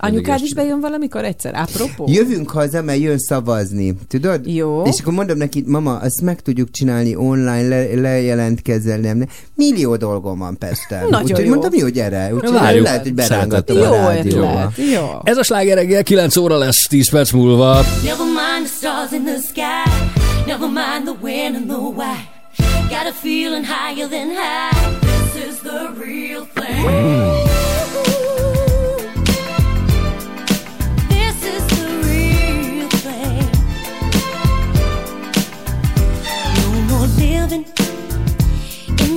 [0.00, 1.54] Anyukád is bejön valamikor egyszer?
[1.54, 2.04] Apropó?
[2.08, 4.46] Jövünk haza, mert jön szavazni, tudod?
[4.46, 4.82] Jó.
[4.82, 9.28] És akkor mondom neki, mama, azt meg tudjuk csinálni online, le, lejelentkezel, nem, nem.
[9.54, 11.08] Millió dolgom van Pesten.
[11.08, 11.50] Nagyon Úgyhogy jó.
[11.50, 12.34] mondtam, jó, gyere.
[12.34, 12.84] Úgyhogy Várjuk.
[12.84, 14.72] lehet, hogy berángatom a Jó rádióba.
[14.92, 15.06] Jó.
[15.22, 17.74] Ez a sláger reggel 9 óra lesz, 10 perc múlva.
[18.04, 19.90] Never mind the stars in the sky.
[20.46, 22.16] Never mind the when and the why.
[22.88, 24.96] Got a feeling higher than high.
[25.00, 26.84] This is the real thing.
[26.86, 27.67] This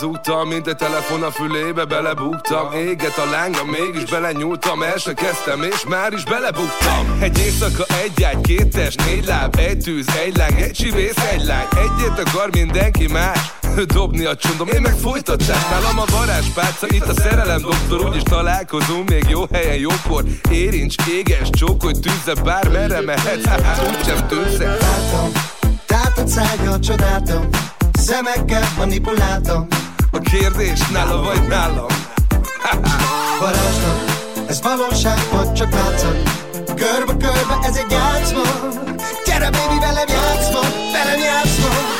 [0.00, 2.72] ezúttal, mint egy telefon a fülébe belebuktam.
[2.72, 7.18] Éget a lánga, mégis belenyúltam, el se kezdtem és már is belebuktam.
[7.20, 11.44] Egy éjszaka, egy ágy, két test, négy láb, egy tűz, egy láng, egy csivész, egy
[11.44, 11.66] lány.
[11.70, 13.38] Egyet akar mindenki más,
[13.86, 14.68] dobni a csundom.
[14.68, 19.76] Én meg folytatás, nálam a varázspálca Itt a szerelem doktor, úgyis találkozunk Még jó helyen,
[19.76, 20.24] jókor.
[20.50, 24.66] Érincs, éges, csókolj, tűzze Bár merre mehetsz, hát, hát, úgysem tűzze.
[24.66, 25.32] Láttam,
[25.86, 27.48] tátott szájjal csodáltam
[27.92, 29.66] Szemekkel manipuláltam.
[30.12, 31.86] A kérdés nála vagy nálam?
[33.40, 34.10] Varázslat,
[34.48, 36.30] ez valóság vagy csak látszat
[36.66, 38.42] Körbe-körbe ez egy játszma.
[39.26, 40.60] Gyere baby velem játszma,
[40.92, 41.99] velem játszma.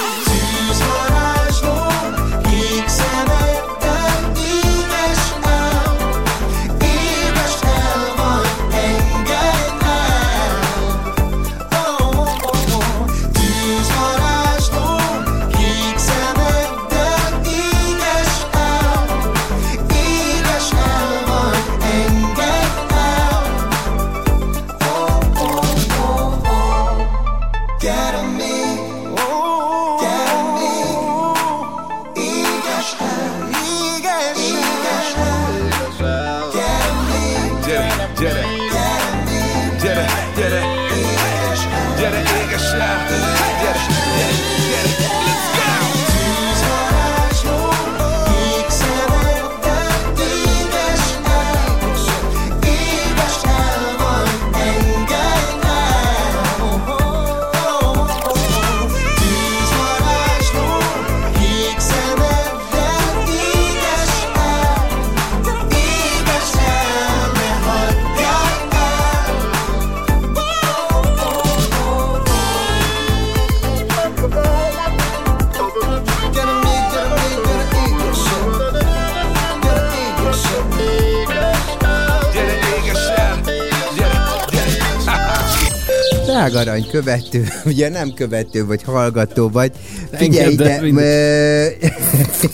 [86.40, 89.72] Drágarany követő, ugye nem követő vagy, hallgató vagy.
[90.12, 90.82] Figyelj ide,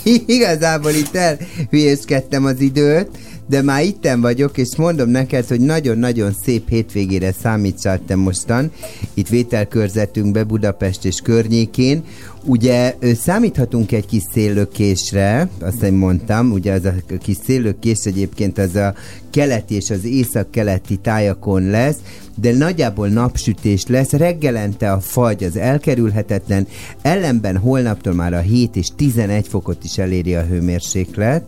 [0.36, 3.08] igazából itt elhülyéskedtem az időt,
[3.48, 8.70] de már itten vagyok, és mondom neked, hogy nagyon-nagyon szép hétvégére számítsál te mostan,
[9.14, 12.04] itt vételkörzetünkbe Budapest és környékén.
[12.44, 16.92] Ugye számíthatunk egy kis széllökésre, azt én mondtam, ugye ez a
[17.22, 18.94] kis széllökés egyébként az a
[19.30, 21.96] keleti és az észak-keleti tájakon lesz,
[22.34, 26.66] de nagyjából napsütés lesz, reggelente a fagy az elkerülhetetlen,
[27.02, 31.44] ellenben holnaptól már a 7 és 11 fokot is eléri a hőmérséklet.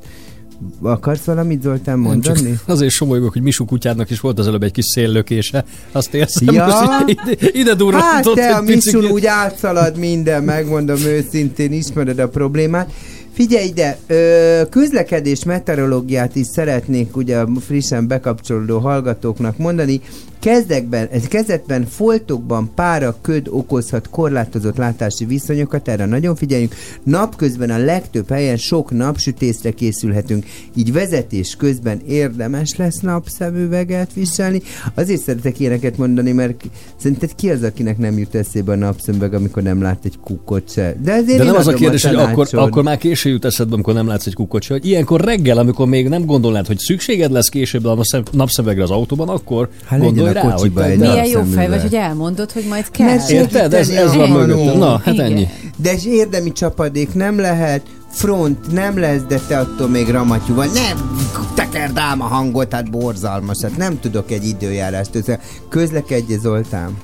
[0.83, 2.59] Akarsz valamit Zoltán Nem, csak mondani?
[2.67, 5.65] azért somolygok, hogy Misú kutyádnak is volt az előbb egy kis széllökése.
[5.93, 6.65] Azt érzem, Ja?
[6.65, 8.63] hogy ide, ide durrantott Hát te a.
[8.63, 12.91] Misun úgy átszalad minden, megmondom őszintén, ismered a problémát.
[13.33, 20.01] Figyelj ide, ö, közlekedés meteorológiát is szeretnék ugye a frissen bekapcsolódó hallgatóknak mondani.
[20.41, 26.75] Kezdekben, ez kezdetben foltokban pára, köd okozhat korlátozott látási viszonyokat, erre nagyon figyeljünk.
[27.03, 34.63] Napközben a legtöbb helyen sok napsütészre készülhetünk, így vezetés közben érdemes lesz napszemüveget viselni.
[34.95, 36.65] Azért szeretek ilyeneket mondani, mert
[36.97, 40.97] szerinted ki az, akinek nem jut eszébe a napszemüveg, amikor nem lát egy kukkot se?
[41.03, 43.95] De, ezért De nem az a kérdés, hogy akkor, akkor már késő jut eszedbe, amikor
[43.95, 47.49] nem látsz egy kukkot se, hogy ilyenkor reggel, amikor még nem gondolnád, hogy szükséged lesz
[47.49, 51.43] később a napszem- napszemüvegre az autóban, akkor Hát gondolj rá, hogy kocsiba egy Milyen jó
[51.55, 53.07] fej vagy, hogy elmondod, hogy majd kell.
[53.07, 53.75] Mert Érted?
[53.75, 54.77] Ez- ez van hanó.
[54.77, 55.27] Na, hát Igen.
[55.27, 55.49] ennyi.
[55.77, 57.83] De és érdemi csapadék nem lehet,
[58.13, 60.71] front nem lesz, de te attól még ramatyú vagy.
[60.75, 61.19] Nem
[61.55, 63.57] tekerd ám a hangot, hát borzalmas.
[63.63, 65.41] Hát nem tudok egy időjárást össze.
[65.69, 66.97] Közlekedj, Zoltán.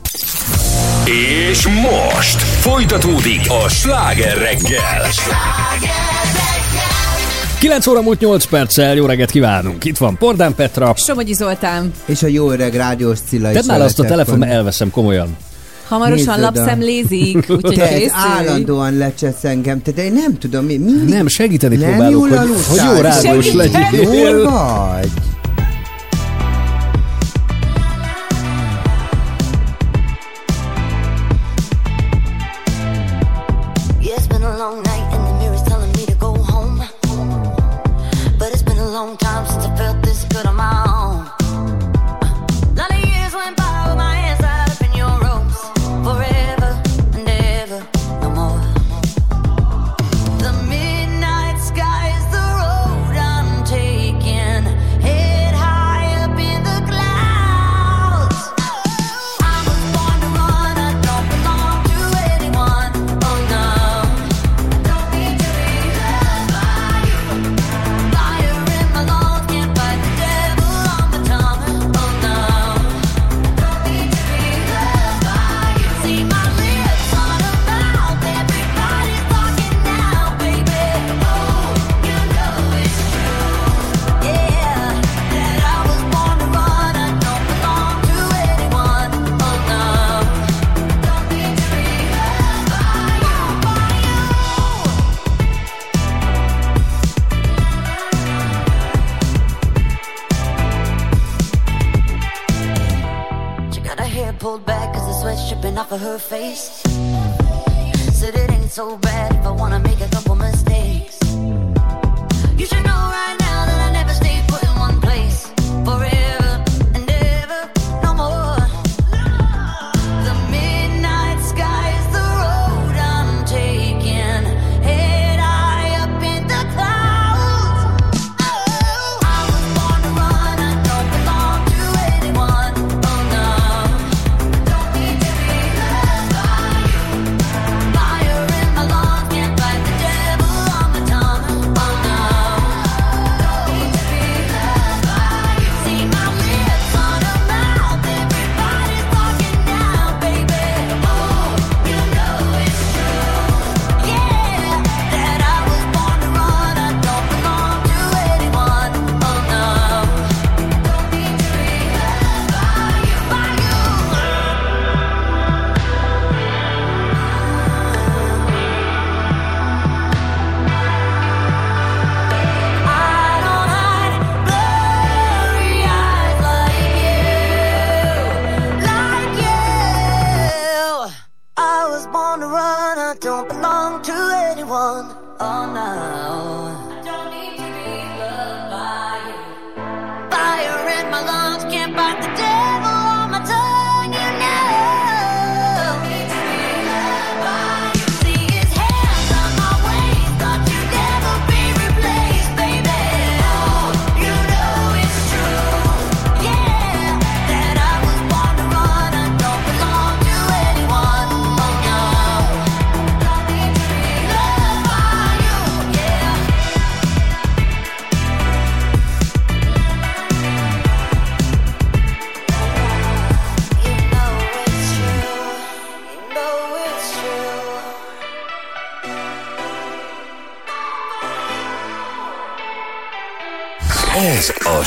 [1.51, 5.03] És most folytatódik a sláger reggel.
[7.65, 9.85] 9 óra múlt 8 perccel, jó reggelt kívánunk.
[9.85, 10.95] Itt van Pordán Petra.
[10.97, 14.53] Somogyi Zoltán, És a jó öreg rádiós Cilla is Tedd már azt a telefon, mert
[14.53, 15.37] elveszem komolyan.
[15.89, 18.11] hamarosan Nézd lapszemlézik, úgyhogy Te készülj.
[18.13, 22.79] állandóan lecsesz engem, te, de én nem tudom, mi, mindig Nem, segíteni nem próbálok, hogy,
[22.79, 24.03] hogy jó rádiós legyél.
[24.03, 25.11] Jól vagy.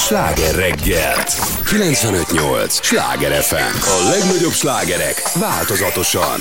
[0.07, 1.27] Sláger reggelt.
[1.27, 3.77] 95.8 sláger FM.
[3.81, 6.39] A legnagyobb slágerek változatosan.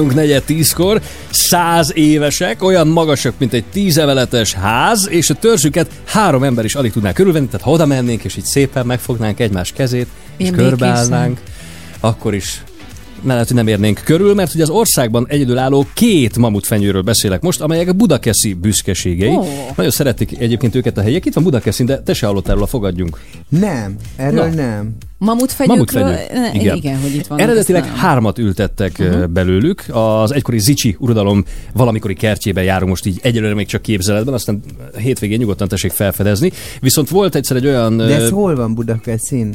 [0.00, 1.00] Kívánunk negyed tízkor.
[1.30, 6.92] Száz évesek, olyan magasak, mint egy tízemeletes ház, és a törzsüket három ember is alig
[6.92, 10.06] tudná körülvenni, tehát ha oda mennénk, és így szépen megfognánk egymás kezét,
[10.36, 11.40] és Ilyen körbeállnánk,
[12.00, 12.62] akkor is
[13.22, 17.88] mellett, hogy nem érnénk körül, mert ugye az országban egyedülálló két mamutfenyőről beszélek most, amelyek
[17.88, 19.36] a budakeszi büszkeségei.
[19.36, 19.44] Ó.
[19.76, 21.24] Nagyon szeretik egyébként őket a helyiek.
[21.26, 23.20] Itt van Budakeszin, de te se hallottál róla, fogadjunk.
[23.48, 24.54] Nem, erről Na.
[24.54, 24.96] nem.
[25.20, 26.02] Mamutfenyőkről?
[26.02, 26.40] Mamutfenyő.
[26.40, 26.76] Ne, igen.
[26.76, 27.38] igen, hogy itt van.
[27.38, 29.26] Eredetileg hármat ültettek uh-huh.
[29.26, 29.84] belőlük.
[29.92, 34.60] Az egykori Zicsi uradalom valamikori kertjében járunk most így egyelőre még csak képzeletben, aztán
[34.96, 36.52] hétvégén nyugodtan tessék felfedezni.
[36.80, 37.96] Viszont volt egyszer egy olyan...
[37.96, 39.54] De ez ö, hol van Budakeszin?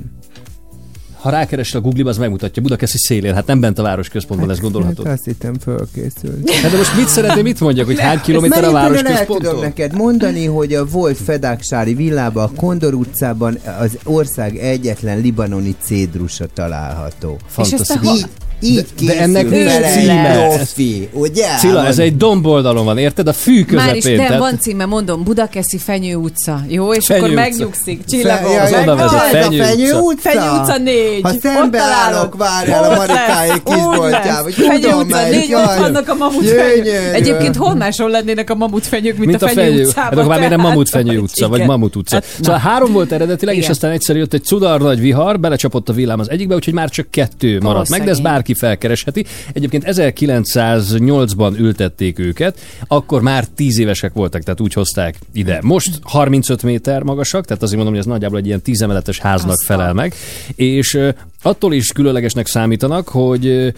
[1.25, 3.33] Ha rákeresel a Google-ba, az megmutatja Budakeszi szélén.
[3.33, 5.05] Hát nem bent a városközpontban, ez gondolhatod.
[5.05, 6.49] Hát azt hittem fölkészült.
[6.49, 9.61] Hát de most mit szeretnél, mit mondjak, hogy hány kilométer a tudom városközponttól?
[9.61, 16.45] neked mondani, hogy a volt Fedáksári villában, a Kondor utcában az ország egyetlen libanoni cédrusa
[16.53, 17.37] található.
[17.47, 18.25] Fantasztikus.
[18.61, 20.29] Így, De- de ennek nincs címe.
[20.41, 21.45] egy profi, ugye?
[21.59, 23.27] Cilla, ez egy domboldalon van, érted?
[23.27, 23.85] A fű közepén.
[23.85, 26.61] Már is nem, tehát- van címe, mondom, Budakeszi Fenyő utca.
[26.67, 27.41] Jó, és Fenyő akkor utca.
[27.41, 28.05] megnyugszik.
[28.05, 28.51] Csillagom.
[28.51, 29.99] Fe- ja, oda vezet, ez Fenyő a Fenyő utca.
[30.01, 30.29] utca?
[30.29, 31.19] Fenyő utca négy.
[31.21, 33.61] Ha szembe állok, várjál a Ott Marikáé lesz.
[33.65, 34.49] kisboltjába.
[34.49, 36.83] Fenyő utca négy, ott vannak a mamutfenyők.
[36.83, 37.11] Gyönyörű.
[37.13, 39.81] Egyébként hol máshol lennének a mamutfenyők, mint, mint a Fenyő fenyő.
[39.85, 40.03] utcában.
[40.03, 41.65] Hát akkor már miért nem tehát, Mamut Fenyő utca, vagy.
[41.65, 42.15] Mamut utca.
[42.15, 45.93] Hát, Szóval három volt eredetileg, és aztán egyszer jött egy cudar nagy vihar, belecsapott a
[45.93, 49.25] villám az egyikbe, úgyhogy már csak kettő maradt meg, de ez bárki felkeresheti.
[49.53, 55.59] Egyébként 1908-ban ültették őket, akkor már 10 évesek voltak, tehát úgy hozták ide.
[55.61, 59.51] Most 35 méter magasak, tehát azért mondom, hogy ez nagyjából egy ilyen 10 emeletes háznak
[59.51, 60.13] Azt felel meg,
[60.55, 60.99] és
[61.41, 63.73] attól is különlegesnek számítanak, hogy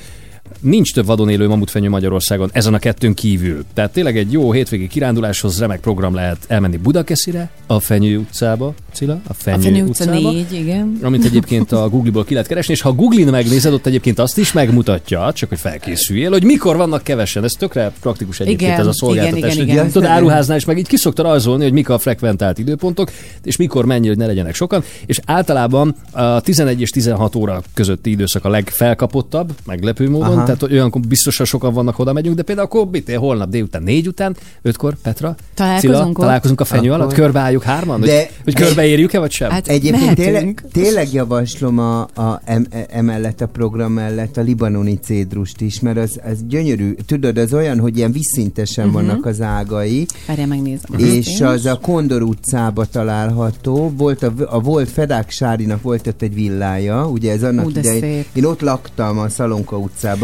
[0.59, 3.63] Nincs több vadon élő mamutfenyő Magyarországon ezen a kettőn kívül.
[3.73, 9.21] Tehát tényleg egy jó hétvégi kiránduláshoz remek program lehet elmenni Budakeszire, a Fenyő utcába, Cilla,
[9.27, 10.99] a Fenyő, A Fenyő utca utcába, négy, igen.
[11.01, 14.51] amit egyébként a Google-ból ki lehet keresni, és ha Google-in megnézed, ott egyébként azt is
[14.51, 17.43] megmutatja, csak hogy felkészüljél, hogy mikor vannak kevesen.
[17.43, 19.37] Ez tökre praktikus egyébként Igen, ez a szolgáltatás.
[19.37, 19.91] igen, igen, hogy igen.
[19.91, 23.11] Tudod, áruháznál is meg így ki szokta rajzolni, hogy mik a frekventált időpontok,
[23.43, 24.83] és mikor mennyi, hogy ne legyenek sokan.
[25.05, 30.36] És általában a 11 és 16 óra közötti időszak a legfelkapottabb, meglepő módon.
[30.36, 30.36] Aha.
[30.45, 34.35] Tehát olyankor biztosan sokan vannak, oda megyünk, de például akkor mit, holnap délután négy után,
[34.61, 39.19] ötkor, Petra, Találkozunk Cilla, találkozunk a fenyő Akkor- alatt, körbeálljuk hárman, De- hogy, hogy körbeérjük-e,
[39.19, 39.49] vagy sem?
[39.49, 45.61] Hát Egyébként tényleg, tényleg javaslom a, a em, emellett a program mellett a libanoni cédrust
[45.61, 46.95] is, mert az, az gyönyörű.
[47.05, 48.93] Tudod, az olyan, hogy ilyen visszintesen Mhm.
[48.93, 50.99] vannak az ágai, Várjál, megnézem.
[50.99, 53.93] és az a Kondor utcába található.
[53.97, 57.79] Volt a, a volt Fedák Sárinak volt ott egy villája, ugye ez annak Ú, de
[57.79, 58.01] idején.
[58.01, 58.25] szép.
[58.33, 59.77] Én ott laktam a Szalonka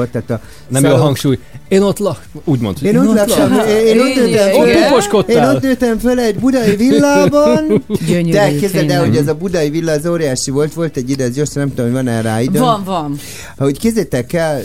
[0.03, 1.39] utcába, tehát a Nem jó a hangsúly.
[1.67, 2.85] Én ott lak, úgy mondta.
[2.85, 7.83] Én ott laktam, én, én ott nőttem föl, én ott nőttem fel egy budai villában,
[8.07, 11.23] Gyönyörű, de képzeld el, hogy ez a budai villa az óriási volt, volt egy ide,
[11.23, 12.61] ez gyorsan nem tudom, hogy van-e rá időm.
[12.61, 13.19] Van, van.
[13.57, 14.61] Hogy kézzétek el,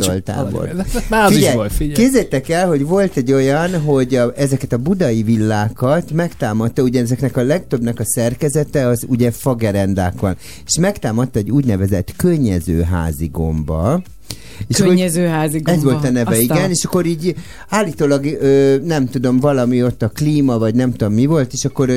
[0.00, 0.68] csak- Zoltánból.
[1.10, 1.94] Már is volt, figyelj.
[1.94, 7.36] Kézzétek el, hogy volt egy olyan, hogy a, ezeket a budai villákat megtámadta, ugye ezeknek
[7.36, 10.36] a legtöbbnek a szerkezete az ugye fagerendák van,
[10.66, 14.02] és megtámadta egy úgynevezett könnyezőházi gomba,
[14.66, 15.72] és akkor- Könnyezőházi gomba.
[15.72, 17.34] ez volt a neve, Azt igen, és akkor így
[17.68, 21.90] állítólag ö, nem tudom, valami ott a klíma, vagy nem tudom mi volt, és akkor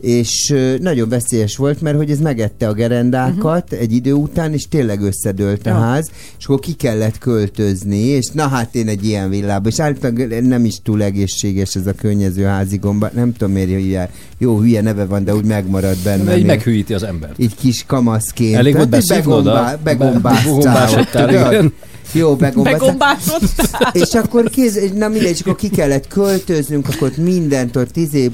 [0.00, 3.80] és ö, nagyon veszélyes volt, mert hogy ez megette a gerendákat uh-huh.
[3.80, 5.78] egy idő után, és tényleg összedőlt a Ja.
[5.78, 10.18] ház, és akkor ki kellett költözni, és na hát én egy ilyen villába, és állítólag
[10.42, 14.80] nem is túl egészséges ez a könnyező házi gomba, nem tudom miért hülye, jó hülye
[14.80, 16.36] neve van, de úgy megmarad benne.
[16.38, 17.38] Így meghűíti az embert.
[17.38, 18.54] Így kis kamaszként.
[18.54, 20.86] Elég volt a- begombá- begombásodtál,
[21.26, 21.72] begombáztál.
[22.12, 22.80] Jó, begombáztál.
[22.80, 23.92] Begombásodtál.
[23.92, 28.30] És akkor kéz, na mindegy, és akkor ki kellett költöznünk, akkor ott mindent ott izé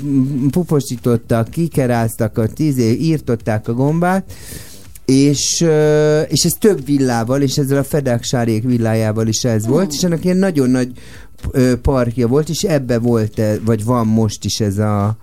[0.50, 4.32] puposítottak, kikeráztak, ott izé írtották a gombát,
[5.04, 5.60] és,
[6.28, 10.24] és ez több villával, és ezzel a Fedek Sárék villájával is ez volt, és ennek
[10.24, 10.90] ilyen nagyon nagy
[11.82, 15.16] parkja volt, és ebbe volt, vagy van most is ez a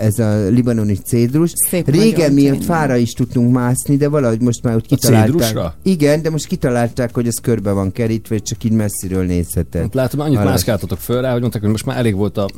[0.00, 1.52] ez a libanoni cédrus.
[1.70, 2.62] Szép Régen nagyon, mi ott tényleg.
[2.66, 5.30] fára is tudtunk mászni, de valahogy most már úgy A kitalálták.
[5.30, 5.74] cédrusra?
[5.82, 9.82] Igen, de most kitalálták, hogy ez körbe van kerítve, és csak így messziről nézheted.
[9.82, 10.48] Hát Látom, annyit Arra.
[10.48, 12.48] mászkáltatok föl rá, hogy mondták, hogy most már elég volt a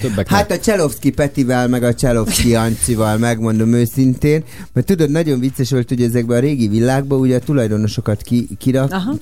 [0.00, 0.28] többeknek.
[0.28, 5.88] Hát a Cselovszki Petivel, meg a Cselovszki Ancival, megmondom őszintén, mert tudod, nagyon vicces volt,
[5.88, 9.14] hogy ezekben a régi világban ugye a tulajdonosokat ki, kirak, Aha.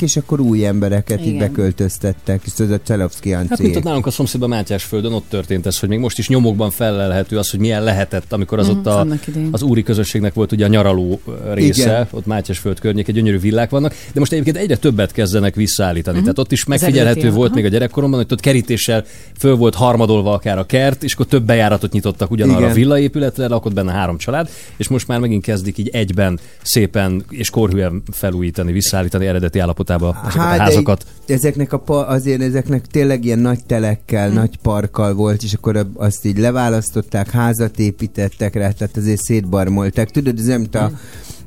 [0.00, 1.38] és akkor új embereket így Igen.
[1.38, 3.48] beköltöztettek, és ez a Cselovszki Anci.
[3.48, 6.28] Hát mint ott nálunk a szomszédban Mátyás földön, ott történt ez, hogy még most is
[6.28, 9.06] nyomokban felelhető az, hogy milyen lehetett, amikor az Mhm, ott a,
[9.50, 11.20] az úri közösségnek volt ugye a nyaraló
[11.52, 12.06] része, Igen.
[12.10, 16.16] ott Mátyás föld környék, egy gyönyörű villák vannak, de most egyébként egyre többet kezdenek visszaállítani.
[16.16, 16.24] Mhm.
[16.24, 17.56] Tehát ott is megfigyelhető volt aha.
[17.56, 19.04] még a gyerekkoromban, hogy ott kerítéssel
[19.38, 22.70] föl volt harmadolva akár a kert, és akkor több bejáratot nyitottak ugyanarra Igen.
[22.70, 27.50] a villaépületre, lakott benne három család, és most már megint kezdik így egyben szépen és
[27.50, 31.06] korhűen felújítani, visszaállítani eredeti állapotába ezeket Hát, a házakat.
[31.26, 36.24] ezeknek a pa, azért ezeknek tényleg ilyen nagy telekkel, nagy parkkal volt, és akkor azt
[36.24, 40.10] így leválasztották, házat építettek rá, tehát azért szétbarmolták.
[40.10, 40.90] Tudod, ez nem mint a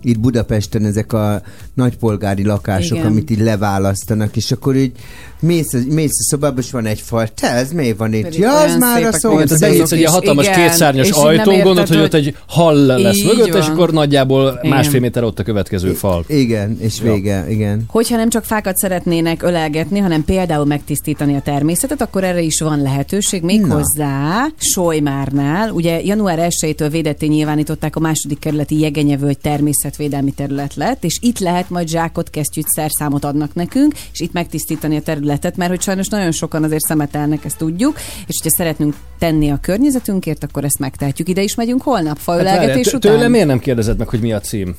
[0.01, 1.41] itt Budapesten ezek a
[1.73, 3.09] nagypolgári lakások, Igen.
[3.09, 4.91] amit így leválasztanak, és akkor így
[5.41, 8.23] mész, mész a szobába, és van egy fal, te, ez mi van itt?
[8.23, 9.47] Pedig Ja, az már a szomszéd.
[9.47, 13.23] tehát benyitsz egy hatalmas igen, kétszárnyas és érted, gondolod, hogy ott hogy- egy hall lesz
[13.23, 13.71] mögött, és van.
[13.71, 14.75] akkor nagyjából Igen.
[14.75, 16.23] másfél méter ott a következő fal.
[16.27, 17.83] Igen, és vége, igen.
[17.87, 22.81] Hogyha nem csak fákat szeretnének ölelgetni, hanem például megtisztítani a természetet, akkor erre is van
[22.81, 25.69] lehetőség, méghozzá Solymárnál.
[25.71, 31.69] Ugye január 1-től védetté nyilvánították a második kerületi Jegenyevölgy természetvédelmi terület lett, és itt lehet
[31.69, 36.31] majd zsákot, kesztyűt, szerszámot adnak nekünk, és itt megtisztítani a területet, mert hogy sajnos nagyon
[36.31, 37.95] sokan azért szemetelnek, ezt tudjuk,
[38.27, 41.29] és hogyha szeretnünk tenni a környezetünkért, akkor ezt megtehetjük.
[41.29, 43.11] Ide is megyünk holnap, Hát faölelgetés várjál, tő- után?
[43.11, 44.75] Tőlem miért nem kérdezed meg, hogy mi a cím?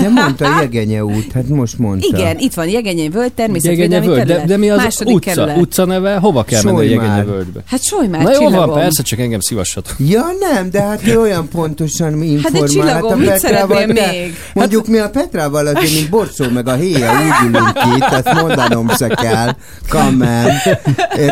[0.00, 2.16] De mondta Jegenye út, hát most mondta.
[2.18, 5.30] Igen, itt van Jegenyei völgy, Jegenye természetvédelmi völgy, de, de mi az Második utca?
[5.30, 5.56] kerület.
[5.56, 6.16] Utca neve?
[6.16, 7.06] Hova kell menni a Solymár.
[7.06, 7.60] Jegenye völgybe?
[7.66, 8.74] Hát Solymár, Na jó van, csillagom.
[8.78, 9.94] persze, csak engem szívassatok.
[9.98, 12.68] Ja nem, de hát olyan pontosan informál.
[12.68, 14.34] csillagom, a mit Petrával, de még?
[14.54, 18.88] Mondjuk mi a Petrával azért, mint Borsó meg a héja úgy ülünk itt, ezt mondanom
[18.98, 19.54] se kell.
[19.88, 20.50] Kamen.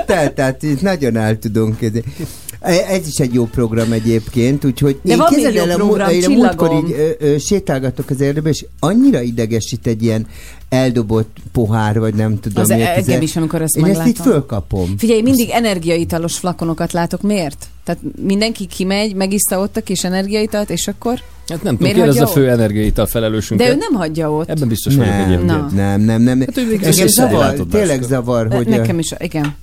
[0.06, 1.82] Tehát itt nagyon el tudunk.
[1.82, 1.88] E-
[2.64, 6.28] Ez is egy jó program egyébként, úgyhogy De én van még jó program, én a
[6.28, 10.26] múltkor így ö, ö, sétálgatok az erdőbe, és annyira idegesít egy ilyen
[10.68, 12.96] eldobott pohár, vagy nem tudom Az miért.
[12.96, 14.12] engem ez- is, amikor ezt Én ezt meglátom.
[14.26, 14.94] így fölkapom.
[14.98, 17.22] Figyelj, mindig energiaitalos flakonokat látok.
[17.22, 17.66] Miért?
[17.84, 21.12] Tehát mindenki kimegy, megiszta ott a kis energiaitalt, és akkor...
[21.46, 23.66] Hát nem tudom, Miért kérdezz a fő energiaital felelősünket.
[23.66, 24.48] De ő nem hagyja ott.
[24.48, 25.72] Ebben biztos vagyok Nem, egyébként.
[25.74, 26.40] nem, nem, nem.
[26.40, 28.66] Hát Engem zavar, tényleg zavar, hogy...
[28.66, 29.54] Nekem is, igen.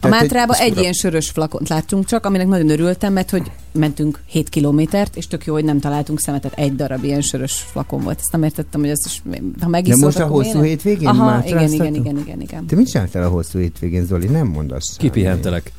[0.00, 0.80] A Mátrában ez egy fura.
[0.80, 5.44] ilyen sörös flakont láttunk csak, aminek nagyon örültem, mert hogy mentünk 7 kilométert, és tök
[5.46, 6.52] jó, hogy nem találtunk szemetet.
[6.54, 8.18] Egy darab ilyen sörös flakon volt.
[8.18, 10.66] Ezt nem értettem, hogy az is, ha De megiszod, most a hosszú miért?
[10.66, 12.66] hétvégén Aha, igen, igen, igen, igen, igen.
[12.66, 14.26] Te mit csináltál a hosszú hétvégén, Zoli?
[14.26, 14.96] Nem mondasz.
[14.96, 15.72] Kipihentelek.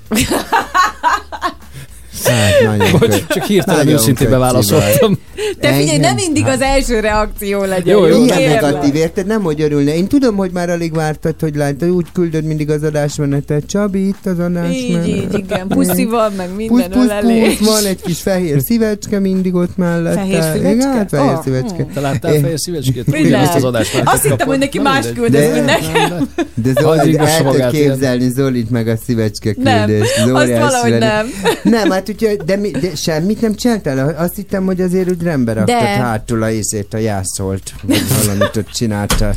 [2.23, 5.17] Hát, kö- csak hirtelen köci beválaszoltam.
[5.59, 7.95] De figyelj, nem mindig az első reakció legyen.
[7.97, 8.61] Jó, jó, Ilyen kérlek.
[8.61, 9.25] negatív, érted?
[9.25, 9.95] Nem, hogy örülne.
[9.95, 13.63] Én tudom, hogy már alig vártad, hogy látod, úgy küldöd mindig az adásmenetet.
[13.65, 14.73] Csabi, itt az adásmenet.
[14.73, 15.67] Így, így, igen.
[15.67, 17.57] Puszival, meg Pusz, minden pusz, ölelés.
[17.57, 20.19] pusz, van egy kis fehér szívecske mindig ott mellette.
[20.19, 20.71] Fehér szívecske?
[20.71, 21.85] Igen, hát fehér Oh, szívecske.
[21.93, 23.05] Te láttál fehér szívecskét?
[23.05, 23.25] Minden.
[23.25, 25.13] Ugyanazt az adást Azt hittem, hogy neki más mindegy.
[25.21, 26.29] küld, De- ez úgy nekem.
[26.55, 27.69] De Zoli, el ilyen.
[27.71, 30.17] képzelni Zolit meg a szívecske Nem, küldést.
[30.17, 31.27] azt Óriási valahogy nem.
[31.63, 34.15] Nem, hát ugye, de, mi, de semmit nem csináltál?
[34.17, 35.85] Azt hittem, hogy azért úgy rendbe raktad De.
[35.85, 39.35] hátul a észét, a jászolt, vagy valamit ott csináltál.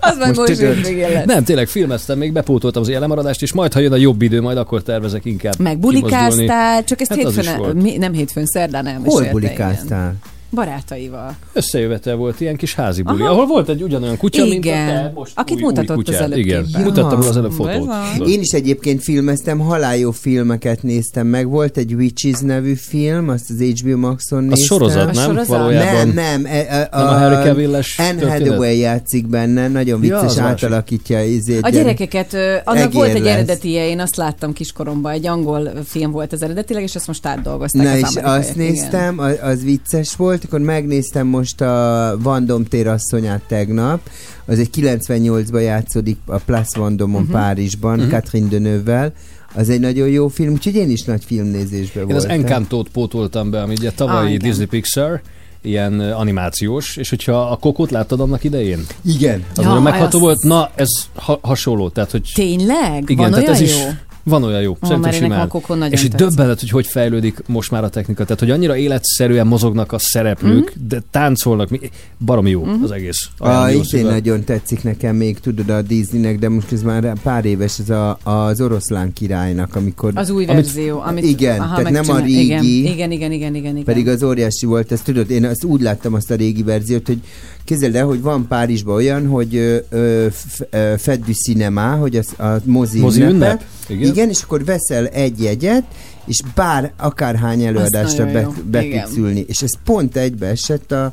[0.00, 1.24] Az már Most most.
[1.24, 4.40] Nem, tényleg filmeztem, még bepótoltam az ilyen lemaradást, és majd, ha jön a jobb idő,
[4.40, 8.92] majd akkor tervezek inkább Meg bulikáztál, csak ezt Hát hétfőn, mi, nem hétfőn, szerdán Hol
[8.94, 9.52] elmesélte.
[9.52, 10.18] igen.
[10.52, 11.36] Barátaival.
[11.52, 13.30] Összejövetel volt, ilyen kis házi buli, Aha.
[13.32, 14.86] ahol volt egy ugyanolyan kutya, mint a Igen.
[14.86, 16.82] te most Akit új, mutatott új az előbb Igen, képen.
[16.82, 17.86] mutattam az előbb fotót.
[17.86, 18.26] van.
[18.28, 21.48] Én is egyébként filmeztem, haláljó filmeket néztem meg.
[21.48, 24.66] Volt egy Witches nevű film, azt az HBO Maxon néztem.
[24.66, 25.24] sorozat, A nem?
[25.24, 25.46] sorozat?
[25.46, 26.08] Valójában.
[26.08, 26.44] Nem, nem.
[26.46, 28.30] E, a, Nem a Harry Cavill-es Anne?
[28.30, 30.42] Hathaway játszik benne, nagyon Ja, vicces, másik.
[30.64, 31.62] átalakítja izét.
[31.62, 33.32] A gyerekeket, annak volt egy lesz.
[33.32, 37.82] eredetie, én azt láttam kiskoromban, egy angol film volt az eredetileg, és azt most átdolgozták
[37.82, 38.66] Na az és azt igen.
[38.66, 44.10] néztem, a- az vicces volt, akkor megnéztem most a Vandom térasszonyát tegnap,
[44.44, 47.30] az egy 98-ban játszódik a Place Vandomon Mhm.
[47.32, 48.08] Párizsban, Mhm.
[48.08, 49.12] Catherine Deneuve-vel,
[49.54, 52.40] az egy nagyon jó film, úgyhogy én is nagy filmnézésben Én az voltam.
[52.40, 54.48] Encantót pótoltam be, ami ugye Ah, tavalyi igen.
[54.48, 55.20] Disney Pixar,
[55.62, 58.86] ilyen animációs, és hogyha a kokót láttad annak idején?
[59.04, 59.44] Igen.
[59.56, 63.02] Az Ja, megható azt- volt, na ez ha- hasonló, tehát hogy Tényleg?
[63.10, 63.88] igen, Van tehát olyan ez is jó?
[64.24, 65.50] Van olyan jó, Ó, szerintem simán.
[65.90, 66.28] És így tetszett.
[66.28, 70.74] döbbenet, hogy hogy fejlődik most már a technika, tehát hogy annyira életszerűen mozognak a szereplők,
[70.74, 70.86] Mhm.
[70.88, 71.80] de táncolnak, mi-
[72.24, 73.28] baromi jó az egész.
[73.38, 74.10] A, itt szívvel.
[74.10, 78.18] nagyon tetszik nekem még, tudod, a Disneynek, de most ez már pár éves, ez a,
[78.22, 80.12] az oroszlán királynak, amikor...
[80.14, 83.54] Az új amit- verzió, amit Igen, aha, tehát nem a régi, Igen, igen, igen, igen,
[83.54, 83.84] igen, igen.
[83.84, 87.18] Pedig az óriási volt, ezt tudod, én azt úgy láttam azt a régi verziót, hogy
[87.64, 92.16] képzeld el, hogy van Párizsban olyan, hogy ö, ö, f- ö, Fête du Cinéma, hogy
[92.16, 93.34] az, a mozi, Mozi ünnepe.
[93.34, 93.62] ünnep?
[93.88, 94.10] Igen.
[94.10, 95.84] Igen, és akkor veszel egy jegyet,
[96.26, 98.52] és bár akárhány előadásra be, jó.
[98.70, 99.04] be Igen.
[99.04, 99.44] tudsz ülni.
[99.48, 101.12] És ez pont egybe esett a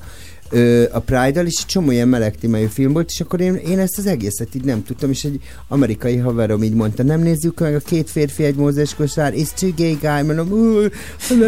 [0.50, 3.80] ö, a Pride-dal, és egy csomó ilyen meleg témájú film volt, és akkor én, én
[3.80, 7.76] ezt az egészet így nem tudtam, és egy amerikai haverom így mondta, nem nézzük meg
[7.76, 10.80] a két férfi egy mózes kosár, és two gay guy, mondom, "Ú,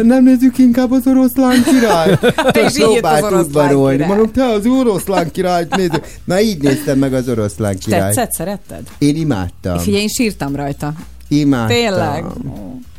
[0.02, 2.18] nem nézzük inkább az oroszlán király.
[2.52, 4.04] Te is oroszlán udvarolni.
[4.04, 6.06] Mondom, te az oroszlán királyt nézzük.
[6.24, 8.14] Na így néztem meg az oroszlán királyt.
[8.14, 8.80] Tetszett, szeretted?
[8.98, 9.78] Én imádtam.
[9.78, 10.92] Figyelj, én sírtam rajta.
[11.28, 11.76] Imádtam.
[11.76, 12.24] Tényleg?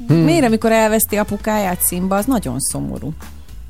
[0.07, 3.14] Miért, amikor elveszti apukáját Simba, az nagyon szomorú.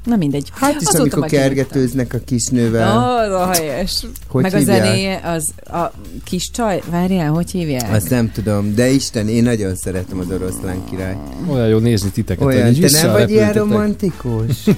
[0.03, 0.52] Na mindegy.
[0.53, 2.98] Hát is, Azóta amikor kergetőznek a kisnővel.
[2.98, 4.06] Ó, oh, helyes.
[4.28, 4.82] Hogy Meg hívják?
[4.82, 5.91] a zenéje, az a
[6.23, 7.94] kis csaj, várjál, hogy hívják?
[7.94, 11.15] Azt nem tudom, de Isten, én nagyon szeretem az oroszlán király.
[11.48, 14.56] Olyan jó nézni titeket, Olyan, te nem vagy ilyen romantikus?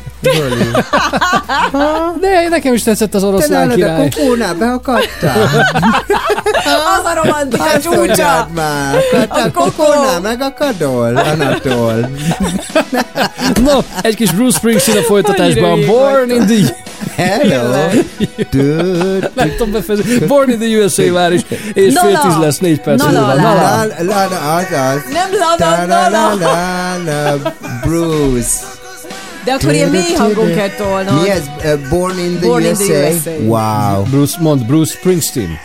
[2.22, 4.10] De nekem is tetszett az Te oroszlán nálad a király.
[4.10, 5.48] kokónál beakadtál?
[6.66, 8.48] Az a romantika csúcsa!
[8.54, 8.96] már,
[9.30, 12.10] a kokónál megakadol, Anatol.
[13.64, 15.86] No, egy kis Bruce Springsteen a folytatásban.
[15.86, 16.76] Born in the...
[17.16, 17.72] Hello.
[19.36, 20.26] Nem tudom befejezni.
[20.28, 21.42] Born in the USA már is.
[21.74, 23.20] És fél tíz lesz, négy perc Nala.
[23.20, 23.42] Nala.
[23.42, 23.86] Nala.
[23.86, 25.02] La, la, la, azaz.
[25.12, 25.30] Nem.
[25.58, 27.54] Ta-la-la-la-la,
[27.86, 28.50] Bruce.
[29.46, 31.22] De akkor ilyen mély hangon kell tolnod.
[31.22, 31.42] Mi ez?
[31.90, 33.30] Born in the USA.
[33.40, 34.04] Wow.
[34.04, 35.60] Bruce, mond Bruce Springsteen.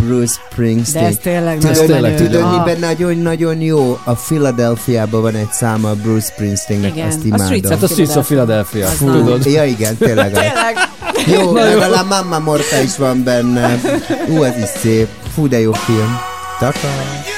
[0.00, 1.02] Bruce Springsteen.
[1.04, 2.26] De ez tényleg Tudod, nagyon tényleg, menő.
[2.26, 2.58] tudod Ah.
[2.58, 3.98] miben nagyon-nagyon jó?
[4.04, 7.46] A Philadelphiában van egy száma a Bruce Springsteennek, Igen, azt a imádom.
[7.46, 8.86] Streets Hát a Streets of Philadelphia.
[8.86, 9.44] Az Tudod?
[9.46, 10.32] Ja igen, tényleg.
[10.32, 10.74] Tényleg.
[11.26, 13.80] Jó, meg a La Mamma Morta is van benne.
[14.28, 15.08] Ú, ez is szép.
[15.34, 16.16] Fú, de jó film.
[16.58, 17.32] Taka.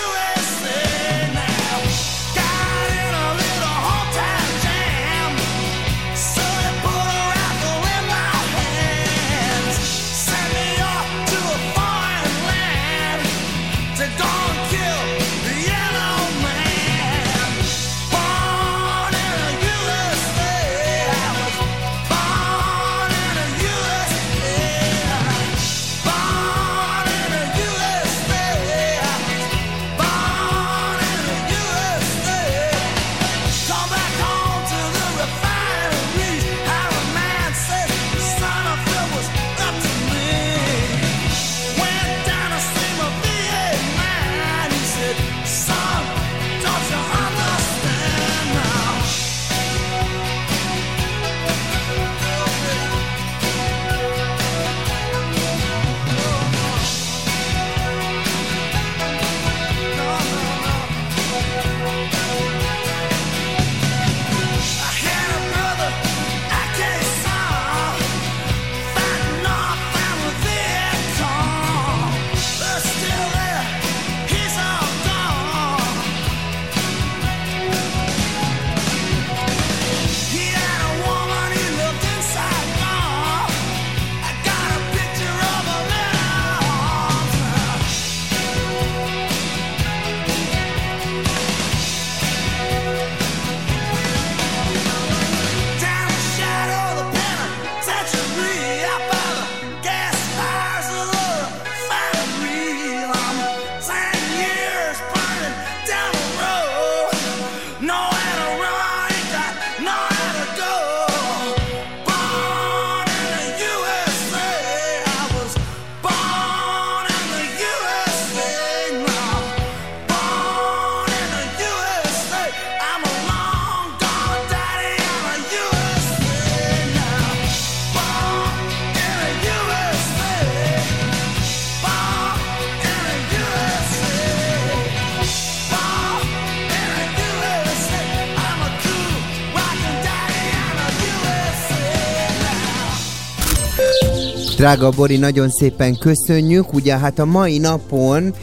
[144.66, 146.72] Drága Bori, nagyon szépen köszönjük.
[146.72, 148.34] Ugye hát a mai napon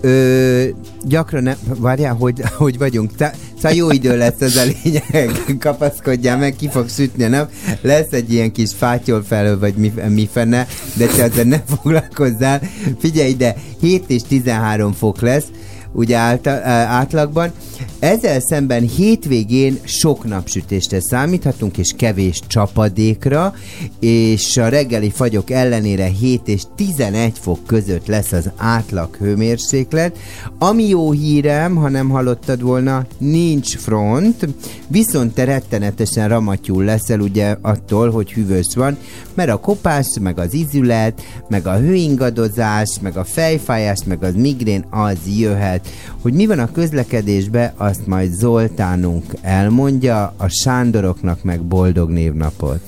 [0.00, 0.64] Ö,
[1.04, 3.16] gyakran, várjál, hogy, hogy vagyunk.
[3.16, 5.30] Tá- Szóval jó idő lesz ez a lényeg.
[5.58, 7.50] Kapaszkodjál meg, ki fog sütni a nap.
[7.80, 12.60] Lesz egy ilyen kis fátyol felől, vagy mi, mi fene, de te ezzel ne foglalkozzál.
[12.98, 15.46] Figyelj ide, 7 és 13 fok lesz
[15.92, 17.52] ugye által, átlagban.
[18.00, 23.54] Ezzel szemben hétvégén sok napsütésre számíthatunk, és kevés csapadékra,
[23.98, 30.18] és a reggeli fagyok ellenére 7 és 11 fok között lesz az átlag hőmérséklet.
[30.58, 34.48] Ami jó hírem, ha nem hallottad volna, nincs front,
[34.86, 38.96] viszont te rettenetesen ramatyul leszel ugye attól, hogy hűvös van,
[39.34, 44.84] mert a kopás, meg az izület, meg a hőingadozás, meg a fejfájás, meg az migrén,
[44.90, 45.88] az jöhet.
[46.22, 52.80] Hogy mi van a közlekedésbe, azt majd Zoltánunk elmondja, a Sándoroknak meg boldog névnapot.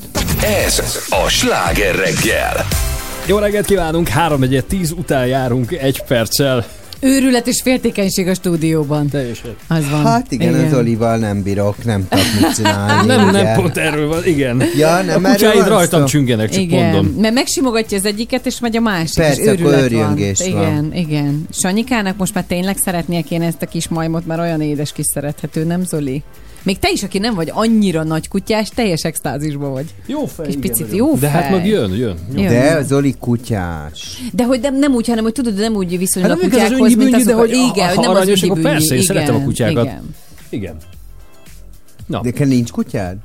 [0.64, 2.66] Ez a sláger reggel.
[3.26, 6.64] Jó reggelt kívánunk, 3 10 után járunk egy perccel.
[7.04, 9.08] Őrület és féltékenység a stúdióban.
[9.08, 9.56] Teljesen.
[9.68, 10.04] Az van.
[10.04, 10.66] Hát igen, igen.
[10.66, 13.06] az Olival nem bírok, nem tudok mit csinálni.
[13.06, 13.42] Nem, ugye?
[13.42, 14.62] nem, pont erről van, igen.
[14.76, 17.20] Ja, nem, a kutyáid rajtam csüngenek, csak Igen, mondom.
[17.20, 19.14] mert megsimogatja az egyiket, és megy a másik.
[19.16, 19.80] Persze, és akkor van.
[19.80, 20.48] őrjöngés van.
[20.48, 21.46] Igen, igen.
[21.52, 25.64] Sanyikának most már tényleg szeretnie kéne ezt a kis majmot, mert olyan édes kis szerethető,
[25.64, 26.22] nem Zoli?
[26.64, 29.94] Még te is, aki nem vagy annyira nagy kutyás, teljes extázisban vagy.
[30.06, 31.50] Jó fej, Kis picit, jó De hát fej.
[31.50, 32.16] meg jön, jön.
[32.34, 32.48] Jön.
[32.48, 34.22] De az Oli kutyás.
[34.32, 36.78] De hogy nem, nem úgy, hanem hogy tudod, nem úgy viszonyul Hát a az kutyákhoz,
[36.78, 39.00] mint üngyi-büngyi, de azok, hogy igen, ha hogy nem az aranyos, akkor üngyi-büngyi, persze, én
[39.00, 39.84] igen, szeretem a kutyákat.
[39.84, 40.14] Igen.
[40.50, 40.76] Igen.
[42.06, 42.20] Na.
[42.20, 43.16] De neked nincs kutyád?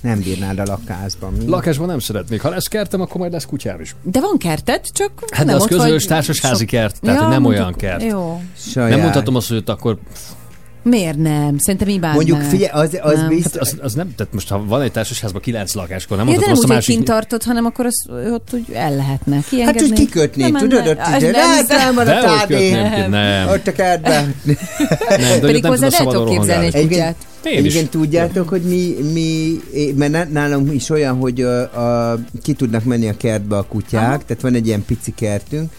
[0.00, 1.32] Nem bírnád a lakásban.
[1.32, 1.46] Mi?
[1.46, 2.40] Lakásban nem szeretnék.
[2.40, 3.96] Ha lesz kertem, akkor majd lesz kutyám is.
[4.02, 7.20] De van kerted, csak Hát de nem az ott közös vagy társasházi sok- kert, tehát
[7.20, 8.02] Ja, nem mondjuk- olyan kert.
[8.02, 8.40] Jó.
[8.56, 8.90] Saját.
[8.90, 9.98] Nem mondhatom azt, hogy ott akkor...
[10.82, 11.58] Miért nem?
[11.58, 12.14] Szerintem imádnám.
[12.14, 13.28] Mondjuk figyelj, az, az Nem.
[13.28, 13.52] biztos...
[13.52, 16.32] Hát az, az, nem, tehát most ha van egy társasházban kilenc lakás, akkor nem Ja,
[16.32, 16.94] de mondhatom nem azt a másik...
[16.94, 19.34] kint tartod, hanem akkor az, ott úgy el lehetne.
[19.34, 19.82] Hát Kiengedni.
[19.82, 21.64] úgy kikötnéd, Nem tudod, ott nem hát hiszem.
[21.68, 22.70] nem van a tádé.
[23.08, 23.48] nem.
[23.48, 24.34] Ott a kertben.
[24.44, 24.56] Nem,
[25.18, 27.16] de Pedig nem a el tudok képzelni egy kutyát.
[27.44, 27.58] Én is.
[27.58, 29.60] Egyébként tudjátok, hogy mi, mi,
[29.96, 31.60] mert ná- nálunk is olyan, hogy a,
[32.10, 34.18] a, ki tudnak menni a kertbe a kutyák, Aha.
[34.26, 35.70] tehát van egy ilyen pici kertünk,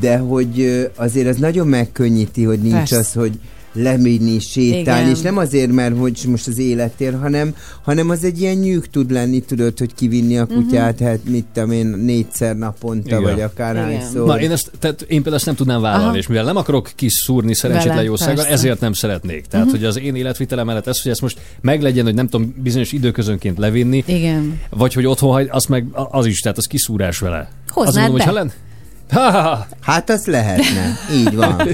[0.00, 2.96] de hogy azért az nagyon megkönnyíti, hogy nincs Persze.
[2.96, 3.38] az, hogy
[3.74, 5.14] lemenni, sétálni, Igen.
[5.16, 9.10] és nem azért, mert hogy most az életér, hanem, hanem az egy ilyen nyűg tud
[9.10, 13.22] lenni, tudod, hogy kivinni a kutyát, hát mit tudom én, négyszer naponta, Igen.
[13.22, 14.26] vagy akárhányszor.
[14.26, 16.16] Na, én, ezt, tehát én például ezt nem tudnám vállalni, Aha.
[16.16, 18.46] és mivel nem akarok kiszúrni szerencsétlen persze.
[18.48, 19.46] ezért nem szeretnék.
[19.46, 19.74] Tehát, Mhm.
[19.76, 23.58] hogy az én életvitelem mellett ez, hogy ezt most meglegyen, hogy nem tudom, bizonyos időközönként
[23.58, 24.60] levinni, Igen.
[24.70, 27.48] vagy hogy otthon hagy, az meg az is, tehát az kiszúrás vele.
[27.68, 28.24] Hoznád Azt mondom, be?
[28.24, 28.52] hogy ha len...
[29.10, 29.66] Ha, ha, ha.
[29.80, 31.56] Hát az lehetne, így van.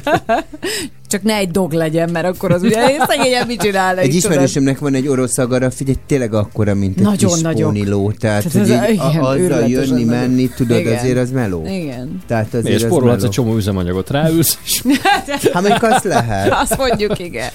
[1.10, 3.98] Csak ne egy dog legyen, mert akkor az ugye szegényen mit csinál?
[3.98, 7.72] Egy ismerősömnek van egy orosz agara, figyelj, tényleg akkora, mint egy Nagyon kis nagyok.
[7.72, 8.12] póniló.
[8.18, 10.98] Tehát, Tehát hogy ez- így, igen, a, azzal jönni, menni, tudod, Igen.
[10.98, 11.66] azért az meló.
[11.66, 12.22] Igen.
[12.26, 14.82] Tehát És azért az spórolhatsz egy csomó üzemanyagot, ráülsz, és...
[15.52, 16.52] Hát mondjuk azt lehet.
[16.52, 17.50] Azt mondjuk, igen.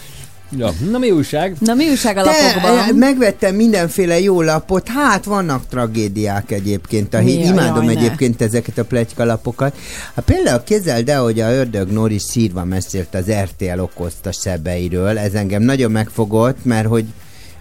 [0.49, 0.71] Ja.
[0.91, 1.55] Na mi újság?
[1.59, 2.95] Na mi újság a lapokban?
[2.95, 7.13] megvettem mindenféle jó lapot, hát vannak tragédiák egyébként.
[7.13, 7.19] A.
[7.19, 7.99] Jaj, Imádom jaj, ne.
[7.99, 9.75] egyébként ezeket a pletykalapokat.
[10.15, 15.17] Hát például képzeld el, hogy a Ördög Nóri sírva mesélt az RTL okozta sebeiről.
[15.17, 17.05] Ez engem nagyon megfogott, mert hogy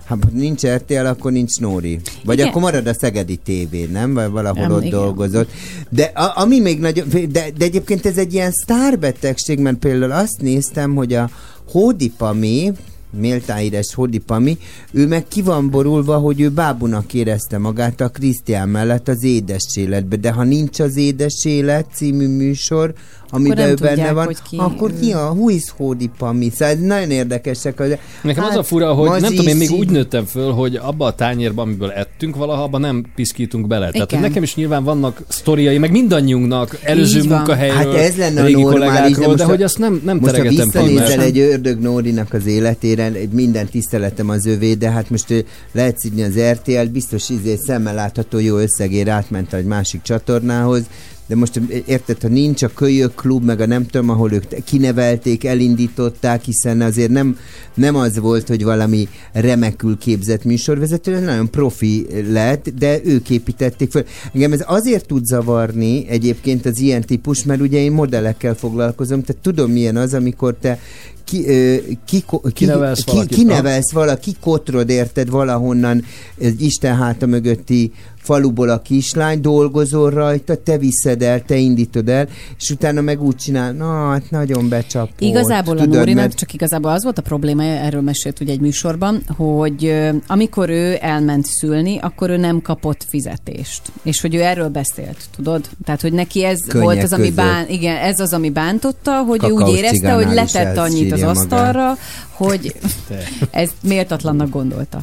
[0.08, 2.00] ha nincs RTL, akkor nincs Nóri.
[2.24, 2.48] Vagy Igen.
[2.48, 4.14] akkor marad a Szegedi TV, nem?
[4.14, 4.98] Vagy valahol Nem, ott igen.
[4.98, 5.50] dolgozott.
[5.88, 7.08] De a, ami még nagyon...
[7.08, 11.30] De, de egyébként ez egy ilyen sztárbetegség, mert például azt néztem, hogy a
[11.70, 12.72] Hódipami,
[13.10, 14.58] méltáíres Hódipami,
[14.92, 19.76] ő meg ki van borulva, hogy ő bábunak érezte magát a Krisztián mellett az édes
[19.76, 20.16] életbe.
[20.16, 22.94] De ha nincs az édes élet című műsor,
[23.30, 26.50] amiben ő benne tudják, van, ki akkor ki a who is Hódipami?
[26.50, 27.80] Szóval ez nagyon érdekesek.
[27.80, 30.76] Az, Nekem hát, az a fura, hogy nem tudom, én még úgy nőttem föl, hogy
[30.76, 33.90] abba a tányérba, amiből ettünk valaha, abba nem piszkítunk bele.
[33.90, 34.22] Tehát Igen.
[34.22, 37.36] nekem is nyilván vannak sztoriai, meg mindannyiunknak előző Így van.
[37.36, 40.30] munkahelyről, Hát ez lenne a régi normális, de most de hogy azt nem, nem most
[40.30, 40.78] ha teregetem ki.
[40.78, 46.22] visszanézel egy ördög Nórinak az életére, minden tiszteletem az övé, de hát most lehet szidni
[46.22, 50.82] az RTL-t, biztos izé szemmel látható jó összegér átment egy másik csatornához,
[51.26, 55.44] de most érted, ha nincs a kölyök klub, meg a nem tudom, ahol ők kinevelték,
[55.44, 57.38] elindították, hiszen azért nem,
[57.74, 63.90] nem az volt, hogy valami remekül képzett műsorvezető, ez nagyon profi lett, de ők építették
[63.90, 64.04] fel.
[64.32, 69.42] Engem ez azért tud zavarni egyébként az ilyen típus, mert ugye én modellekkel foglalkozom, tehát
[69.42, 70.78] tudom milyen az, amikor te
[71.24, 76.04] ki, ö, ki, ki, Kinevelsz ki, valakit, kinevelsz valaki, kotrod érted valahonnan
[76.38, 77.92] egy Isten háta mögötti
[78.24, 82.28] faluból a kislány, dolgozol rajta, te viszed el, te indítod el,
[82.58, 85.20] és utána meg úgy csinál, na, hát nagyon becsapott.
[85.20, 88.60] Igazából a Tudod, Nórinak mert- csak igazából az volt a probléma, erről mesélt ugye egy
[88.60, 89.94] műsorban, hogy
[90.26, 93.82] amikor ő elment szülni, akkor ő nem kapott fizetést.
[94.02, 95.68] És hogy ő erről beszélt, tudod?
[95.84, 97.36] Tehát, hogy neki ez Könnyek volt az, ami között.
[97.36, 101.96] bán, igen, ez az, ami bántotta, hogy ő úgy érezte, hogy letett annyit az asztalra,
[102.30, 102.74] hogy
[103.50, 105.02] ez méltatlannak gondolta.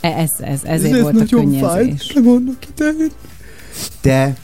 [0.00, 1.60] E- Ez, ez, ezért Ez volt a könnyezés.
[1.60, 2.02] fájt,
[2.64, 2.82] itt
[4.00, 4.36] Te?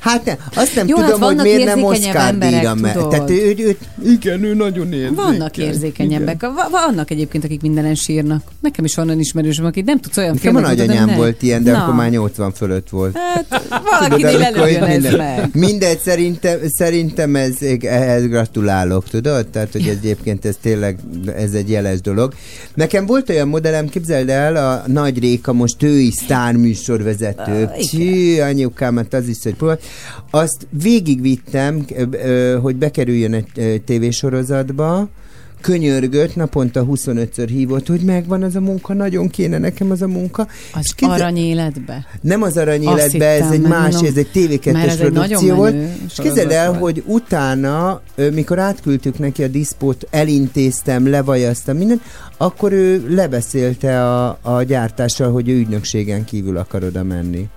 [0.00, 3.08] Hát ne, azt nem Jó, hát tudom, hogy vannak miért nem Oscar emberek, díjra.
[3.08, 3.76] Tehát ő, ő,
[4.10, 5.14] igen, ő nagyon érzékeny.
[5.14, 6.40] Vannak érzékenyebbek.
[6.40, 8.42] Va- Vannak egyébként, akik mindenen sírnak.
[8.60, 11.16] Nekem is olyan ismerősöm, aki nem tudsz olyan Nekem a nagyanyám ne.
[11.16, 11.82] volt ilyen, de Na.
[11.82, 13.16] akkor már 80 fölött volt.
[13.18, 13.62] Hát,
[14.00, 15.48] valakinél előjön ez minden- meg.
[15.52, 19.46] Mindegy, szerintem, szerintem ez, ehhez gratulálok, tudod?
[19.48, 20.98] Tehát, hogy egyébként ez tényleg,
[21.36, 22.32] ez egy jeles dolog.
[22.74, 27.64] Nekem volt olyan modellem, képzeld el, a Nagy Réka, most ő is sztárműsorvezető.
[27.64, 29.78] Ah, Csí, anyukám, hát az is egy próbál.
[30.30, 31.84] Azt végigvittem,
[32.62, 35.08] hogy bekerüljön egy tévésorozatba,
[35.60, 40.46] könyörgött, naponta 25-ször hívott, hogy megvan az a munka, nagyon kéne nekem az a munka.
[40.74, 42.06] Az És képzel- aranyéletbe.
[42.20, 45.40] nem az Azt aranyéletben, ez egy más, mondom, ez egy TV2-es mert ez egy produkció
[45.40, 45.74] nagyon volt.
[46.06, 46.80] És képzeld el, volt.
[46.80, 48.00] hogy utána,
[48.32, 52.00] mikor átküldtük neki a diszpót, elintéztem, levajaztam mindent,
[52.36, 57.48] akkor ő lebeszélte a, a gyártással, hogy ő ügynökségen kívül akar oda menni.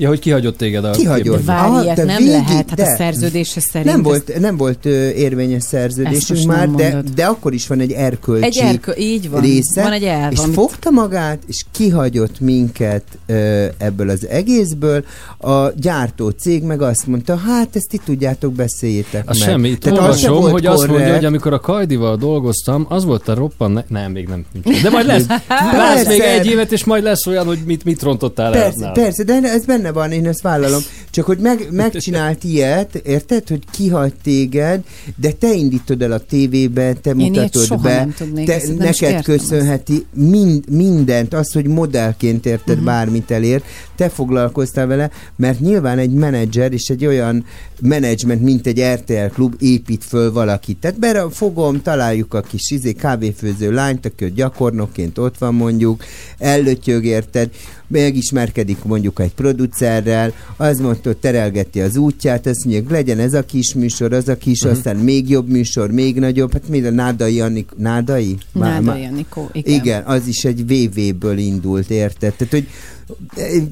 [0.00, 1.22] Ja, hogy kihagyott téged a Kihagyott.
[1.22, 1.44] képből.
[1.44, 3.92] Várj, Ah, ilyet de nem végig- lehet, hát de- a szerződése szerint.
[3.92, 7.14] Nem volt, nem volt ö, érvényes szerződésünk már, de, mondod.
[7.14, 9.40] de akkor is van egy erkölcsi Egy erkö- így van.
[9.40, 15.04] része, Van egy elv, és amit- fogta magát, és kihagyott minket ö, ebből az egészből.
[15.38, 19.48] A gyártó cég meg azt mondta, hát ezt ti tudjátok, beszéljétek Az meg.
[19.48, 19.78] semmi.
[19.78, 21.14] Tehát az olvasom, volt hogy azt mondja, korrekt.
[21.16, 23.70] hogy amikor a Kajdival dolgoztam, az volt a roppan...
[23.72, 24.44] Ne- nem, még nem.
[24.82, 25.26] De majd lesz.
[25.76, 28.62] Vársz még egy évet, és majd lesz olyan, hogy mit, mit rontottál el.
[28.62, 30.80] Persze, persze, de ez benne van, én ezt vállalom.
[31.10, 34.80] Csak hogy meg, megcsinált ilyet, érted, hogy kihagy téged,
[35.16, 40.70] de te indítod el a tévébe, te ilyet mutatod be, tudnék, te, neked köszönheti mind,
[40.70, 42.84] mindent, az, hogy modellként érted uh-huh.
[42.84, 43.62] bármit elér,
[43.96, 47.44] te foglalkoztál vele, mert nyilván egy menedzser és egy olyan
[47.80, 50.78] menedzsment, mint egy RTL klub épít föl valakit.
[50.78, 56.04] Tehát bere fogom, találjuk a kis izé, kávéfőző lányt, aki gyakornokként ott van mondjuk,
[56.38, 57.50] ellötyög érted,
[57.90, 63.74] megismerkedik mondjuk egy producerrel, az mondta, terelgeti az útját, azt mondja, legyen ez a kis
[63.74, 64.76] műsor, az a kis, uh-huh.
[64.76, 68.38] aztán még jobb műsor, még nagyobb, hát mind a Nádai Annik, Nádai?
[68.52, 69.74] Nádai Anikó, igen.
[69.74, 72.34] igen, az is egy VV-ből indult, érted?
[72.34, 72.68] Tehát, hogy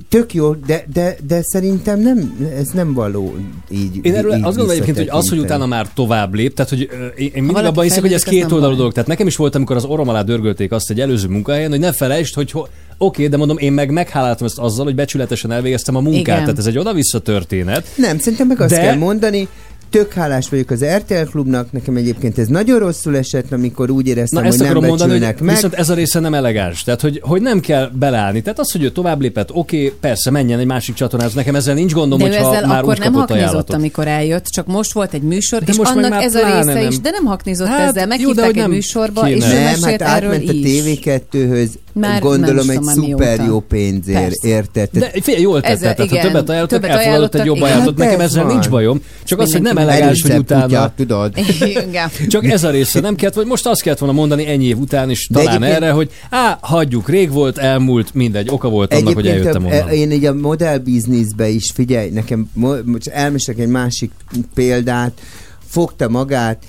[0.08, 3.36] tök jó, de, de, de szerintem nem, ez nem való
[3.70, 3.98] így.
[4.02, 6.88] Én erről így azt gondolom egyébként, hogy az, hogy utána már tovább lép, tehát hogy
[7.16, 8.92] én, mindig abban hiszek, hogy ez két oldalú dolog.
[8.92, 11.92] Tehát nekem is volt, amikor az orrom alá dörgölték azt egy előző munkahelyen, hogy ne
[11.92, 16.00] felejtsd, hogy ho- oké, de mondom, én meg megháláltam ezt azzal, hogy becsületesen elvégeztem a
[16.00, 16.20] munkát.
[16.20, 16.38] Igen.
[16.38, 17.86] Tehát ez egy oda-vissza történet.
[17.96, 19.48] Nem, szerintem meg azt De- kell mondani,
[19.90, 24.38] tök hálás vagyok az RTL klubnak, nekem egyébként ez nagyon rosszul esett, amikor úgy éreztem,
[24.38, 25.54] Na hogy ezt nem akarom mondani, hogy becsülnek meg.
[25.54, 26.82] viszont ez a része nem elegáns.
[26.82, 28.42] Tehát, hogy, hogy nem kell belállni.
[28.42, 31.34] Tehát az, hogy ő tovább lépett, oké, persze, menjen egy másik csatornához.
[31.34, 33.76] Nekem ezzel nincs gondom, ő hogyha ezzel már akkor úgy nem haknizott, ajánlatot.
[33.76, 36.88] amikor eljött, csak most volt egy műsor, De és most annak ez a része nem.
[36.88, 39.36] is, de nem haknizott Hát, ezzel, jó, de meghívták hogy egy nem műsorba, kéne.
[39.36, 40.82] és ő nem, mesélt hát erről átment a is.
[40.84, 44.48] TV2-höz, Már gondolom egy szuper jó pénzért, Persze.
[44.48, 44.88] érted?
[44.92, 47.68] De figyelj, jól tette, Ezzel- tehát ha többet ajánlottak, többet elfogadott egy jobb igen.
[47.68, 48.52] ajánlatot, Hát nekem ez ezzel van.
[48.52, 49.00] nincs bajom.
[49.24, 50.64] Csak az, hogy nem elegáns, hogy utána...
[50.64, 51.32] kutya, tudod?
[51.88, 52.10] Igen.
[52.28, 55.10] Csak ez a része nem kellett, vagy most azt kellett volna mondani ennyi év után
[55.10, 59.26] is De talán erre, hogy á, hagyjuk, rég volt, elmúlt, mindegy, oka volt annak, hogy
[59.26, 59.88] eljöttem onnan.
[59.88, 64.10] én így a modell bizniszbe is, figyelj, nekem mo- most elmesek egy másik
[64.54, 65.20] példát,
[65.68, 66.62] fogta magát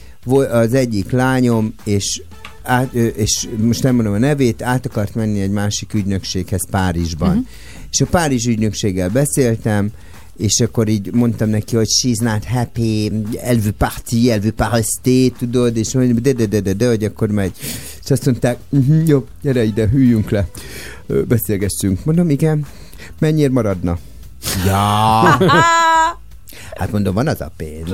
[0.52, 2.22] az egyik lányom, és
[2.70, 7.30] át, és most nem mondom a nevét, át akart menni egy másik ügynökséghez Párizsban.
[7.30, 7.46] Uh-huh.
[7.92, 9.92] És a Párizs ügynökséggel beszéltem,
[10.38, 14.72] és akkor így mondtam neki, hogy she's not happy, elle veut partir, elle veut pas
[14.72, 17.52] rester, tudod, és mondja, de, de, de, de, de, hogy akkor megy.
[18.04, 20.48] És azt mondták, uh-huh, jó, gyere ide, hűljünk le,
[21.28, 22.06] beszélgessünk.
[22.06, 22.66] Mondom, igen,
[23.20, 23.98] mennyire maradna?
[24.66, 25.38] Ja.
[26.76, 27.90] Hát mondom, van az a pénz.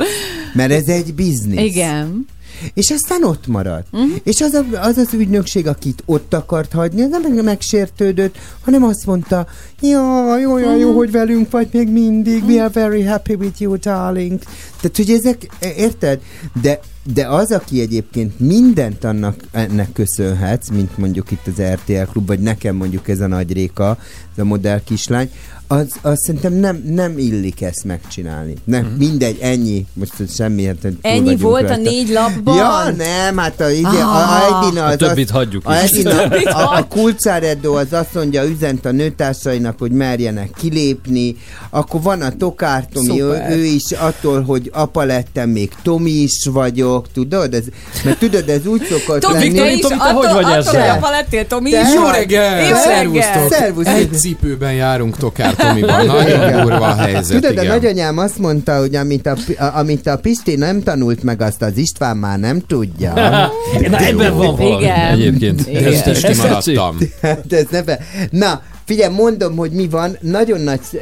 [0.53, 1.59] Mert ez egy biznisz.
[1.59, 2.25] Igen.
[2.73, 3.87] És aztán ott maradt.
[3.91, 4.01] Mhm.
[4.01, 4.17] Uh-huh.
[4.23, 8.83] És az, a, az az ügynökség, akit ott akart hagyni, az nem meg megsértődött, hanem
[8.83, 9.47] azt mondta,
[9.81, 10.95] jó, jó, jó, jó, Mhm.
[10.95, 14.39] hogy velünk vagy még mindig, we are very happy with you, darling.
[14.81, 16.19] Tehát, hogy ezek, érted?
[16.61, 16.79] De,
[17.13, 22.39] de az, aki egyébként mindent annak ennek köszönhetsz, mint mondjuk itt az RTL klub, vagy
[22.39, 23.97] nekem mondjuk ez a nagy réka,
[24.35, 25.29] ez a modell kislány,
[25.67, 28.53] az, az szerintem nem, nem illik ezt megcsinálni.
[28.63, 28.97] Nem, Mhm.
[28.97, 29.85] mindegy, ennyi.
[29.93, 31.81] Most semmi hát Ennyi volt a rajta.
[31.81, 32.55] négy lapban?
[32.57, 34.61] Ja, nem, hát a, ide, a, Ah.
[34.61, 35.91] a Edina az A többit az, hagyjuk a, is.
[35.91, 41.35] Edina, a, a Kulcáreddó az azt mondja, üzent a nőtársainak, hogy merjenek kilépni,
[41.69, 46.45] akkor van a Tokár Tomi, ő, ő is attól, hogy apa lettem, még Tomi is
[46.51, 47.53] vagyok, tudod?
[47.53, 47.63] Ez,
[48.03, 49.53] mert tudod, ez úgy szokott Tomi, lenni.
[49.55, 52.15] te is attól, attól, hogy apa lettél, Tomi is Jó vagy.
[52.15, 52.75] reggel!
[52.75, 53.51] Szervusztok!
[53.53, 53.85] Szervusz.
[53.87, 56.05] Egy cipőben járunk Tokár Tomiban.
[56.15, 57.65] Nagyon durva a helyzet, Tudod, a igen.
[57.75, 61.77] nagyanyám azt mondta, hogy amit a, a, amit a Pisti nem tanult meg, azt az
[61.77, 63.13] István már nem tudja.
[63.89, 65.11] Na, ebben van valami Igen.
[65.11, 65.67] egyébként.
[65.67, 65.83] Igen.
[65.83, 66.79] Ez- ez- ez tetszik.
[67.21, 67.99] Hát ez ne be...
[68.29, 70.17] Na, figyelj, mondom, hogy mi van.
[70.21, 70.97] Nagyon nagy ö,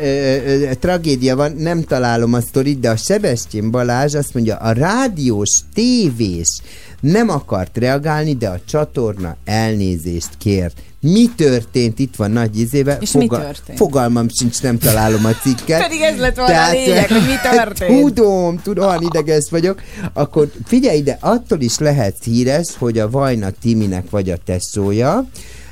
[0.45, 5.49] ö, tragédia van, nem találom a sztorit, de a Sebestyén Balázs azt mondja, a rádiós,
[5.73, 6.59] tévés
[6.99, 10.77] nem akart reagálni, de a csatorna elnézést kért.
[11.11, 11.99] Mi történt?
[11.99, 12.97] Itt van nagy izébe.
[13.01, 13.77] És mi történt?
[13.77, 15.81] Fogalmam sincs, nem találom a cikket.
[15.81, 17.99] Pedig ez lett volna a lényeg, hogy mi történt.
[17.99, 19.81] Tudom, tudom, olyan ideges vagyok.
[20.13, 25.27] Akkor figyelj ide, attól is lehetsz híres, hogy a Vajna Timinek vagy a tesója,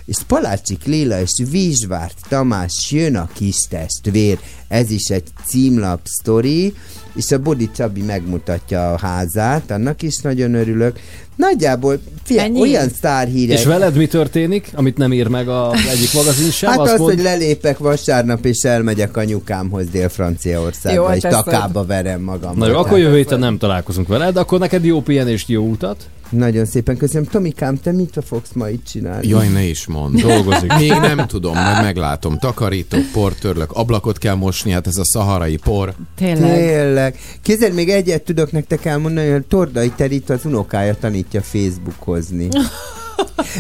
[0.06, 4.40] és Palácsik Léla és Vizsvárt Tamás jön a kis testvér.
[4.68, 6.74] Ez is egy címlap sztori,
[7.16, 11.00] és a Bodi Csabi megmutatja a házát, annak is nagyon örülök.
[11.36, 12.60] Nagyjából, figyelj, Ennyi?
[12.60, 13.58] olyan sztárhírek.
[13.58, 16.70] És veled mi történik, amit nem ír meg a egyik magazin sem?
[16.70, 22.22] Hát Azt az, mond- hogy lelépek vasárnap, és elmegyek anyukámhoz Dél-Franciaországba, hát és takába verem
[22.22, 22.58] magam.
[22.58, 25.98] Na jó, akkor jövő héten nem találkozunk veled, akkor neked jó pihenést, jó utat.
[26.32, 27.26] Nagyon szépen köszönöm.
[27.26, 29.28] Tomikám, te mit fogsz ma itt csinálni?
[29.28, 30.22] Jaj, ne is mond.
[30.22, 30.74] Dolgozik.
[30.74, 32.38] Még nem tudom, majd meglátom.
[32.38, 35.94] Takarítok, portörlök, ablakot kell mosni, hát ez a szaharai por.
[36.16, 37.16] Tényleg.
[37.42, 42.48] Kézzel még egyet tudok nektek elmondani, hogy Tordai Terit az unokája tanítja Facebookozni.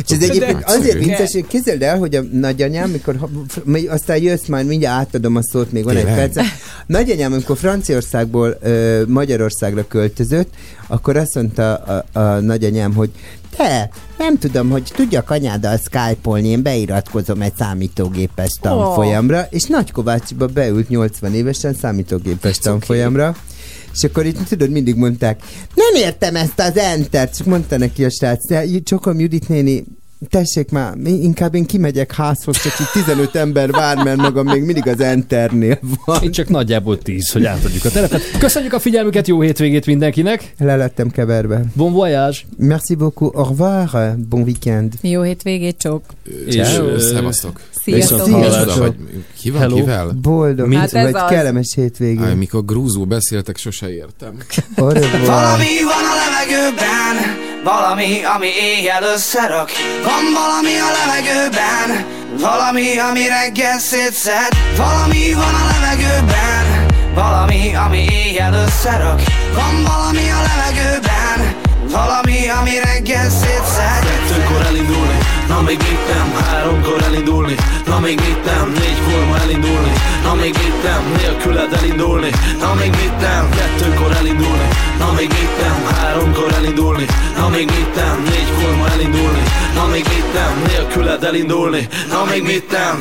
[0.03, 3.15] És ez De egyébként azért vicces, hogy képzeld el, hogy a nagyanyám, mikor,
[3.87, 6.31] aztán jössz majd, mindjárt átadom a szót, még van egy Tényleg?
[6.31, 6.47] perc.
[6.85, 10.53] Nagyanyám, amikor Franciaországból ö, Magyarországra költözött,
[10.87, 13.09] akkor azt mondta a, a nagyanyám, hogy
[13.55, 20.89] te, nem tudom, hogy tudjak anyáddal skype-olni, én beiratkozom egy számítógépes tanfolyamra, és Nagykovácsiba beült
[20.89, 23.35] 80 évesen számítógépes tanfolyamra,
[23.93, 25.41] és akkor itt tudod, mindig mondták,
[25.75, 29.83] nem értem ezt az entert, csak mondta neki a srác, "De, csokom Judit néni,
[30.29, 34.63] tessék már, mi- inkább én kimegyek házhoz, csak itt 15 ember vár, mert magam még
[34.63, 36.23] mindig az enternél van.
[36.23, 38.21] Itt csak nagyjából 10, hogy átadjuk a terepet.
[38.39, 40.53] Köszönjük a figyelmüket, jó hétvégét mindenkinek.
[40.57, 41.63] Le lettem keverve.
[41.75, 42.37] Bon voyage.
[42.57, 44.93] Merci beaucoup, au revoir, bon weekend.
[45.01, 46.03] Jó hétvégét, csók.
[46.45, 46.55] És,
[46.99, 47.61] szevasztok.
[47.83, 48.23] Sziasztok.
[48.25, 48.77] Sziasztok.
[48.81, 48.95] hogy
[49.39, 49.75] ki van Hello.
[49.75, 50.11] kivel?
[50.21, 51.29] Boldog, Hát hát ez vagy az.
[51.29, 52.23] kellemes hétvégén.
[52.23, 54.33] Aj, mikor grúzul beszéltek, sose értem.
[54.75, 57.15] Valami van a levegőben,
[57.63, 59.69] valami, ami éjjel összerak.
[60.03, 61.89] Van valami a levegőben,
[62.39, 64.51] valami, ami reggel szétszed.
[64.77, 66.65] Valami van a levegőben,
[67.13, 69.19] valami, ami éjjel összerak.
[69.55, 71.39] Van valami a levegőben,
[71.91, 74.01] valami, ami reggel szétszed.
[74.09, 75.17] Kettőkor elindulni,
[75.51, 77.55] na még itt nem Háromkor elindulni,
[77.85, 82.93] na még itt nem Négykor ma elindulni, na még itt nem Nélküled elindulni, na még
[83.05, 84.67] itt nem Kettőkor elindulni,
[84.99, 87.05] na még itt nem Háromkor elindulni,
[87.37, 89.43] na még itt nem Négykor ma elindulni,
[89.75, 92.99] na még itt nem Nélküled elindulni, na még mit nem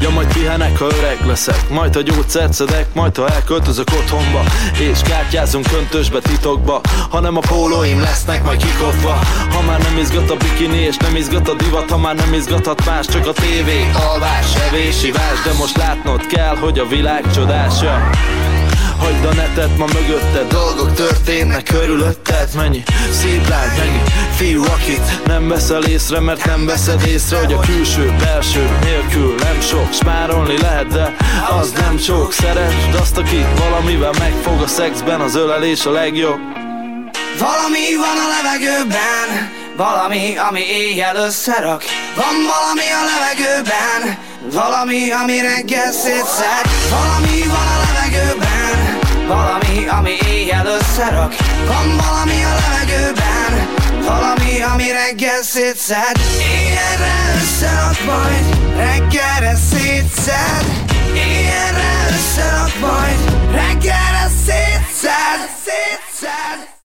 [0.00, 1.68] Ja, majd pihenek, ha öreg leszek.
[1.68, 4.42] Majd a gyógyszert szedek, majd ha elköltözök otthonba.
[4.78, 6.80] És kártyázunk köntösbe titokba.
[7.10, 9.18] Hanem a pólóim lesznek majd kikopva.
[9.50, 11.90] Ha már nem izgat a bikini és nem izgat a divat.
[11.90, 13.90] Ha már nem izgathat más, csak a tévé.
[14.10, 18.10] Alvás, evés, ivás De most látnod kell, hogy a világ csodása
[19.00, 20.46] Hagyd a netet ma mögötted.
[20.48, 22.48] Dolgok történnek körülötted.
[22.56, 22.82] Mennyi?
[23.12, 24.02] Szép lány, mennyi?
[24.36, 29.60] Fiú, akit nem veszel észre Mert nem veszed észre, hogy a külső, belső nélkül nem
[29.60, 29.92] sok.
[29.92, 31.16] Smárolni lehet, de
[31.60, 32.32] az nem sok.
[32.32, 36.38] Szeresd azt, aki valamivel megfog a szexben Az ölelés a legjobb.
[37.38, 39.28] Valami van a levegőben,
[39.76, 41.84] valami, ami éjjel összerak.
[42.16, 44.18] Van valami a levegőben,
[44.52, 46.64] valami, ami reggel szétszed.
[46.90, 48.89] Valami van a levegőben,
[49.30, 51.34] valami, ami éjjel összerak.
[51.66, 53.52] Van valami a levegőben,
[54.06, 56.16] valami, ami reggel szétszed.
[56.38, 58.44] Éjjelre összerak majd,
[58.76, 60.64] reggelre szétszed.
[61.14, 63.18] Éjjelre összerak majd,
[63.52, 66.69] reggelre szétszed, szétszed.